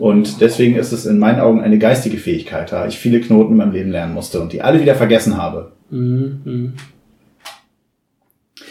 [0.00, 3.58] Und deswegen ist es in meinen Augen eine geistige Fähigkeit, da ich viele Knoten in
[3.58, 5.72] meinem Leben lernen musste und die alle wieder vergessen habe.
[5.90, 6.72] Mhm, mhm.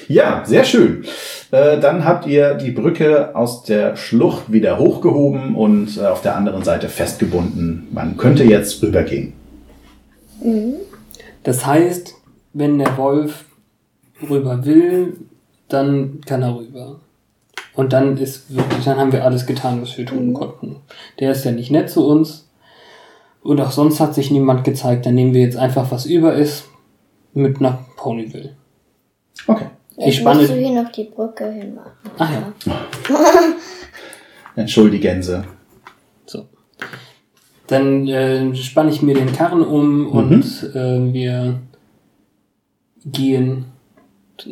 [0.07, 1.03] Ja, sehr schön.
[1.52, 6.36] Äh, dann habt ihr die Brücke aus der Schlucht wieder hochgehoben und äh, auf der
[6.36, 7.88] anderen Seite festgebunden.
[7.91, 9.34] Man könnte jetzt rübergehen.
[11.44, 12.14] Das heißt,
[12.53, 13.45] wenn der Wolf
[14.30, 15.18] rüber will,
[15.68, 16.99] dann kann er rüber.
[17.73, 20.77] Und dann ist wirklich, dann haben wir alles getan, was wir tun konnten.
[21.19, 22.48] Der ist ja nicht nett zu uns.
[23.41, 25.06] Und auch sonst hat sich niemand gezeigt.
[25.06, 26.65] Dann nehmen wir jetzt einfach, was über ist,
[27.34, 28.56] mit nach Ponyville.
[29.48, 29.65] Okay.
[29.98, 30.60] Ich Jetzt musst du spanne.
[30.62, 31.92] hier noch die Brücke hinmachen.
[32.18, 32.54] Ach ja.
[34.56, 35.44] Entschuldigense.
[36.26, 36.48] So.
[37.68, 40.44] Dann äh, spanne ich mir den Karren um und
[40.76, 41.60] äh, wir
[43.06, 43.66] gehen.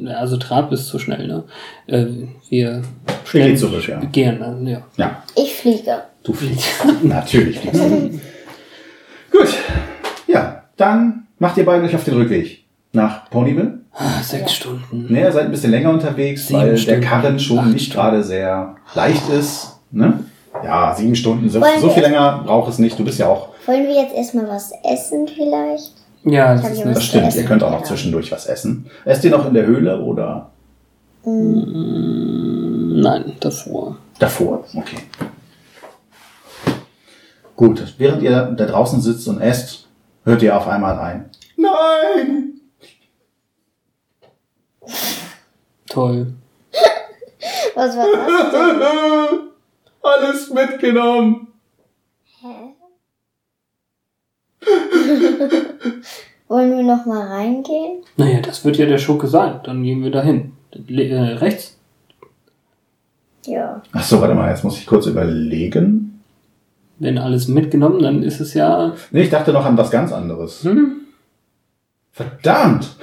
[0.07, 1.43] Also Trab ist zu schnell, ne?
[1.87, 2.05] Äh,
[2.49, 2.81] wir
[3.33, 3.99] gehen zurück, ja.
[3.99, 4.81] gehen, äh, ja.
[4.95, 6.03] Ja, Ich fliege.
[6.23, 6.69] du fliegst.
[7.03, 8.09] Natürlich fliegst du.
[9.37, 9.53] Gut.
[10.27, 12.63] Ja, dann macht ihr beide euch auf den Rückweg
[12.93, 13.79] nach Ponyville.
[13.95, 15.05] Ah, sechs Stunden.
[15.11, 17.01] Ne, ihr seid ein bisschen länger unterwegs, Sieben weil der Stunden.
[17.01, 19.77] Karren schon Acht nicht gerade sehr leicht ist.
[19.91, 20.19] Ne?
[20.63, 21.49] Ja, sieben Stunden.
[21.49, 22.97] So, so viel länger braucht es nicht.
[22.97, 23.49] Du bist ja auch.
[23.67, 25.91] Wollen wir jetzt erstmal was essen vielleicht?
[26.23, 27.27] Ja, das ist ja Das stimmt.
[27.27, 27.85] essen, Ihr könnt auch noch ja.
[27.85, 28.85] zwischendurch was essen.
[29.05, 30.49] Esst ihr noch in der Höhle oder
[31.25, 33.97] Nein, davor.
[34.19, 34.63] davor?
[34.75, 34.97] Okay.
[37.55, 37.93] Gut.
[37.97, 39.87] Während ihr da draußen sitzt und esst,
[40.25, 41.25] hört ihr auf einmal ein.
[41.57, 42.53] Nein!
[45.93, 46.27] Toll.
[47.75, 48.81] Was war das denn?
[50.01, 51.47] Alles mitgenommen.
[56.47, 58.03] Wollen wir noch mal reingehen?
[58.17, 59.59] Naja, das wird ja der Schurke sein.
[59.63, 60.53] Dann gehen wir dahin.
[60.87, 61.77] Le äh, rechts?
[63.45, 63.83] Ja.
[63.91, 64.49] Ach so, warte mal.
[64.49, 66.23] Jetzt muss ich kurz überlegen.
[66.97, 68.95] Wenn alles mitgenommen, dann ist es ja.
[69.11, 70.63] Nee, ich dachte noch an was ganz anderes.
[70.63, 71.01] Hm,
[72.11, 72.95] Verdammt!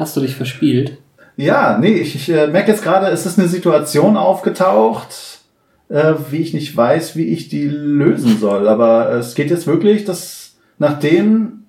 [0.00, 0.96] Hast du dich verspielt?
[1.36, 5.40] Ja, nee, ich, ich äh, merke jetzt gerade, es ist eine Situation aufgetaucht,
[5.88, 8.66] äh, wie ich nicht weiß, wie ich die lösen soll.
[8.66, 11.66] Aber es geht jetzt wirklich, dass nachdem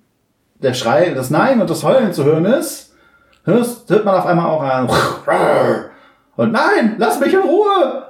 [0.61, 2.93] der Schrei, das Nein und das Heulen zu hören ist,
[3.43, 4.89] hörst, hört man auf einmal auch ein
[6.37, 8.07] und Nein, lass mich in Ruhe!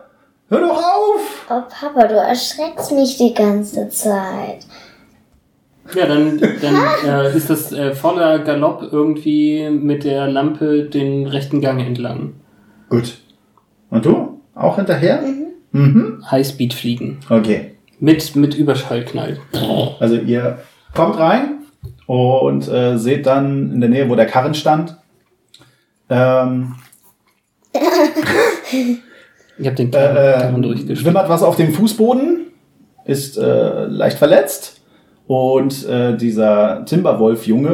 [0.50, 1.46] Hör doch auf!
[1.50, 4.66] Oh Papa, du erschreckst mich die ganze Zeit.
[5.96, 6.76] Ja, dann, dann
[7.06, 12.34] äh, ist das äh, voller Galopp irgendwie mit der Lampe den rechten Gang entlang.
[12.90, 13.18] Gut.
[13.90, 14.42] Und du?
[14.56, 15.22] Auch hinterher?
[15.72, 16.24] Mhm.
[16.30, 17.20] Highspeed fliegen.
[17.30, 17.76] Okay.
[18.00, 19.40] Mit, mit Überschallknall.
[20.00, 20.60] Also ihr
[20.94, 21.60] kommt rein
[22.06, 24.98] und äh, seht dann in der Nähe, wo der Karren stand,
[26.12, 26.76] ähm,
[29.58, 31.00] Ich habe den äh, Karren äh, durchgespielt.
[31.00, 32.48] schwimmert was auf dem Fußboden,
[33.06, 34.81] ist äh, leicht verletzt
[35.28, 37.70] und äh, dieser Timberwolf-Junge,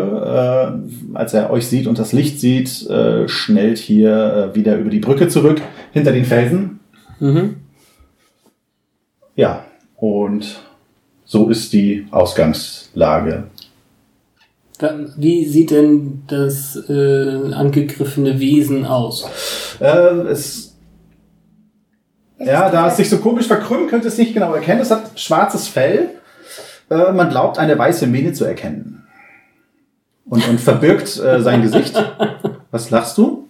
[1.14, 4.90] äh, als er euch sieht und das Licht sieht, äh, schnellt hier äh, wieder über
[4.90, 5.62] die Brücke zurück,
[5.92, 6.80] hinter den Felsen.
[7.20, 7.56] Mhm.
[9.36, 9.66] Ja,
[9.96, 10.60] und
[11.26, 13.46] so ist die Ausgangslage.
[15.18, 19.28] Wie sieht denn das äh, angegriffene Wesen aus?
[19.80, 19.88] Äh,
[20.30, 20.78] es,
[22.40, 24.82] ja, da es sich so komisch verkrümmt, könnt ihr es nicht genau erkennen.
[24.82, 26.10] Es hat schwarzes Fell.
[26.90, 29.04] Äh, man glaubt, eine weiße Mähne zu erkennen.
[30.26, 31.96] Und, und verbirgt äh, sein Gesicht.
[32.72, 33.48] Was lachst du?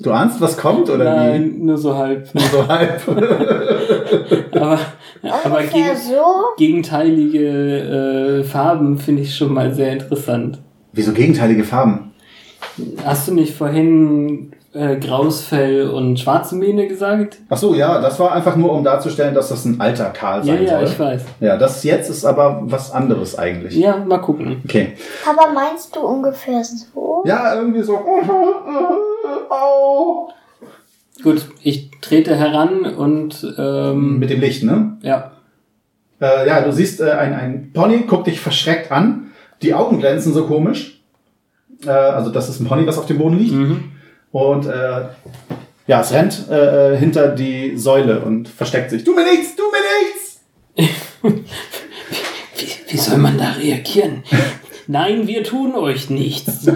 [0.00, 1.16] Du ahnst, was kommt, oder wie?
[1.16, 2.32] Nein, nur so halb.
[2.32, 3.02] Nur so halb.
[4.52, 4.78] Aber,
[5.22, 6.22] aber Ungefähr gegen, so?
[6.56, 10.58] gegenteilige äh, Farben finde ich schon mal sehr interessant.
[10.92, 12.12] Wieso gegenteilige Farben?
[13.04, 17.38] Hast du nicht vorhin äh, graues Fell und schwarze Mähne gesagt?
[17.48, 20.54] Ach so, ja, das war einfach nur, um darzustellen, dass das ein alter Karl Ja,
[20.54, 20.84] sein ja, soll.
[20.88, 21.22] ich weiß.
[21.40, 23.74] Ja, das jetzt ist aber was anderes eigentlich.
[23.76, 24.62] Ja, mal gucken.
[24.64, 24.94] Okay.
[25.24, 27.24] Papa, meinst du ungefähr so?
[27.26, 27.98] Ja, irgendwie so.
[29.50, 30.28] Au.
[31.22, 34.98] Gut, ich trete heran und ähm, Mit dem Licht, ne?
[35.02, 35.32] ja.
[36.20, 39.30] Äh, ja, du siehst äh, ein, ein Pony, guckt dich verschreckt an.
[39.62, 41.00] Die Augen glänzen so komisch.
[41.86, 43.52] Äh, also das ist ein Pony, was auf dem Boden liegt.
[43.52, 43.92] Mhm.
[44.32, 45.08] Und äh,
[45.86, 49.04] ja, es rennt äh, hinter die Säule und versteckt sich.
[49.04, 50.40] Tu mir nichts, tu mir nichts!
[52.58, 54.24] Wie, wie soll man da reagieren?
[54.88, 56.66] Nein, wir tun euch nichts.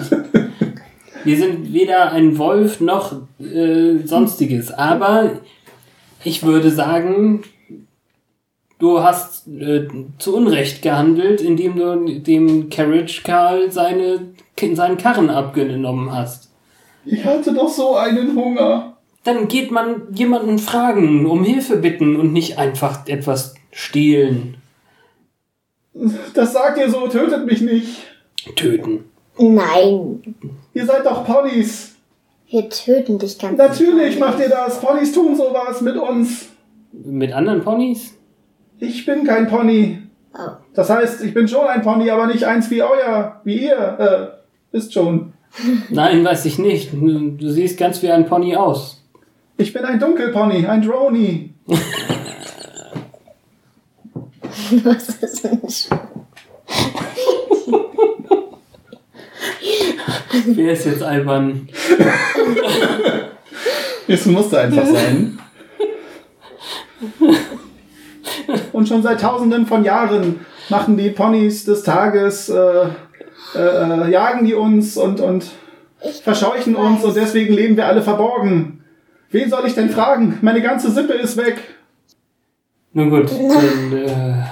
[1.24, 4.70] Wir sind weder ein Wolf noch äh, sonstiges.
[4.70, 5.41] Aber
[6.24, 7.43] ich würde sagen,
[8.79, 9.89] du hast äh,
[10.19, 14.33] zu Unrecht gehandelt, indem du dem Carriage Carl seine,
[14.74, 16.52] seinen Karren abgenommen hast.
[17.05, 18.97] Ich hatte doch so einen Hunger.
[19.24, 24.57] Dann geht man jemanden fragen, um Hilfe bitten und nicht einfach etwas stehlen,
[26.35, 27.99] Das sagt ihr so, tötet mich nicht.
[28.57, 29.05] töten.
[29.39, 30.23] Nein,
[30.74, 31.95] Ihr seid doch Ponys.
[32.49, 34.81] wir töten dich ganz Natürlich macht ihr das.
[34.81, 36.49] Ponys tun sowas mit uns.
[36.93, 38.15] Mit anderen Ponys?
[38.79, 39.99] Ich bin kein Pony.
[40.35, 40.53] Oh.
[40.74, 44.37] Das heißt, ich bin schon ein Pony, aber nicht eins wie euer, wie ihr.
[44.73, 45.31] Äh, ist schon.
[45.91, 46.91] Nein, weiß ich nicht.
[46.93, 49.03] Du siehst ganz wie ein Pony aus.
[49.57, 51.55] Ich bin ein Dunkelpony, ein Drony.
[54.85, 55.61] Was ist denn?
[60.47, 61.69] Wer ist jetzt albern?
[64.09, 65.39] Es musste einfach sein.
[68.73, 72.87] Und schon seit tausenden von Jahren machen die Ponys des Tages, äh,
[73.55, 75.51] äh, jagen die uns und, und
[76.03, 78.85] Ich verscheuchen uns und deswegen leben wir alle verborgen.
[79.31, 80.39] Wen soll ich denn fragen?
[80.43, 81.59] Meine ganze Sippe ist weg.
[82.93, 84.47] Nun gut, dann,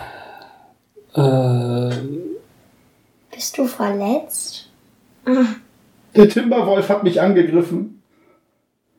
[1.16, 1.92] äh, äh,
[3.34, 4.70] Bist du verletzt?
[6.16, 8.02] Der Timberwolf hat mich angegriffen.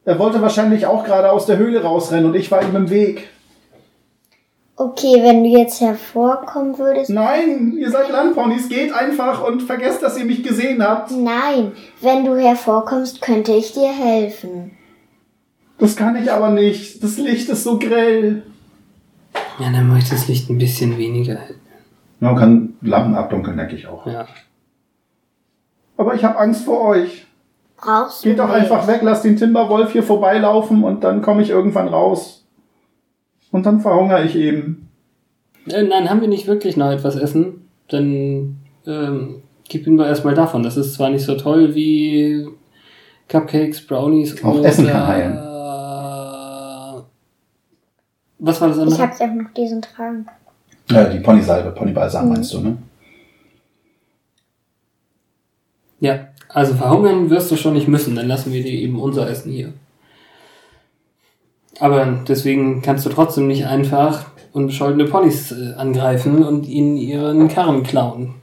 [0.06, 3.30] Er wollte wahrscheinlich auch gerade aus der Höhle rausrennen und ich war ihm im Weg.
[4.76, 7.10] Okay, wenn du jetzt hervorkommen würdest.
[7.10, 11.12] Nein, ihr seid Landponys, geht einfach und vergesst, dass ihr mich gesehen habt.
[11.12, 14.72] Nein, wenn du hervorkommst, könnte ich dir helfen.
[15.78, 17.04] Das kann ich aber nicht.
[17.04, 18.44] Das Licht ist so grell.
[19.60, 21.38] ja, dann mache ich das Licht ein bisschen weniger.
[22.20, 24.06] Man kann Lampen abdunkeln, denke ich auch.
[24.08, 24.26] Ja.
[25.98, 27.28] Aber ich habe Angst vor euch.
[27.78, 28.58] Brauchst Geht du doch nicht.
[28.58, 32.41] einfach weg, lasst den Timberwolf hier vorbeilaufen und dann komme ich irgendwann raus.
[33.52, 34.90] Und dann verhungere ich eben.
[35.68, 37.68] Äh, nein, haben wir nicht wirklich noch etwas essen?
[37.90, 38.58] Dann
[38.88, 40.64] ähm, gib ihm doch erstmal davon.
[40.64, 42.48] Das ist zwar nicht so toll wie
[43.28, 45.38] Cupcakes, Brownies Auch Essen kann heilen.
[48.40, 49.02] Was war das Ich andere?
[49.02, 50.28] hab ja noch diesen Trank.
[50.90, 52.78] Äh, die Ponysalbe, Ponybalsam meinst du, ne?
[56.00, 59.52] Ja, also verhungern wirst du schon nicht müssen, dann lassen wir dir eben unser Essen
[59.52, 59.74] hier.
[61.82, 67.84] Aber deswegen kannst du trotzdem nicht einfach unbescholtene Ponys äh, angreifen und ihnen ihren Karren
[67.84, 68.36] klauen.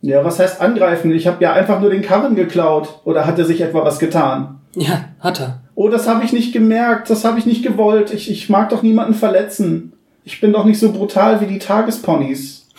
[0.00, 1.10] Ja, was heißt angreifen?
[1.12, 3.00] Ich habe ja einfach nur den Karren geklaut.
[3.04, 4.60] Oder hat er sich etwa was getan?
[4.76, 5.60] Ja, hat er.
[5.74, 8.12] Oh, das habe ich nicht gemerkt, das habe ich nicht gewollt.
[8.12, 9.92] Ich, ich mag doch niemanden verletzen.
[10.24, 12.68] Ich bin doch nicht so brutal wie die Tagesponys.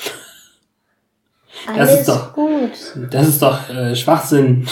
[1.68, 2.72] Das Alles ist doch- gut.
[3.11, 4.68] Das ist doch äh, Schwachsinn.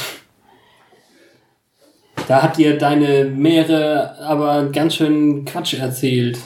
[2.27, 6.39] Da hat dir deine Meere aber ganz schön Quatsch erzählt.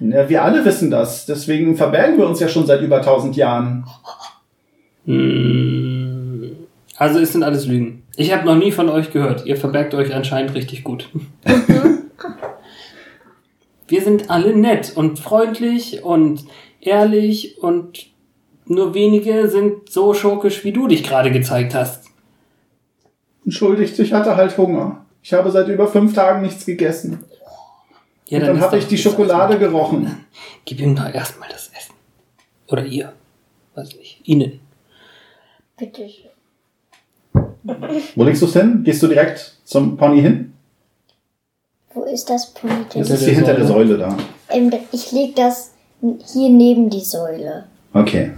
[0.00, 3.84] Ja, wir alle wissen das, deswegen verbergen wir uns ja schon seit über tausend Jahren.
[5.04, 6.56] Hm.
[6.96, 8.02] Also es sind alles Lügen.
[8.16, 9.46] Ich habe noch nie von euch gehört.
[9.46, 11.08] Ihr verbergt euch anscheinend richtig gut.
[13.88, 16.44] Wir sind alle nett und freundlich und
[16.80, 18.06] ehrlich und
[18.64, 22.06] nur wenige sind so schurkisch, wie du dich gerade gezeigt hast.
[23.44, 25.01] Entschuldigt, ich hatte halt Hunger.
[25.22, 27.24] Ich habe seit über fünf Tagen nichts gegessen.
[28.26, 30.24] Ja, Und dann ist habe ich die Schokolade gerochen.
[30.64, 31.94] Gib ihm doch erstmal das Essen.
[32.68, 33.12] Oder ihr.
[33.74, 34.20] Weiß ich nicht.
[34.28, 34.60] Ihnen.
[35.76, 37.44] Bitte schön.
[38.14, 38.82] Wo legst du es hin?
[38.84, 40.52] Gehst du direkt zum Pony hin?
[41.94, 43.02] Wo ist das Pony denn?
[43.02, 43.96] Das ist hier hinter der Säule.
[43.96, 44.16] Säule da.
[44.48, 47.64] Ähm, Ich leg das hier neben die Säule.
[47.94, 48.32] Okay.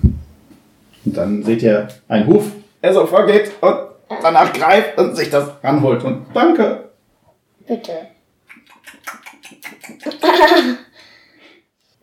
[1.05, 2.51] Und dann seht ihr einen Huf,
[2.83, 3.75] er so vorgeht und
[4.09, 6.03] danach greift und sich das ranholt.
[6.05, 6.91] Und danke.
[7.67, 8.09] Bitte.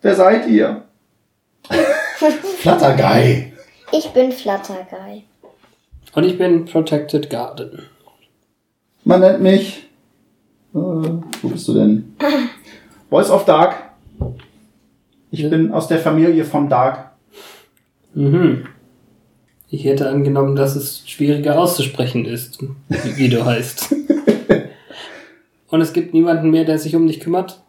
[0.01, 0.83] Wer seid ihr?
[2.57, 3.53] Flatterguy.
[3.91, 5.23] Ich bin Flutterguy.
[6.13, 7.87] Und ich bin Protected Garden.
[9.03, 9.89] Man nennt mich.
[10.73, 12.15] Äh, wo bist du denn?
[13.09, 13.91] Voice of Dark.
[15.31, 17.11] Ich bin aus der Familie vom Dark.
[18.13, 18.67] Mhm.
[19.73, 22.60] Ich hätte angenommen, dass es schwieriger auszusprechen ist,
[23.15, 23.95] wie, du heißt.
[25.69, 27.61] Und es gibt niemanden mehr, der sich um dich kümmert?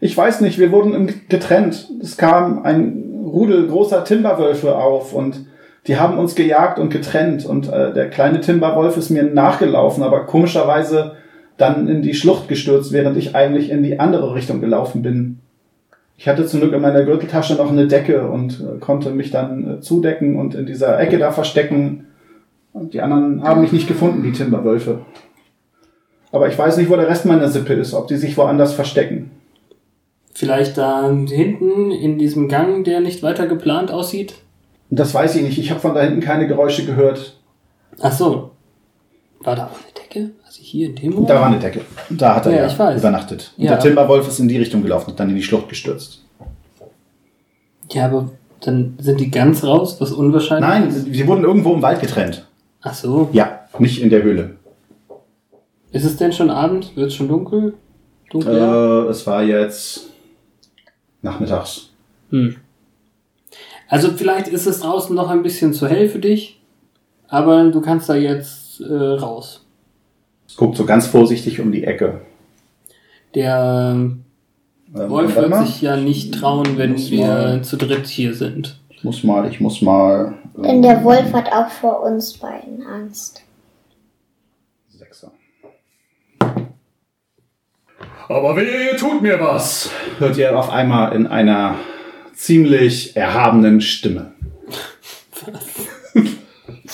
[0.00, 1.90] Ich weiß nicht, wir wurden getrennt.
[2.00, 5.44] Es kam ein Rudel großer Timberwölfe auf und
[5.86, 7.44] die haben uns gejagt und getrennt.
[7.44, 11.16] Und äh, der kleine Timberwolf ist mir nachgelaufen, aber komischerweise
[11.58, 15.40] dann in die Schlucht gestürzt, während ich eigentlich in die andere Richtung gelaufen bin.
[16.18, 19.78] Ich hatte zum Glück in meiner Gürteltasche noch eine Decke und äh, konnte mich dann
[19.78, 22.06] äh, zudecken und in dieser Ecke da verstecken.
[22.72, 25.02] Und die anderen haben mich nicht gefunden, die Timberwölfe.
[26.32, 29.30] Aber ich weiß nicht, wo der Rest meiner Sippe ist, ob die sich woanders verstecken.
[30.34, 34.34] Vielleicht da hinten in diesem Gang, der nicht weiter geplant aussieht?
[34.90, 35.58] Das weiß ich nicht.
[35.58, 37.38] Ich habe von da hinten keine Geräusche gehört.
[38.00, 38.50] Ach so.
[39.40, 39.87] War da auch eine Decke?
[40.48, 41.26] Also hier in dem Raum?
[41.26, 41.82] Da war eine Decke.
[42.08, 43.52] Da hat er Ja, ja, übernachtet.
[43.58, 46.24] Und Ja, der Timberwolf ist in die Richtung gelaufen und dann in die Schlucht gestürzt.
[47.92, 48.30] Ja, aber
[48.62, 51.04] dann sind die ganz raus, was unwahrscheinlich Nein, ist.
[51.04, 52.46] sie wurden irgendwo im Wald getrennt.
[52.80, 53.28] Ach so.
[53.32, 54.56] Ja, nicht in der Höhle.
[55.92, 56.96] Ist es denn schon Abend?
[56.96, 57.74] Wird es schon dunkel?
[58.30, 58.56] Dunkel?
[58.56, 60.06] Äh, es war jetzt
[61.20, 61.90] nachmittags.
[62.30, 62.56] Hm.
[63.86, 66.58] Also vielleicht ist es draußen noch ein bisschen zu hell für dich,
[67.28, 69.66] aber du kannst da jetzt äh, raus.
[70.48, 72.22] Es guckt so ganz vorsichtig um die Ecke.
[73.34, 74.24] Der Ähm,
[74.90, 75.66] Wolf wird mal.
[75.66, 78.80] sich ja nicht trauen, wenn wir mal- zu dritt hier sind.
[78.88, 80.38] Ich muss mal, ich muss mal.
[80.56, 83.42] ähm, Denn der Wolf hat auch vor uns beiden Angst.
[84.88, 85.30] Sechser.
[88.28, 89.90] Aber wehe, ihr tut mir was!
[90.18, 91.76] Hört ihr auf einmal in einer
[92.34, 94.32] ziemlich erhabenen Stimme.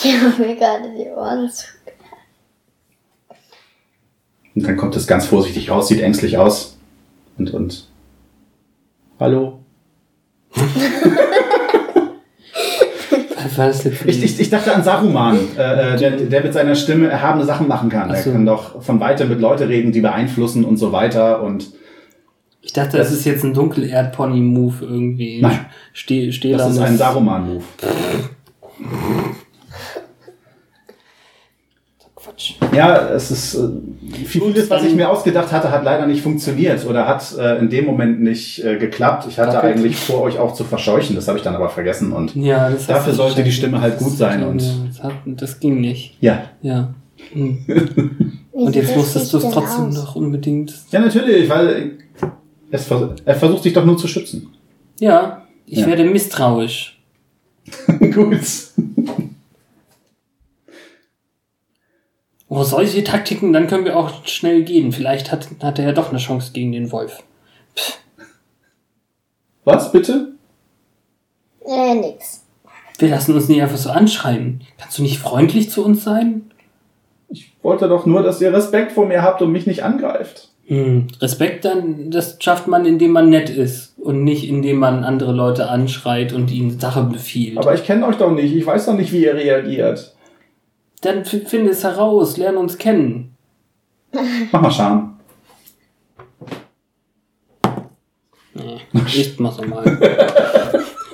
[0.05, 1.67] Ich habe mir gerade die Ohren zu.
[4.55, 6.77] Und dann kommt es ganz vorsichtig raus, sieht ängstlich aus.
[7.39, 7.89] Und, und.
[9.19, 9.61] Hallo?
[13.57, 17.45] Das Ich, ich, ich dachte an Saruman, äh, äh, der, der mit seiner Stimme erhabene
[17.45, 18.11] Sachen machen kann.
[18.11, 18.33] Ach Er so.
[18.33, 21.43] kann doch von weitem mit Leute reden, die beeinflussen und so weiter.
[21.43, 21.73] Und
[22.63, 25.41] Ich dachte, das ist jetzt ein Dunkelerd-Pony-Move irgendwie.
[25.41, 25.67] Nein.
[25.93, 27.65] Steh das ist ein Saruman-Move.
[32.17, 32.55] Quatsch.
[32.75, 33.69] Ja, es ist äh,
[34.25, 37.87] vieles, was ich mir ausgedacht hatte, hat leider nicht funktioniert oder hat äh, in dem
[37.87, 39.27] Moment nicht äh, geklappt.
[39.29, 39.77] Ich hatte Doppelt.
[39.77, 42.13] eigentlich vor, euch auch zu verscheuchen, das habe ich dann aber vergessen.
[42.13, 45.81] Und Ja, das Dafür sollte die Stimme halt gut sein und- das, hat, das ging
[45.81, 46.17] nicht.
[46.21, 46.95] ja, Ja.
[47.33, 47.59] Hm.
[47.67, 49.95] Wie Und jetzt musstest du es trotzdem aus?
[49.95, 50.73] noch unbedingt.
[50.93, 51.93] ja natürlich, weil
[52.71, 54.49] es, vers- er versucht sich doch nur zu schützen.
[55.01, 55.87] Ja, ich Ja.
[55.87, 57.01] werde misstrauisch.
[58.15, 58.41] Gut.
[62.49, 64.93] Oh, solche Taktiken, dann können wir auch schnell gehen.
[64.93, 67.23] Vielleicht hat, hat er ja doch eine Chance gegen den Wolf.
[69.65, 70.33] Was bitte?
[71.67, 72.45] Äh, nix.
[72.99, 74.61] Wir lassen uns nicht einfach so anschreien.
[74.79, 76.51] Kannst du nicht freundlich zu uns sein?
[77.29, 80.51] Ich wollte doch nur, dass ihr Respekt vor mir habt und mich nicht angreift.
[80.67, 81.09] Hm.
[81.21, 85.69] Respekt dann, das schafft man, indem man nett ist und nicht indem man andere Leute
[85.69, 87.59] anschreit und ihnen Sachen befiehlt.
[87.59, 88.55] Aber ich kenne euch doch nicht.
[88.55, 90.14] Ich weiß doch nicht, wie ihr reagiert.
[91.05, 93.37] Dann finde es heraus, lerne uns kennen.
[94.53, 95.11] Mach mal Charme.
[98.55, 99.85] Nee, ich mach's nochmal.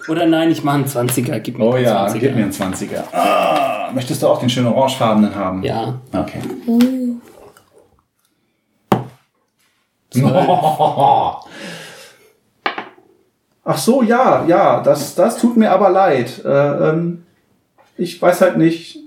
[0.09, 1.41] Oder nein, ich mache einen 20er.
[1.41, 2.19] Gib mir Oh einen ja, 20er.
[2.19, 3.05] gib mir einen 20er.
[3.13, 5.63] Ah, möchtest du auch den schönen orangefarbenen haben?
[5.63, 5.99] Ja.
[6.13, 6.41] Okay.
[13.65, 16.45] Ach so, ja, ja, das, das tut mir aber leid.
[16.45, 17.25] Äh, ähm,
[17.97, 18.99] ich weiß halt nicht,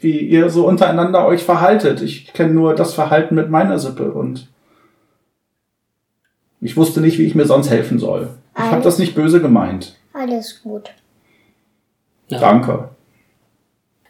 [0.00, 2.00] wie ihr so untereinander euch verhaltet.
[2.00, 4.48] Ich kenne nur das Verhalten mit meiner Sippe und
[6.60, 8.30] ich wusste nicht, wie ich mir sonst helfen soll.
[8.56, 9.96] Ich habe das nicht böse gemeint.
[10.12, 10.90] Alles gut.
[12.28, 12.38] ja.
[12.38, 12.90] Danke.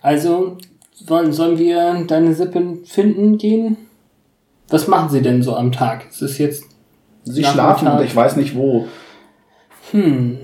[0.01, 0.57] Also,
[1.07, 3.77] wollen, sollen wir deine Sippen finden gehen?
[4.69, 6.07] Was machen sie denn so am Tag?
[6.11, 6.65] Es ist jetzt.
[7.25, 8.89] Sie schlafen und ich weiß nicht wo.
[9.91, 10.39] Hm.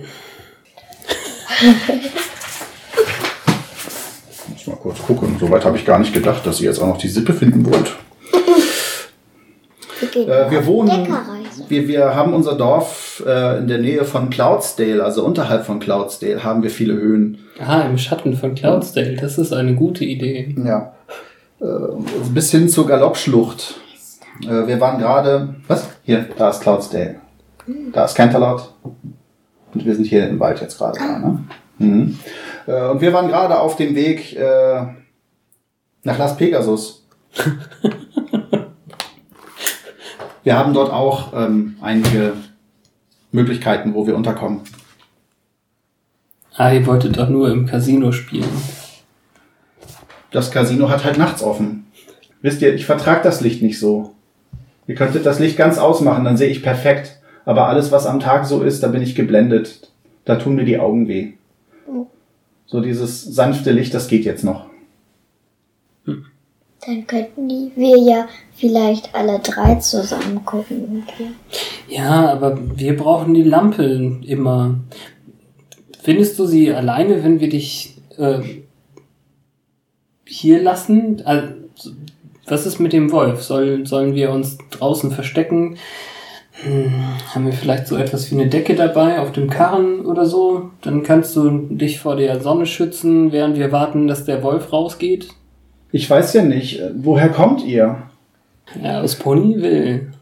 [4.66, 5.36] Muss mal kurz gucken.
[5.38, 7.94] Soweit habe ich gar nicht gedacht, dass ihr jetzt auch noch die Sippe finden wollt.
[10.14, 11.08] Äh, wir wohnen,
[11.68, 16.44] wir, wir haben unser Dorf äh, in der Nähe von Cloudsdale, also unterhalb von Cloudsdale
[16.44, 17.38] haben wir viele Höhen.
[17.58, 19.16] Ah, im Schatten von Cloudsdale.
[19.16, 20.54] Das ist eine gute Idee.
[20.64, 20.92] Ja.
[21.60, 21.64] Äh,
[22.30, 23.80] bis hin zur Galoppschlucht.
[24.42, 25.54] Äh, wir waren gerade.
[25.66, 25.88] Was?
[26.04, 27.16] Hier, da ist Cloudsdale.
[27.92, 28.70] Da ist Canterlot.
[29.74, 30.98] Und wir sind hier im Wald jetzt gerade.
[30.98, 31.38] da, Ne?
[31.78, 32.18] Mhm.
[32.66, 34.86] Äh, und wir waren gerade auf dem Weg äh,
[36.02, 37.06] nach Las Pegasus.
[40.44, 42.34] wir haben dort auch ähm, einige
[43.32, 44.60] Möglichkeiten, wo wir unterkommen.
[46.56, 48.48] Ah, ihr wolltet doch nur im Casino spielen.
[50.30, 51.86] Das Casino hat halt nachts offen.
[52.40, 54.14] Wisst ihr, ich vertrag das Licht nicht so.
[54.86, 57.20] Ihr könntet das Licht ganz ausmachen, dann sehe ich perfekt.
[57.44, 59.90] Aber alles, was am Tag so ist, da bin ich geblendet.
[60.24, 61.34] Da tun mir die Augen weh.
[62.66, 64.66] So dieses sanfte Licht, das geht jetzt noch.
[66.86, 71.04] Dann könnten die, wir ja vielleicht alle drei zusammen gucken.
[71.06, 71.30] Okay.
[71.88, 73.84] Ja, aber wir brauchen die Lampe
[74.24, 74.78] immer.
[76.02, 78.40] Findest du sie alleine, wenn wir dich äh,
[80.24, 81.22] hier lassen?
[81.24, 81.48] Also,
[82.46, 83.42] was ist mit dem Wolf?
[83.42, 85.78] Soll, sollen wir uns draußen verstecken?
[86.62, 86.90] Hm,
[87.34, 90.70] haben wir vielleicht so etwas wie eine Decke dabei auf dem Karren oder so?
[90.80, 95.28] Dann kannst du dich vor der Sonne schützen, während wir warten, dass der Wolf rausgeht.
[95.92, 98.02] Ich weiß ja nicht, woher kommt ihr?
[98.82, 100.12] Ja, aus Ponyville.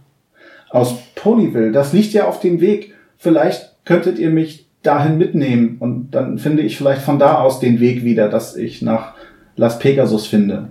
[0.70, 1.72] Aus Ponyville.
[1.72, 2.94] Das liegt ja auf dem Weg.
[3.16, 7.80] Vielleicht könntet ihr mich dahin mitnehmen und dann finde ich vielleicht von da aus den
[7.80, 9.14] Weg wieder, dass ich nach
[9.56, 10.68] Las Pegasus finde.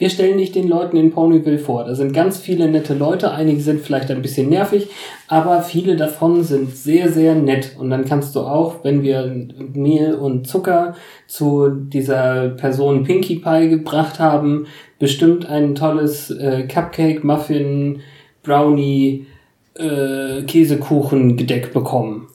[0.00, 1.84] Wir stellen dich den Leuten in Ponyville vor.
[1.84, 3.32] Da sind ganz viele nette Leute.
[3.32, 4.88] Einige sind vielleicht ein bisschen nervig,
[5.28, 7.76] aber viele davon sind sehr, sehr nett.
[7.78, 9.30] Und dann kannst du auch, wenn wir
[9.74, 10.94] Mehl und Zucker
[11.26, 14.68] zu dieser Person Pinkie Pie gebracht haben,
[14.98, 18.00] bestimmt ein tolles äh, Cupcake, Muffin,
[18.42, 19.26] Brownie,
[19.74, 22.26] äh, Käsekuchen-Gedeck bekommen.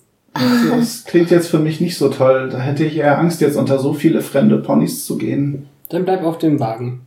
[0.69, 2.49] Das klingt jetzt für mich nicht so toll.
[2.51, 5.65] Da hätte ich eher Angst, jetzt unter so viele fremde Ponys zu gehen.
[5.89, 7.04] Dann bleib auf dem Wagen,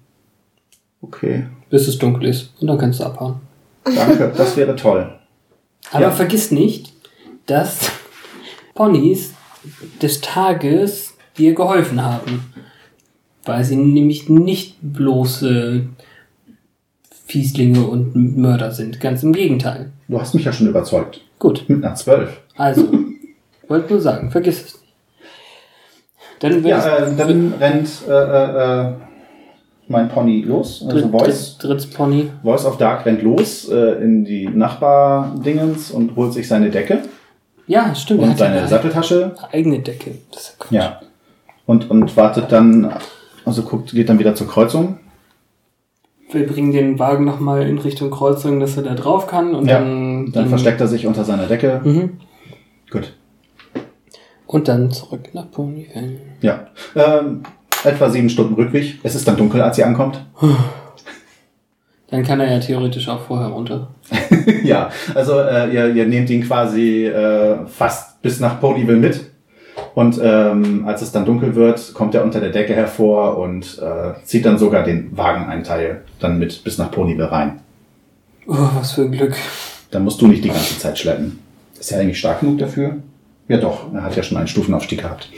[1.00, 2.52] Okay, bis es dunkel ist.
[2.60, 3.36] Und dann kannst du abhauen.
[3.84, 4.32] danke.
[4.36, 5.12] Das wäre toll.
[5.92, 6.10] Aber Ja.
[6.10, 6.92] vergiss nicht,
[7.46, 7.78] dass
[8.74, 9.34] Ponys
[10.02, 12.52] des Tages dir geholfen haben.
[13.44, 15.86] Weil sie nämlich nicht bloße
[17.26, 19.00] Fieslinge und Mörder sind.
[19.00, 19.90] Ganz im Gegenteil.
[20.08, 21.22] Du hast mich ja schon überzeugt.
[21.38, 22.30] Gut, Mit einer 12.
[22.56, 22.88] also,
[23.68, 24.84] wollte nur sagen, vergiss es nicht.
[26.40, 28.92] Dann wird Ja, äh, dann rennt äh, äh, äh,
[29.88, 30.84] mein Pony los.
[30.86, 32.30] Also dritt, Voice, dritt, dritt's Pony.
[32.42, 37.00] Voice of Dark rennt los äh, in die Nachbardingens und holt sich seine Decke
[37.66, 38.20] Ja, stimmt.
[38.22, 39.34] und seine eine Satteltasche.
[39.52, 40.12] eigene Decke.
[40.32, 40.80] Das ist ja.
[40.82, 41.00] Ja.
[41.66, 42.92] Und, und wartet dann,
[43.44, 44.98] also guckt, geht dann wieder zur Kreuzung.
[46.30, 49.54] Wir bringen den Wagen nochmal in Richtung Kreuzung, dass er da drauf kann.
[49.54, 51.80] Und Ja, dann, Dann versteckt er sich unter seiner Decke.
[51.84, 52.18] Mhm.
[52.90, 53.14] Gut.
[54.46, 56.20] Und dann zurück nach Ponyville.
[56.40, 56.68] Ja.
[56.96, 57.42] Ähm,
[57.84, 58.98] etwa sieben Stunden Rückweg.
[59.02, 60.24] Es ist dann dunkel, als sie ankommt.
[62.10, 63.88] Dann kann er ja theoretisch auch vorher runter.
[64.64, 69.26] ja, also äh, ihr, ihr nehmt ihn quasi äh, fast bis nach Ponyville mit.
[69.94, 74.14] Und ähm, als es dann dunkel wird, kommt er unter der Decke hervor und äh,
[74.24, 77.60] zieht dann sogar den Wageneinteil dann mit bis nach Ponyville rein.
[78.46, 79.36] Oh, was für ein Glück.
[79.90, 81.38] Dann musst du nicht die ganze Zeit schleppen.
[81.78, 82.96] Ist er eigentlich stark genug dafür?
[83.48, 85.28] Ja doch, er hat ja schon einen Stufenaufstieg gehabt.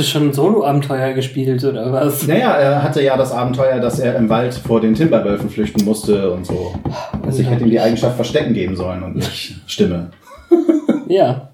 [0.00, 2.26] Du schon ein Solo-Abenteuer gespielt oder was?
[2.26, 6.30] Naja, er hatte ja das Abenteuer, dass er im Wald vor den Timberwölfen flüchten musste
[6.30, 6.74] und so.
[7.22, 10.10] Also ich hätte ihm die Eigenschaft Verstecken geben sollen und nicht Stimme.
[11.06, 11.50] Ja.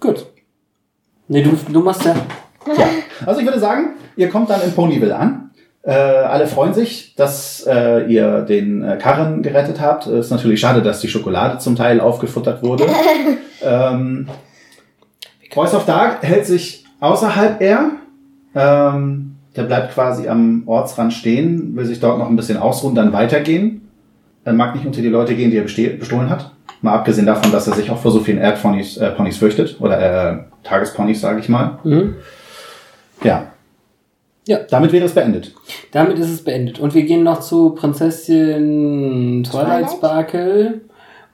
[0.00, 0.26] Gut.
[1.28, 2.14] Nee, du, du machst ja.
[2.76, 2.88] Ja,
[3.24, 5.50] also ich würde sagen, ihr kommt dann in Ponyville an.
[5.80, 10.08] Äh, alle freuen sich, dass äh, ihr den äh, Karren gerettet habt.
[10.08, 12.84] Ist natürlich schade, dass die Schokolade zum Teil aufgefuttert wurde.
[13.62, 14.28] ähm,
[15.54, 17.92] Voice of Dark hält sich außerhalb er.
[18.54, 23.12] Ähm, der bleibt quasi am Ortsrand stehen, will sich dort noch ein bisschen ausruhen, dann
[23.12, 23.88] weitergehen.
[24.44, 26.52] Er mag nicht unter die Leute gehen, die er bestohlen hat.
[26.82, 29.80] Mal abgesehen davon, dass er sich auch vor so vielen Erdponys äh, Ponys fürchtet.
[29.80, 31.78] Oder äh, Tagesponys, sage ich mal.
[31.84, 32.16] Mhm.
[33.22, 33.46] Ja.
[34.46, 34.58] Ja.
[34.68, 35.54] Damit wäre es beendet.
[35.92, 36.78] Damit ist es beendet.
[36.78, 39.90] Und wir gehen noch zu Prinzessin Twilight?
[39.90, 40.80] Sparkle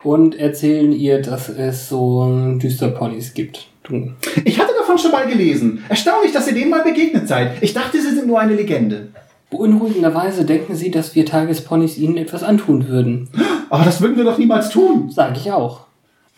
[0.05, 3.67] und erzählen ihr, dass es so Düsterponys gibt.
[3.91, 4.13] Du,
[4.45, 5.85] Ich hatte davon schon mal gelesen.
[5.89, 7.61] Erstaunlich, dass ihr denen mal begegnet seid.
[7.61, 9.09] Ich dachte, sie sind nur eine Legende.
[9.51, 13.29] beunruhigenderweise denken sie, dass wir Tagesponys ihnen etwas antun würden.
[13.69, 15.11] Aber das würden wir doch niemals tun.
[15.11, 15.81] Sag ich auch.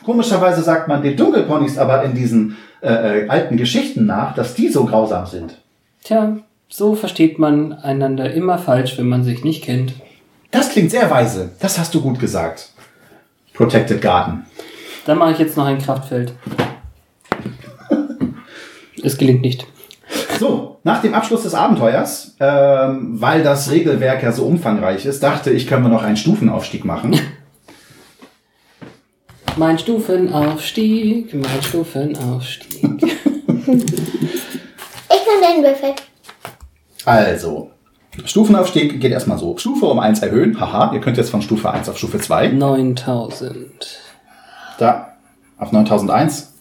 [0.05, 4.69] Komischerweise sagt man den Dunkelponys aber in diesen äh, äh, alten Geschichten nach, dass die
[4.69, 5.59] so grausam sind.
[6.03, 6.39] Tja,
[6.69, 9.93] so versteht man einander immer falsch, wenn man sich nicht kennt.
[10.51, 11.51] Das klingt sehr weise.
[11.61, 12.71] Das hast du gut gesagt.
[13.55, 14.45] Protected Garden.
[15.07, 16.33] Dann mache ich jetzt noch ein Kraftfeld.
[19.03, 19.67] Es gelingt nicht.
[20.39, 25.51] So, nach dem Abschluss des Abenteuers, ähm, weil das Regelwerk ja so umfangreich ist, dachte
[25.51, 27.19] ich, können wir noch einen Stufenaufstieg machen.
[29.57, 32.83] Mein Stufenaufstieg, mein Stufenaufstieg.
[35.15, 35.95] Ich kann den Würfel.
[37.05, 37.71] Also,
[38.25, 39.57] Stufenaufstieg geht erstmal so.
[39.59, 40.59] Stufe um 1 erhöhen.
[40.59, 42.49] Haha, ihr könnt jetzt von Stufe 1 auf Stufe 2.
[42.49, 44.01] 9000.
[44.79, 45.17] Da,
[45.59, 46.52] auf 9001.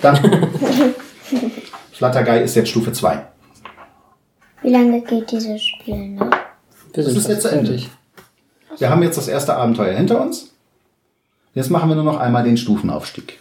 [0.00, 0.16] Dann.
[1.92, 3.26] Flatterguy ist jetzt Stufe 2.
[4.62, 6.30] Wie lange geht dieses Spiel noch?
[6.92, 7.66] Wir sind ist jetzt zu Ende.
[7.72, 7.90] fertig.
[8.78, 10.52] Wir haben jetzt das erste Abenteuer hinter uns.
[11.54, 13.38] Jetzt machen wir nur noch einmal den Stufenaufstieg.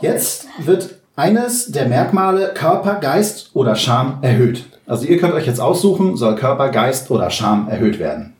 [0.00, 4.64] Jetzt wird eines der Merkmale Körper, Geist oder Charme erhöht.
[4.86, 8.34] Also ihr könnt euch jetzt aussuchen, soll Körper, Geist oder Charme erhöht werden.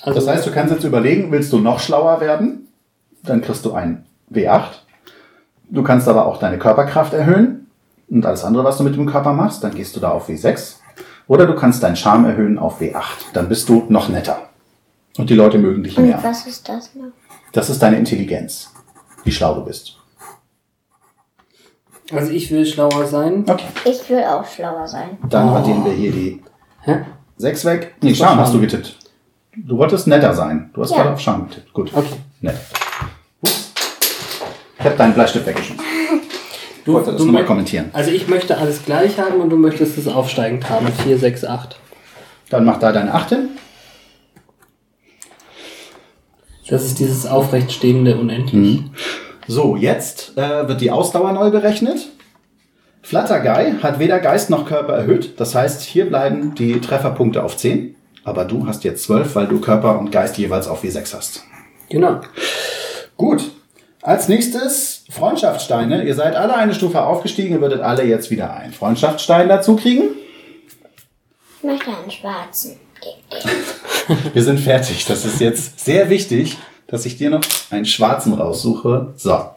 [0.00, 2.68] Also, Das heißt, du kannst jetzt überlegen, willst du noch schlauer werden?
[3.22, 4.62] Dann kriegst du ein W8.
[5.72, 7.66] Du kannst aber auch deine Körperkraft erhöhen
[8.10, 10.76] und alles andere, was du mit dem Körper machst, dann gehst du da auf W6.
[11.28, 13.32] Oder du kannst deinen Charme erhöhen auf W8.
[13.32, 14.38] Dann bist du noch netter.
[15.16, 16.18] Und die Leute mögen dich Und mehr.
[16.22, 17.06] was ist das noch?
[17.52, 18.70] Das ist deine Intelligenz,
[19.24, 19.96] wie schlau du bist.
[22.12, 23.44] also ich will schlauer sein.
[23.48, 25.16] Okay, Ich will auch schlauer sein.
[25.30, 25.54] dann Oh.
[25.56, 26.42] addieren wir hier die
[26.82, 27.04] Hä?
[27.38, 27.94] 6 weg.
[28.02, 28.98] Nee, Charme hast du getippt.
[29.56, 30.70] Du wolltest netter sein.
[30.74, 30.98] Du hast Ja.
[30.98, 31.72] gerade auf Charme getippt.
[31.72, 31.92] Gut.
[31.94, 32.16] Okay.
[32.42, 32.56] Nett.
[34.82, 35.84] Ich habe deinen Bleistift weggeschmissen.
[36.84, 37.90] Ich wollte das nur mal mö- kommentieren.
[37.92, 40.88] Also ich möchte alles gleich haben und du möchtest es aufsteigend haben.
[41.04, 41.76] 4, 6, 8.
[42.50, 43.48] Dann mach da deine 8 hin.
[46.68, 48.82] Das ist dieses aufrechtstehende unendlich.
[49.46, 52.08] So, jetzt äh, wird die Ausdauer neu berechnet.
[53.02, 55.38] Flutterguy hat weder Geist noch Körper erhöht.
[55.40, 57.94] Das heißt, hier bleiben die Trefferpunkte auf 10.
[58.24, 61.42] Aber du hast jetzt 12, weil du Körper und Geist jeweils auf W6 hast.
[61.88, 62.20] Genau.
[63.16, 63.50] Gut.
[64.02, 66.04] Als nächstes Freundschaftssteine.
[66.04, 67.54] Ihr seid alle eine Stufe aufgestiegen.
[67.54, 70.02] Ihr würdet alle jetzt wieder einen Freundschaftsstein dazu kriegen.
[71.58, 72.80] Ich möchte einen schwarzen.
[74.34, 75.06] Wir sind fertig.
[75.06, 76.58] Das ist jetzt sehr wichtig,
[76.88, 79.14] dass ich dir noch einen schwarzen raussuche.
[79.16, 79.50] So.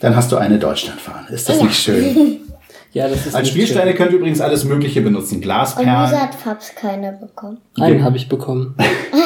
[0.00, 1.28] Dann hast du eine Deutschlandfahne.
[1.30, 2.40] Ist das nicht schön?
[2.92, 5.36] Ja, das ist Als Spielsteine könnt ihr übrigens alles Mögliche benutzen.
[5.36, 5.90] Und Glasperlen.
[6.06, 7.58] wieso hat Fabs keine bekommen?
[7.78, 8.74] Einen habe ich bekommen.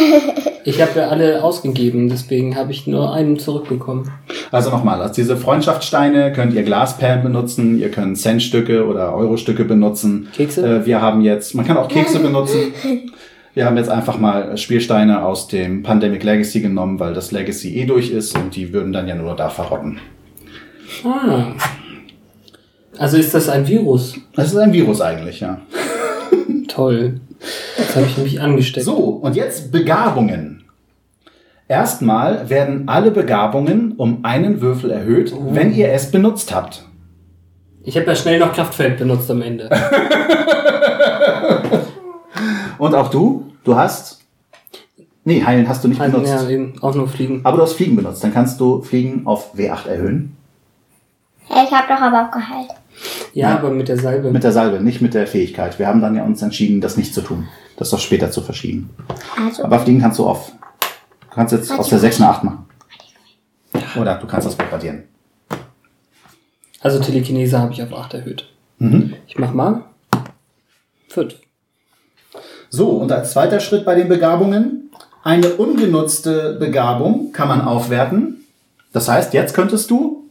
[0.65, 4.11] ich habe ja alle ausgegeben, deswegen habe ich nur einen zurückbekommen.
[4.51, 10.29] Also nochmal, als diese Freundschaftssteine könnt ihr Glasperlen benutzen, ihr könnt Centstücke oder Eurostücke benutzen.
[10.35, 10.81] Kekse?
[10.81, 12.73] Äh, wir haben jetzt, man kann auch Kekse benutzen.
[13.55, 17.85] Wir haben jetzt einfach mal Spielsteine aus dem Pandemic Legacy genommen, weil das Legacy eh
[17.85, 20.01] durch ist und die würden dann ja nur da verrotten.
[21.05, 21.53] Ah.
[22.99, 24.15] Also ist das ein Virus?
[24.35, 25.61] Das ist ein Virus eigentlich, ja.
[26.69, 27.21] Toll.
[27.79, 28.85] Jetzt habe ich mich angesteckt.
[28.87, 30.65] So, und jetzt Begabungen.
[31.69, 36.85] Erstmal werden alle Begabungen um einen Würfel erhöht, wenn ihr es benutzt habt.
[37.83, 39.69] Ich habe ja schnell noch Kraftfeld benutzt am Ende.
[42.79, 44.21] Und auch du, du hast.
[45.25, 46.45] Nee, heilen hast du nicht Also, benutzt.
[46.45, 47.41] ja, eben auch nur fliegen.
[47.45, 48.25] Aber du hast Fliegen benutzt.
[48.25, 50.37] Dann kannst du Fliegen auf W8 erhöhen.
[51.53, 52.71] Hey, ich habe doch aber auch geheilt.
[53.35, 53.59] Ja, Nein.
[53.59, 54.31] aber mit der Salbe.
[54.31, 55.79] Mit der Salbe, nicht mit der Fähigkeit.
[55.79, 57.47] Wir haben dann ja uns entschieden, das nicht zu tun.
[57.77, 58.91] Das doch später zu verschieben.
[59.37, 60.53] Also, Aber Fliegen kannst du auf.
[61.21, 62.67] Du kannst jetzt aus der 6 eine 8 machen.
[64.01, 65.05] Oder du kannst das propagieren.
[66.81, 68.49] Also Telekinese habe ich auf 8 erhöht.
[68.79, 69.15] Mhm.
[69.27, 69.85] Ich mach mal
[71.09, 71.35] 5.
[72.71, 74.91] So, und als zweiter Schritt bei den Begabungen,
[75.23, 78.45] eine ungenutzte Begabung kann man aufwerten.
[78.93, 80.22] Das heißt, jetzt könntest du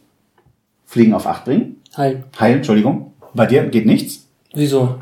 [0.91, 1.77] Fliegen auf 8 bringen.
[1.95, 2.25] Heilen.
[2.37, 3.13] Heilen, Entschuldigung.
[3.33, 5.01] Bei dir geht nichts, Wieso?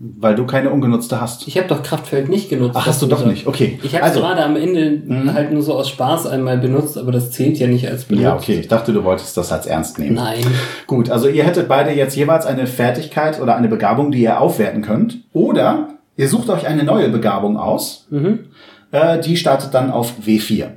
[0.00, 1.46] weil du keine ungenutzte hast.
[1.46, 2.74] Ich habe doch Kraftfeld nicht genutzt.
[2.74, 3.46] Ach, hast du doch nicht.
[3.46, 3.78] Okay.
[3.84, 7.30] Ich habe also, gerade am Ende halt nur so aus Spaß einmal benutzt, aber das
[7.30, 8.24] zählt ja nicht als benutzt.
[8.24, 8.58] Ja, okay.
[8.58, 10.16] Ich dachte, du wolltest das als ernst nehmen.
[10.16, 10.44] Nein.
[10.88, 14.82] Gut, also ihr hättet beide jetzt jeweils eine Fertigkeit oder eine Begabung, die ihr aufwerten
[14.82, 15.18] könnt.
[15.32, 18.08] Oder ihr sucht euch eine neue Begabung aus.
[18.10, 18.46] Mhm.
[18.90, 20.70] Äh, die startet dann auf W4.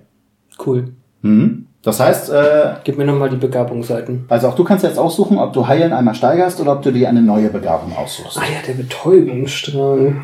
[0.64, 0.94] Cool.
[1.24, 1.66] Mhm.
[1.84, 4.26] Das heißt, äh, Gib mir nochmal die Begabungsseiten.
[4.30, 7.10] also auch du kannst jetzt aussuchen, ob du Heilen einmal steigerst oder ob du dir
[7.10, 8.38] eine neue Begabung aussuchst.
[8.38, 10.16] Ah ja, der Betäubungsstrahl.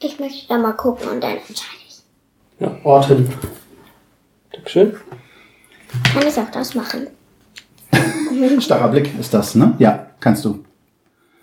[0.00, 1.98] ich möchte da mal gucken und dann entscheide ich.
[2.60, 3.28] Ja, Orten.
[4.52, 4.94] Dankeschön.
[6.12, 7.08] Kann ich auch das machen?
[8.60, 9.74] Starrer Blick ist das, ne?
[9.78, 10.64] Ja, kannst du.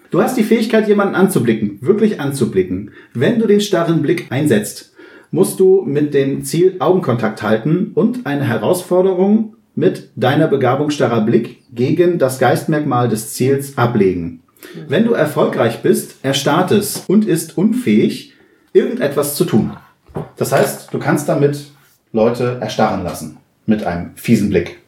[0.09, 2.91] Du hast die Fähigkeit, jemanden anzublicken, wirklich anzublicken.
[3.13, 4.92] Wenn du den starren Blick einsetzt,
[5.33, 11.63] musst du mit dem Ziel Augenkontakt halten und eine Herausforderung mit deiner Begabung starrer Blick
[11.73, 14.43] gegen das Geistmerkmal des Ziels ablegen.
[14.87, 18.33] Wenn du erfolgreich bist, erstarrt es und ist unfähig,
[18.73, 19.75] irgendetwas zu tun.
[20.37, 21.65] Das heißt, du kannst damit
[22.11, 23.37] Leute erstarren lassen.
[23.65, 24.81] Mit einem fiesen Blick.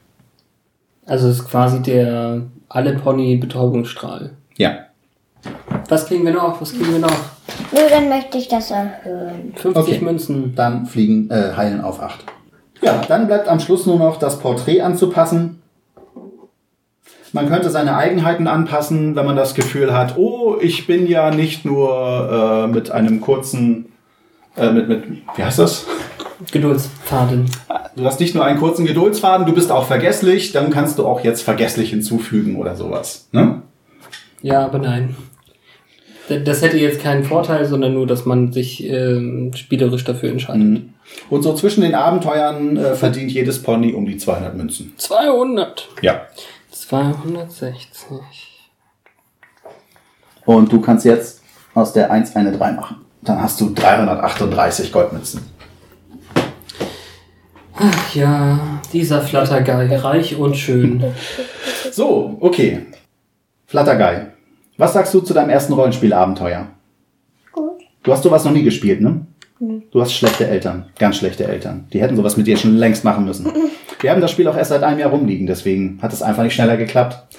[1.08, 4.34] Also es ist quasi der alle Pony Betäubungsstrahl.
[4.58, 4.86] Ja.
[5.90, 6.62] Was kriegen wir noch?
[6.62, 7.35] Was kriegen wir noch?
[7.72, 9.54] Nö, dann möchte ich das erhöhen.
[9.56, 10.00] 50 Okay.
[10.04, 10.56] Münzen.
[10.56, 12.24] Dann fliegen, äh, heilen auf 8.
[12.82, 15.62] Ja, dann bleibt am Schluss nur noch das Porträt anzupassen.
[17.34, 21.66] Man könnte seine Eigenheiten anpassen, wenn man das Gefühl hat, oh, ich bin ja nicht
[21.66, 23.88] nur äh, mit einem kurzen,
[24.56, 25.04] äh, mit, mit,
[25.36, 25.86] wie heißt das?
[26.52, 27.50] Geduldsfaden.
[27.96, 31.22] Du hast nicht nur einen kurzen Geduldsfaden, du bist auch vergesslich, dann kannst du auch
[31.22, 33.28] jetzt vergesslich hinzufügen oder sowas.
[33.32, 33.62] Ne?
[34.42, 35.16] Ja, aber nein.
[36.28, 40.82] Das hätte jetzt keinen Vorteil, sondern nur, dass man sich ähm, spielerisch dafür entscheidet.
[41.30, 44.94] Und so zwischen den Abenteuern äh, verdient jedes Pony um die 200 Münzen.
[44.98, 45.88] 200.
[46.02, 46.22] Ja.
[46.72, 48.66] 260.
[50.46, 51.42] Und du kannst jetzt
[51.74, 52.98] aus der 1 eine 3 machen.
[53.22, 55.42] Dann hast du 338 Goldmünzen.
[57.78, 61.04] Ach ja, dieser Flattergeil, reich und schön.
[61.92, 62.86] So, okay.
[63.68, 64.35] Flatterguy.
[64.78, 66.68] Was sagst du zu deinem ersten Rollenspielabenteuer?
[67.52, 67.82] Gut.
[68.04, 69.26] Du hast sowas noch nie gespielt, ne?
[69.92, 71.86] Du hast schlechte Eltern, ganz schlechte Eltern.
[71.94, 73.48] Die hätten sowas mit dir schon längst machen müssen.
[74.02, 76.54] Wir haben das Spiel auch erst seit einem Jahr rumliegen, deswegen hat es einfach nicht
[76.54, 77.38] schneller geklappt.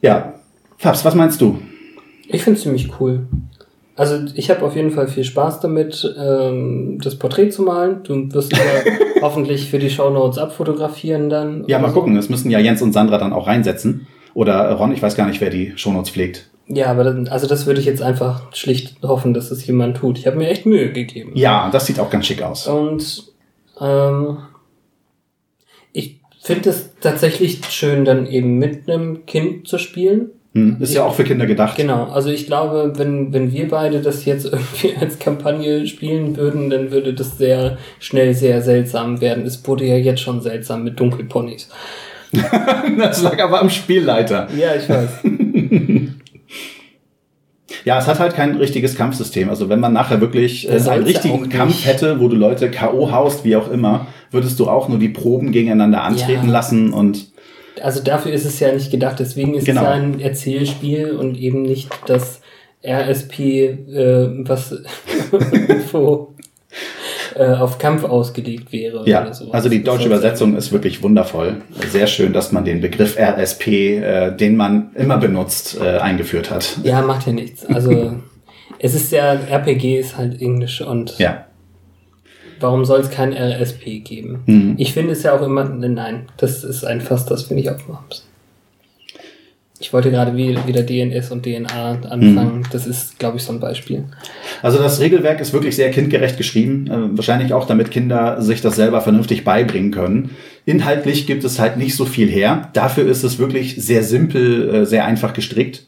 [0.00, 0.34] Ja,
[0.78, 1.58] Fabs, was meinst du?
[2.28, 3.26] Ich finde es ziemlich cool.
[3.96, 8.02] Also ich habe auf jeden Fall viel Spaß damit, ähm, das Porträt zu malen.
[8.04, 8.58] Du wirst ja
[9.20, 11.64] hoffentlich für die Shownotes abfotografieren dann.
[11.66, 11.94] Ja, mal so.
[11.94, 12.14] gucken.
[12.14, 14.06] Das müssen ja Jens und Sandra dann auch reinsetzen.
[14.34, 16.50] Oder Ron, ich weiß gar nicht, wer die Shownotes pflegt.
[16.66, 20.18] Ja, aber dann, also das würde ich jetzt einfach schlicht hoffen, dass es jemand tut.
[20.18, 21.32] Ich habe mir echt Mühe gegeben.
[21.34, 22.68] Ja, das sieht auch ganz schick aus.
[22.68, 23.24] Und
[23.80, 24.38] ähm,
[25.92, 30.30] ich finde es tatsächlich schön, dann eben mit einem Kind zu spielen.
[30.54, 31.76] Hm, Ist ja auch für Kinder gedacht.
[31.76, 36.70] Genau, also ich glaube, wenn, wenn wir beide das jetzt irgendwie als Kampagne spielen würden,
[36.70, 39.44] dann würde das sehr schnell sehr seltsam werden.
[39.44, 41.68] Es wurde ja jetzt schon seltsam mit Dunkelponys.
[42.98, 44.48] Das lag aber am Spielleiter.
[44.56, 45.08] Ja, ich weiß.
[47.84, 49.48] Ja, es hat halt kein richtiges Kampfsystem.
[49.48, 51.48] Also wenn man nachher wirklich äh, einen richtigen.
[51.48, 53.10] Kampf hätte, wo du Leute K.O.
[53.10, 56.52] haust, wie auch immer, würdest du auch nur die Proben gegeneinander antreten Ja.
[56.52, 57.28] lassen und
[57.82, 59.80] Also dafür ist es ja nicht gedacht, deswegen ist Genau.
[59.82, 62.40] es ja ein Erzählspiel und eben nicht das
[62.84, 64.74] RSP, äh, was
[65.92, 66.34] wo,
[67.40, 69.02] äh, auf Kampf ausgelegt wäre.
[69.08, 69.54] ja, oder sowas.
[69.54, 71.56] also die deutsche Übersetzung ist wirklich wundervoll.
[71.88, 73.66] Sehr schön, dass man den Begriff RSP,
[73.98, 76.78] äh, den man immer benutzt, äh, eingeführt hat.
[76.82, 77.64] Ja, macht ja nichts.
[77.66, 78.12] Also
[78.78, 81.46] es ist ja, RPG ist halt Englisch und Ja.
[82.60, 84.42] warum soll es kein RSP geben?
[84.46, 84.74] Mhm.
[84.76, 87.82] Ich finde es ja auch immer, nein, das ist ein Fass, das finde ich auch
[87.86, 88.24] überhaupt.
[89.82, 92.58] Ich wollte gerade wie- wieder DNS und DNA anfangen.
[92.58, 92.62] Mhm.
[92.70, 94.04] Das ist, glaube ich, so ein Beispiel.
[94.62, 96.86] Also das Regelwerk ist wirklich sehr kindgerecht geschrieben.
[96.86, 100.30] Äh, wahrscheinlich auch, damit Kinder sich das selber vernünftig beibringen können.
[100.66, 102.68] Inhaltlich gibt es halt nicht so viel her.
[102.74, 105.86] Dafür ist es wirklich sehr simpel, äh, sehr einfach gestrickt.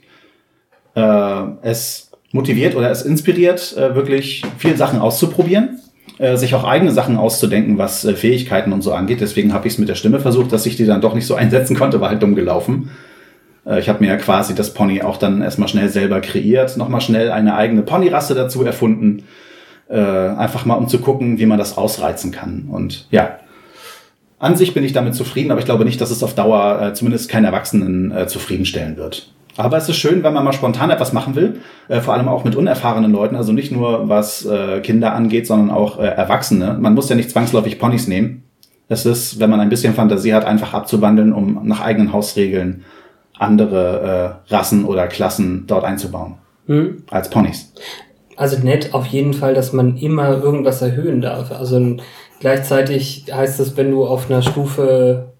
[0.94, 5.78] Äh, es motiviert oder es inspiriert, wirklich viele Sachen auszuprobieren.
[6.34, 9.20] sich auch eigene Sachen auszudenken, was äh, Fähigkeiten und so angeht.
[9.20, 11.34] Deswegen habe ich es mit der Stimme versucht, dass ich die dann doch nicht so
[11.42, 12.90] einsetzen konnte, war halt dumm gelaufen.
[13.66, 17.00] Äh, Ich habe mir ja quasi das Pony auch dann erstmal schnell selber kreiert, nochmal
[17.00, 19.24] schnell eine eigene Ponyrasse dazu erfunden,
[19.88, 22.68] äh, einfach mal um zu gucken, wie man das ausreizen kann.
[22.70, 23.38] Und ja,
[24.38, 26.94] an sich bin ich damit zufrieden, aber ich glaube nicht, dass es auf Dauer äh,
[26.94, 29.32] zumindest keinen Erwachsenen zufriedenstellen wird.
[29.56, 31.60] Aber es ist schön, wenn man mal spontan etwas machen will,
[32.00, 34.48] vor allem auch mit unerfahrenen Leuten, also nicht nur was
[34.82, 36.78] Kinder angeht, sondern auch Erwachsene.
[36.80, 38.44] Man muss ja nicht zwangsläufig Ponys nehmen.
[38.88, 42.84] Es ist, wenn man ein bisschen Fantasie hat, einfach abzuwandeln, um nach eigenen Hausregeln
[43.38, 46.34] andere äh, Rassen oder Klassen dort einzubauen.
[46.66, 47.04] Hm?
[47.10, 47.72] Als Ponys.
[48.36, 51.52] Also nett auf jeden Fall, dass man immer irgendwas erhöhen darf.
[51.52, 51.96] Also
[52.40, 55.32] gleichzeitig heißt es, wenn du auf einer Stufe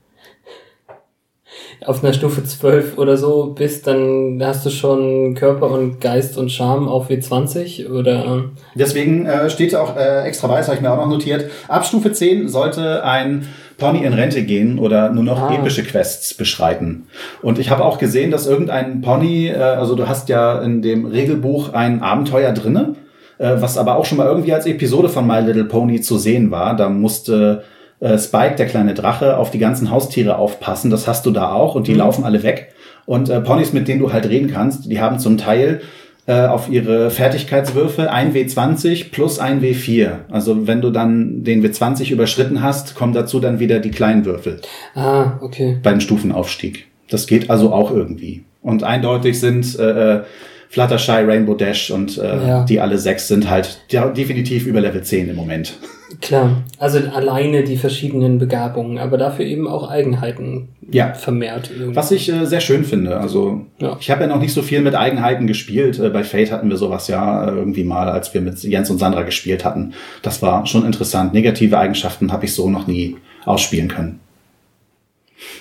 [1.86, 6.50] auf einer Stufe 12 oder so bist, dann hast du schon Körper und Geist und
[6.50, 8.44] Charme auf W20 oder
[8.74, 11.50] Deswegen äh, steht auch äh, extra weiß, habe ich mir auch noch notiert.
[11.68, 13.48] Ab Stufe 10 sollte ein
[13.82, 15.54] Pony in Rente gehen oder nur noch Ah.
[15.54, 17.04] epische Quests beschreiten.
[17.42, 21.04] Und ich habe auch gesehen, dass irgendein Pony, äh, also du hast ja in dem
[21.04, 22.94] Regelbuch ein Abenteuer drinne,
[23.38, 26.50] äh, was aber auch schon mal irgendwie als Episode von My Little Pony zu sehen
[26.50, 26.76] war.
[26.76, 27.64] Da musste
[28.00, 30.90] äh, Spike, der kleine Drache, auf die ganzen Haustiere aufpassen.
[30.90, 32.72] Das hast du da auch und die laufen alle weg.
[33.06, 35.80] Und äh, Ponys, mit denen du halt reden kannst, die haben zum Teil
[36.26, 40.10] äh, auf ihre Fertigkeitswürfel ein W20 plus ein W4.
[40.30, 44.60] Also wenn du dann den W20 überschritten hast, kommen dazu dann wieder die kleinen Würfel
[44.94, 45.78] Ah, okay.
[45.82, 46.86] beim Stufenaufstieg.
[47.10, 48.44] Das geht also auch irgendwie.
[48.62, 50.20] Und eindeutig sind äh, äh,
[50.68, 52.64] Fluttershy, Rainbow Dash und äh, Ja.
[52.64, 55.76] die alle sechs sind halt ja, definitiv über Level 10 im Moment.
[56.20, 56.62] Klar.
[56.78, 61.14] Also alleine die verschiedenen Begabungen, aber dafür eben auch Eigenheiten Ja.
[61.14, 61.70] vermehrt.
[61.74, 61.96] irgendwie.
[61.96, 63.16] Was ich äh, sehr schön finde.
[63.18, 63.96] Also Ja.
[63.98, 65.98] ich habe ja noch nicht so viel mit Eigenheiten gespielt.
[65.98, 68.98] Äh, bei Fate hatten wir sowas ja äh, irgendwie mal, als wir mit Jens und
[68.98, 69.94] Sandra gespielt hatten.
[70.22, 71.32] Das war schon interessant.
[71.32, 74.20] Negative Eigenschaften habe ich so noch nie ausspielen können.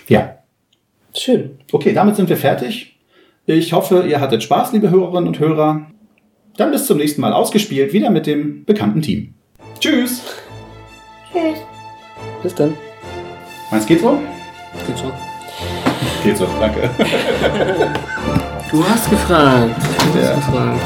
[0.07, 0.35] Ja,
[1.15, 1.51] Schön.
[1.71, 2.97] okay, damit sind wir fertig.
[3.45, 5.87] Ich hoffe, ihr hattet Spaß, liebe Hörerinnen und Hörer.
[6.57, 9.33] Dann bis zum nächsten Mal ausgespielt, wieder mit dem bekannten Team.
[9.81, 10.21] Tschüss!
[11.33, 11.57] Tschüss.
[12.43, 12.77] Bis dann.
[13.71, 14.19] Meins geht so?
[14.85, 15.11] Geht schon.
[16.23, 16.89] Geht so, danke.
[18.71, 19.75] Du hast gefragt.
[20.13, 20.29] Du Ja.
[20.29, 20.79] hast gefragt.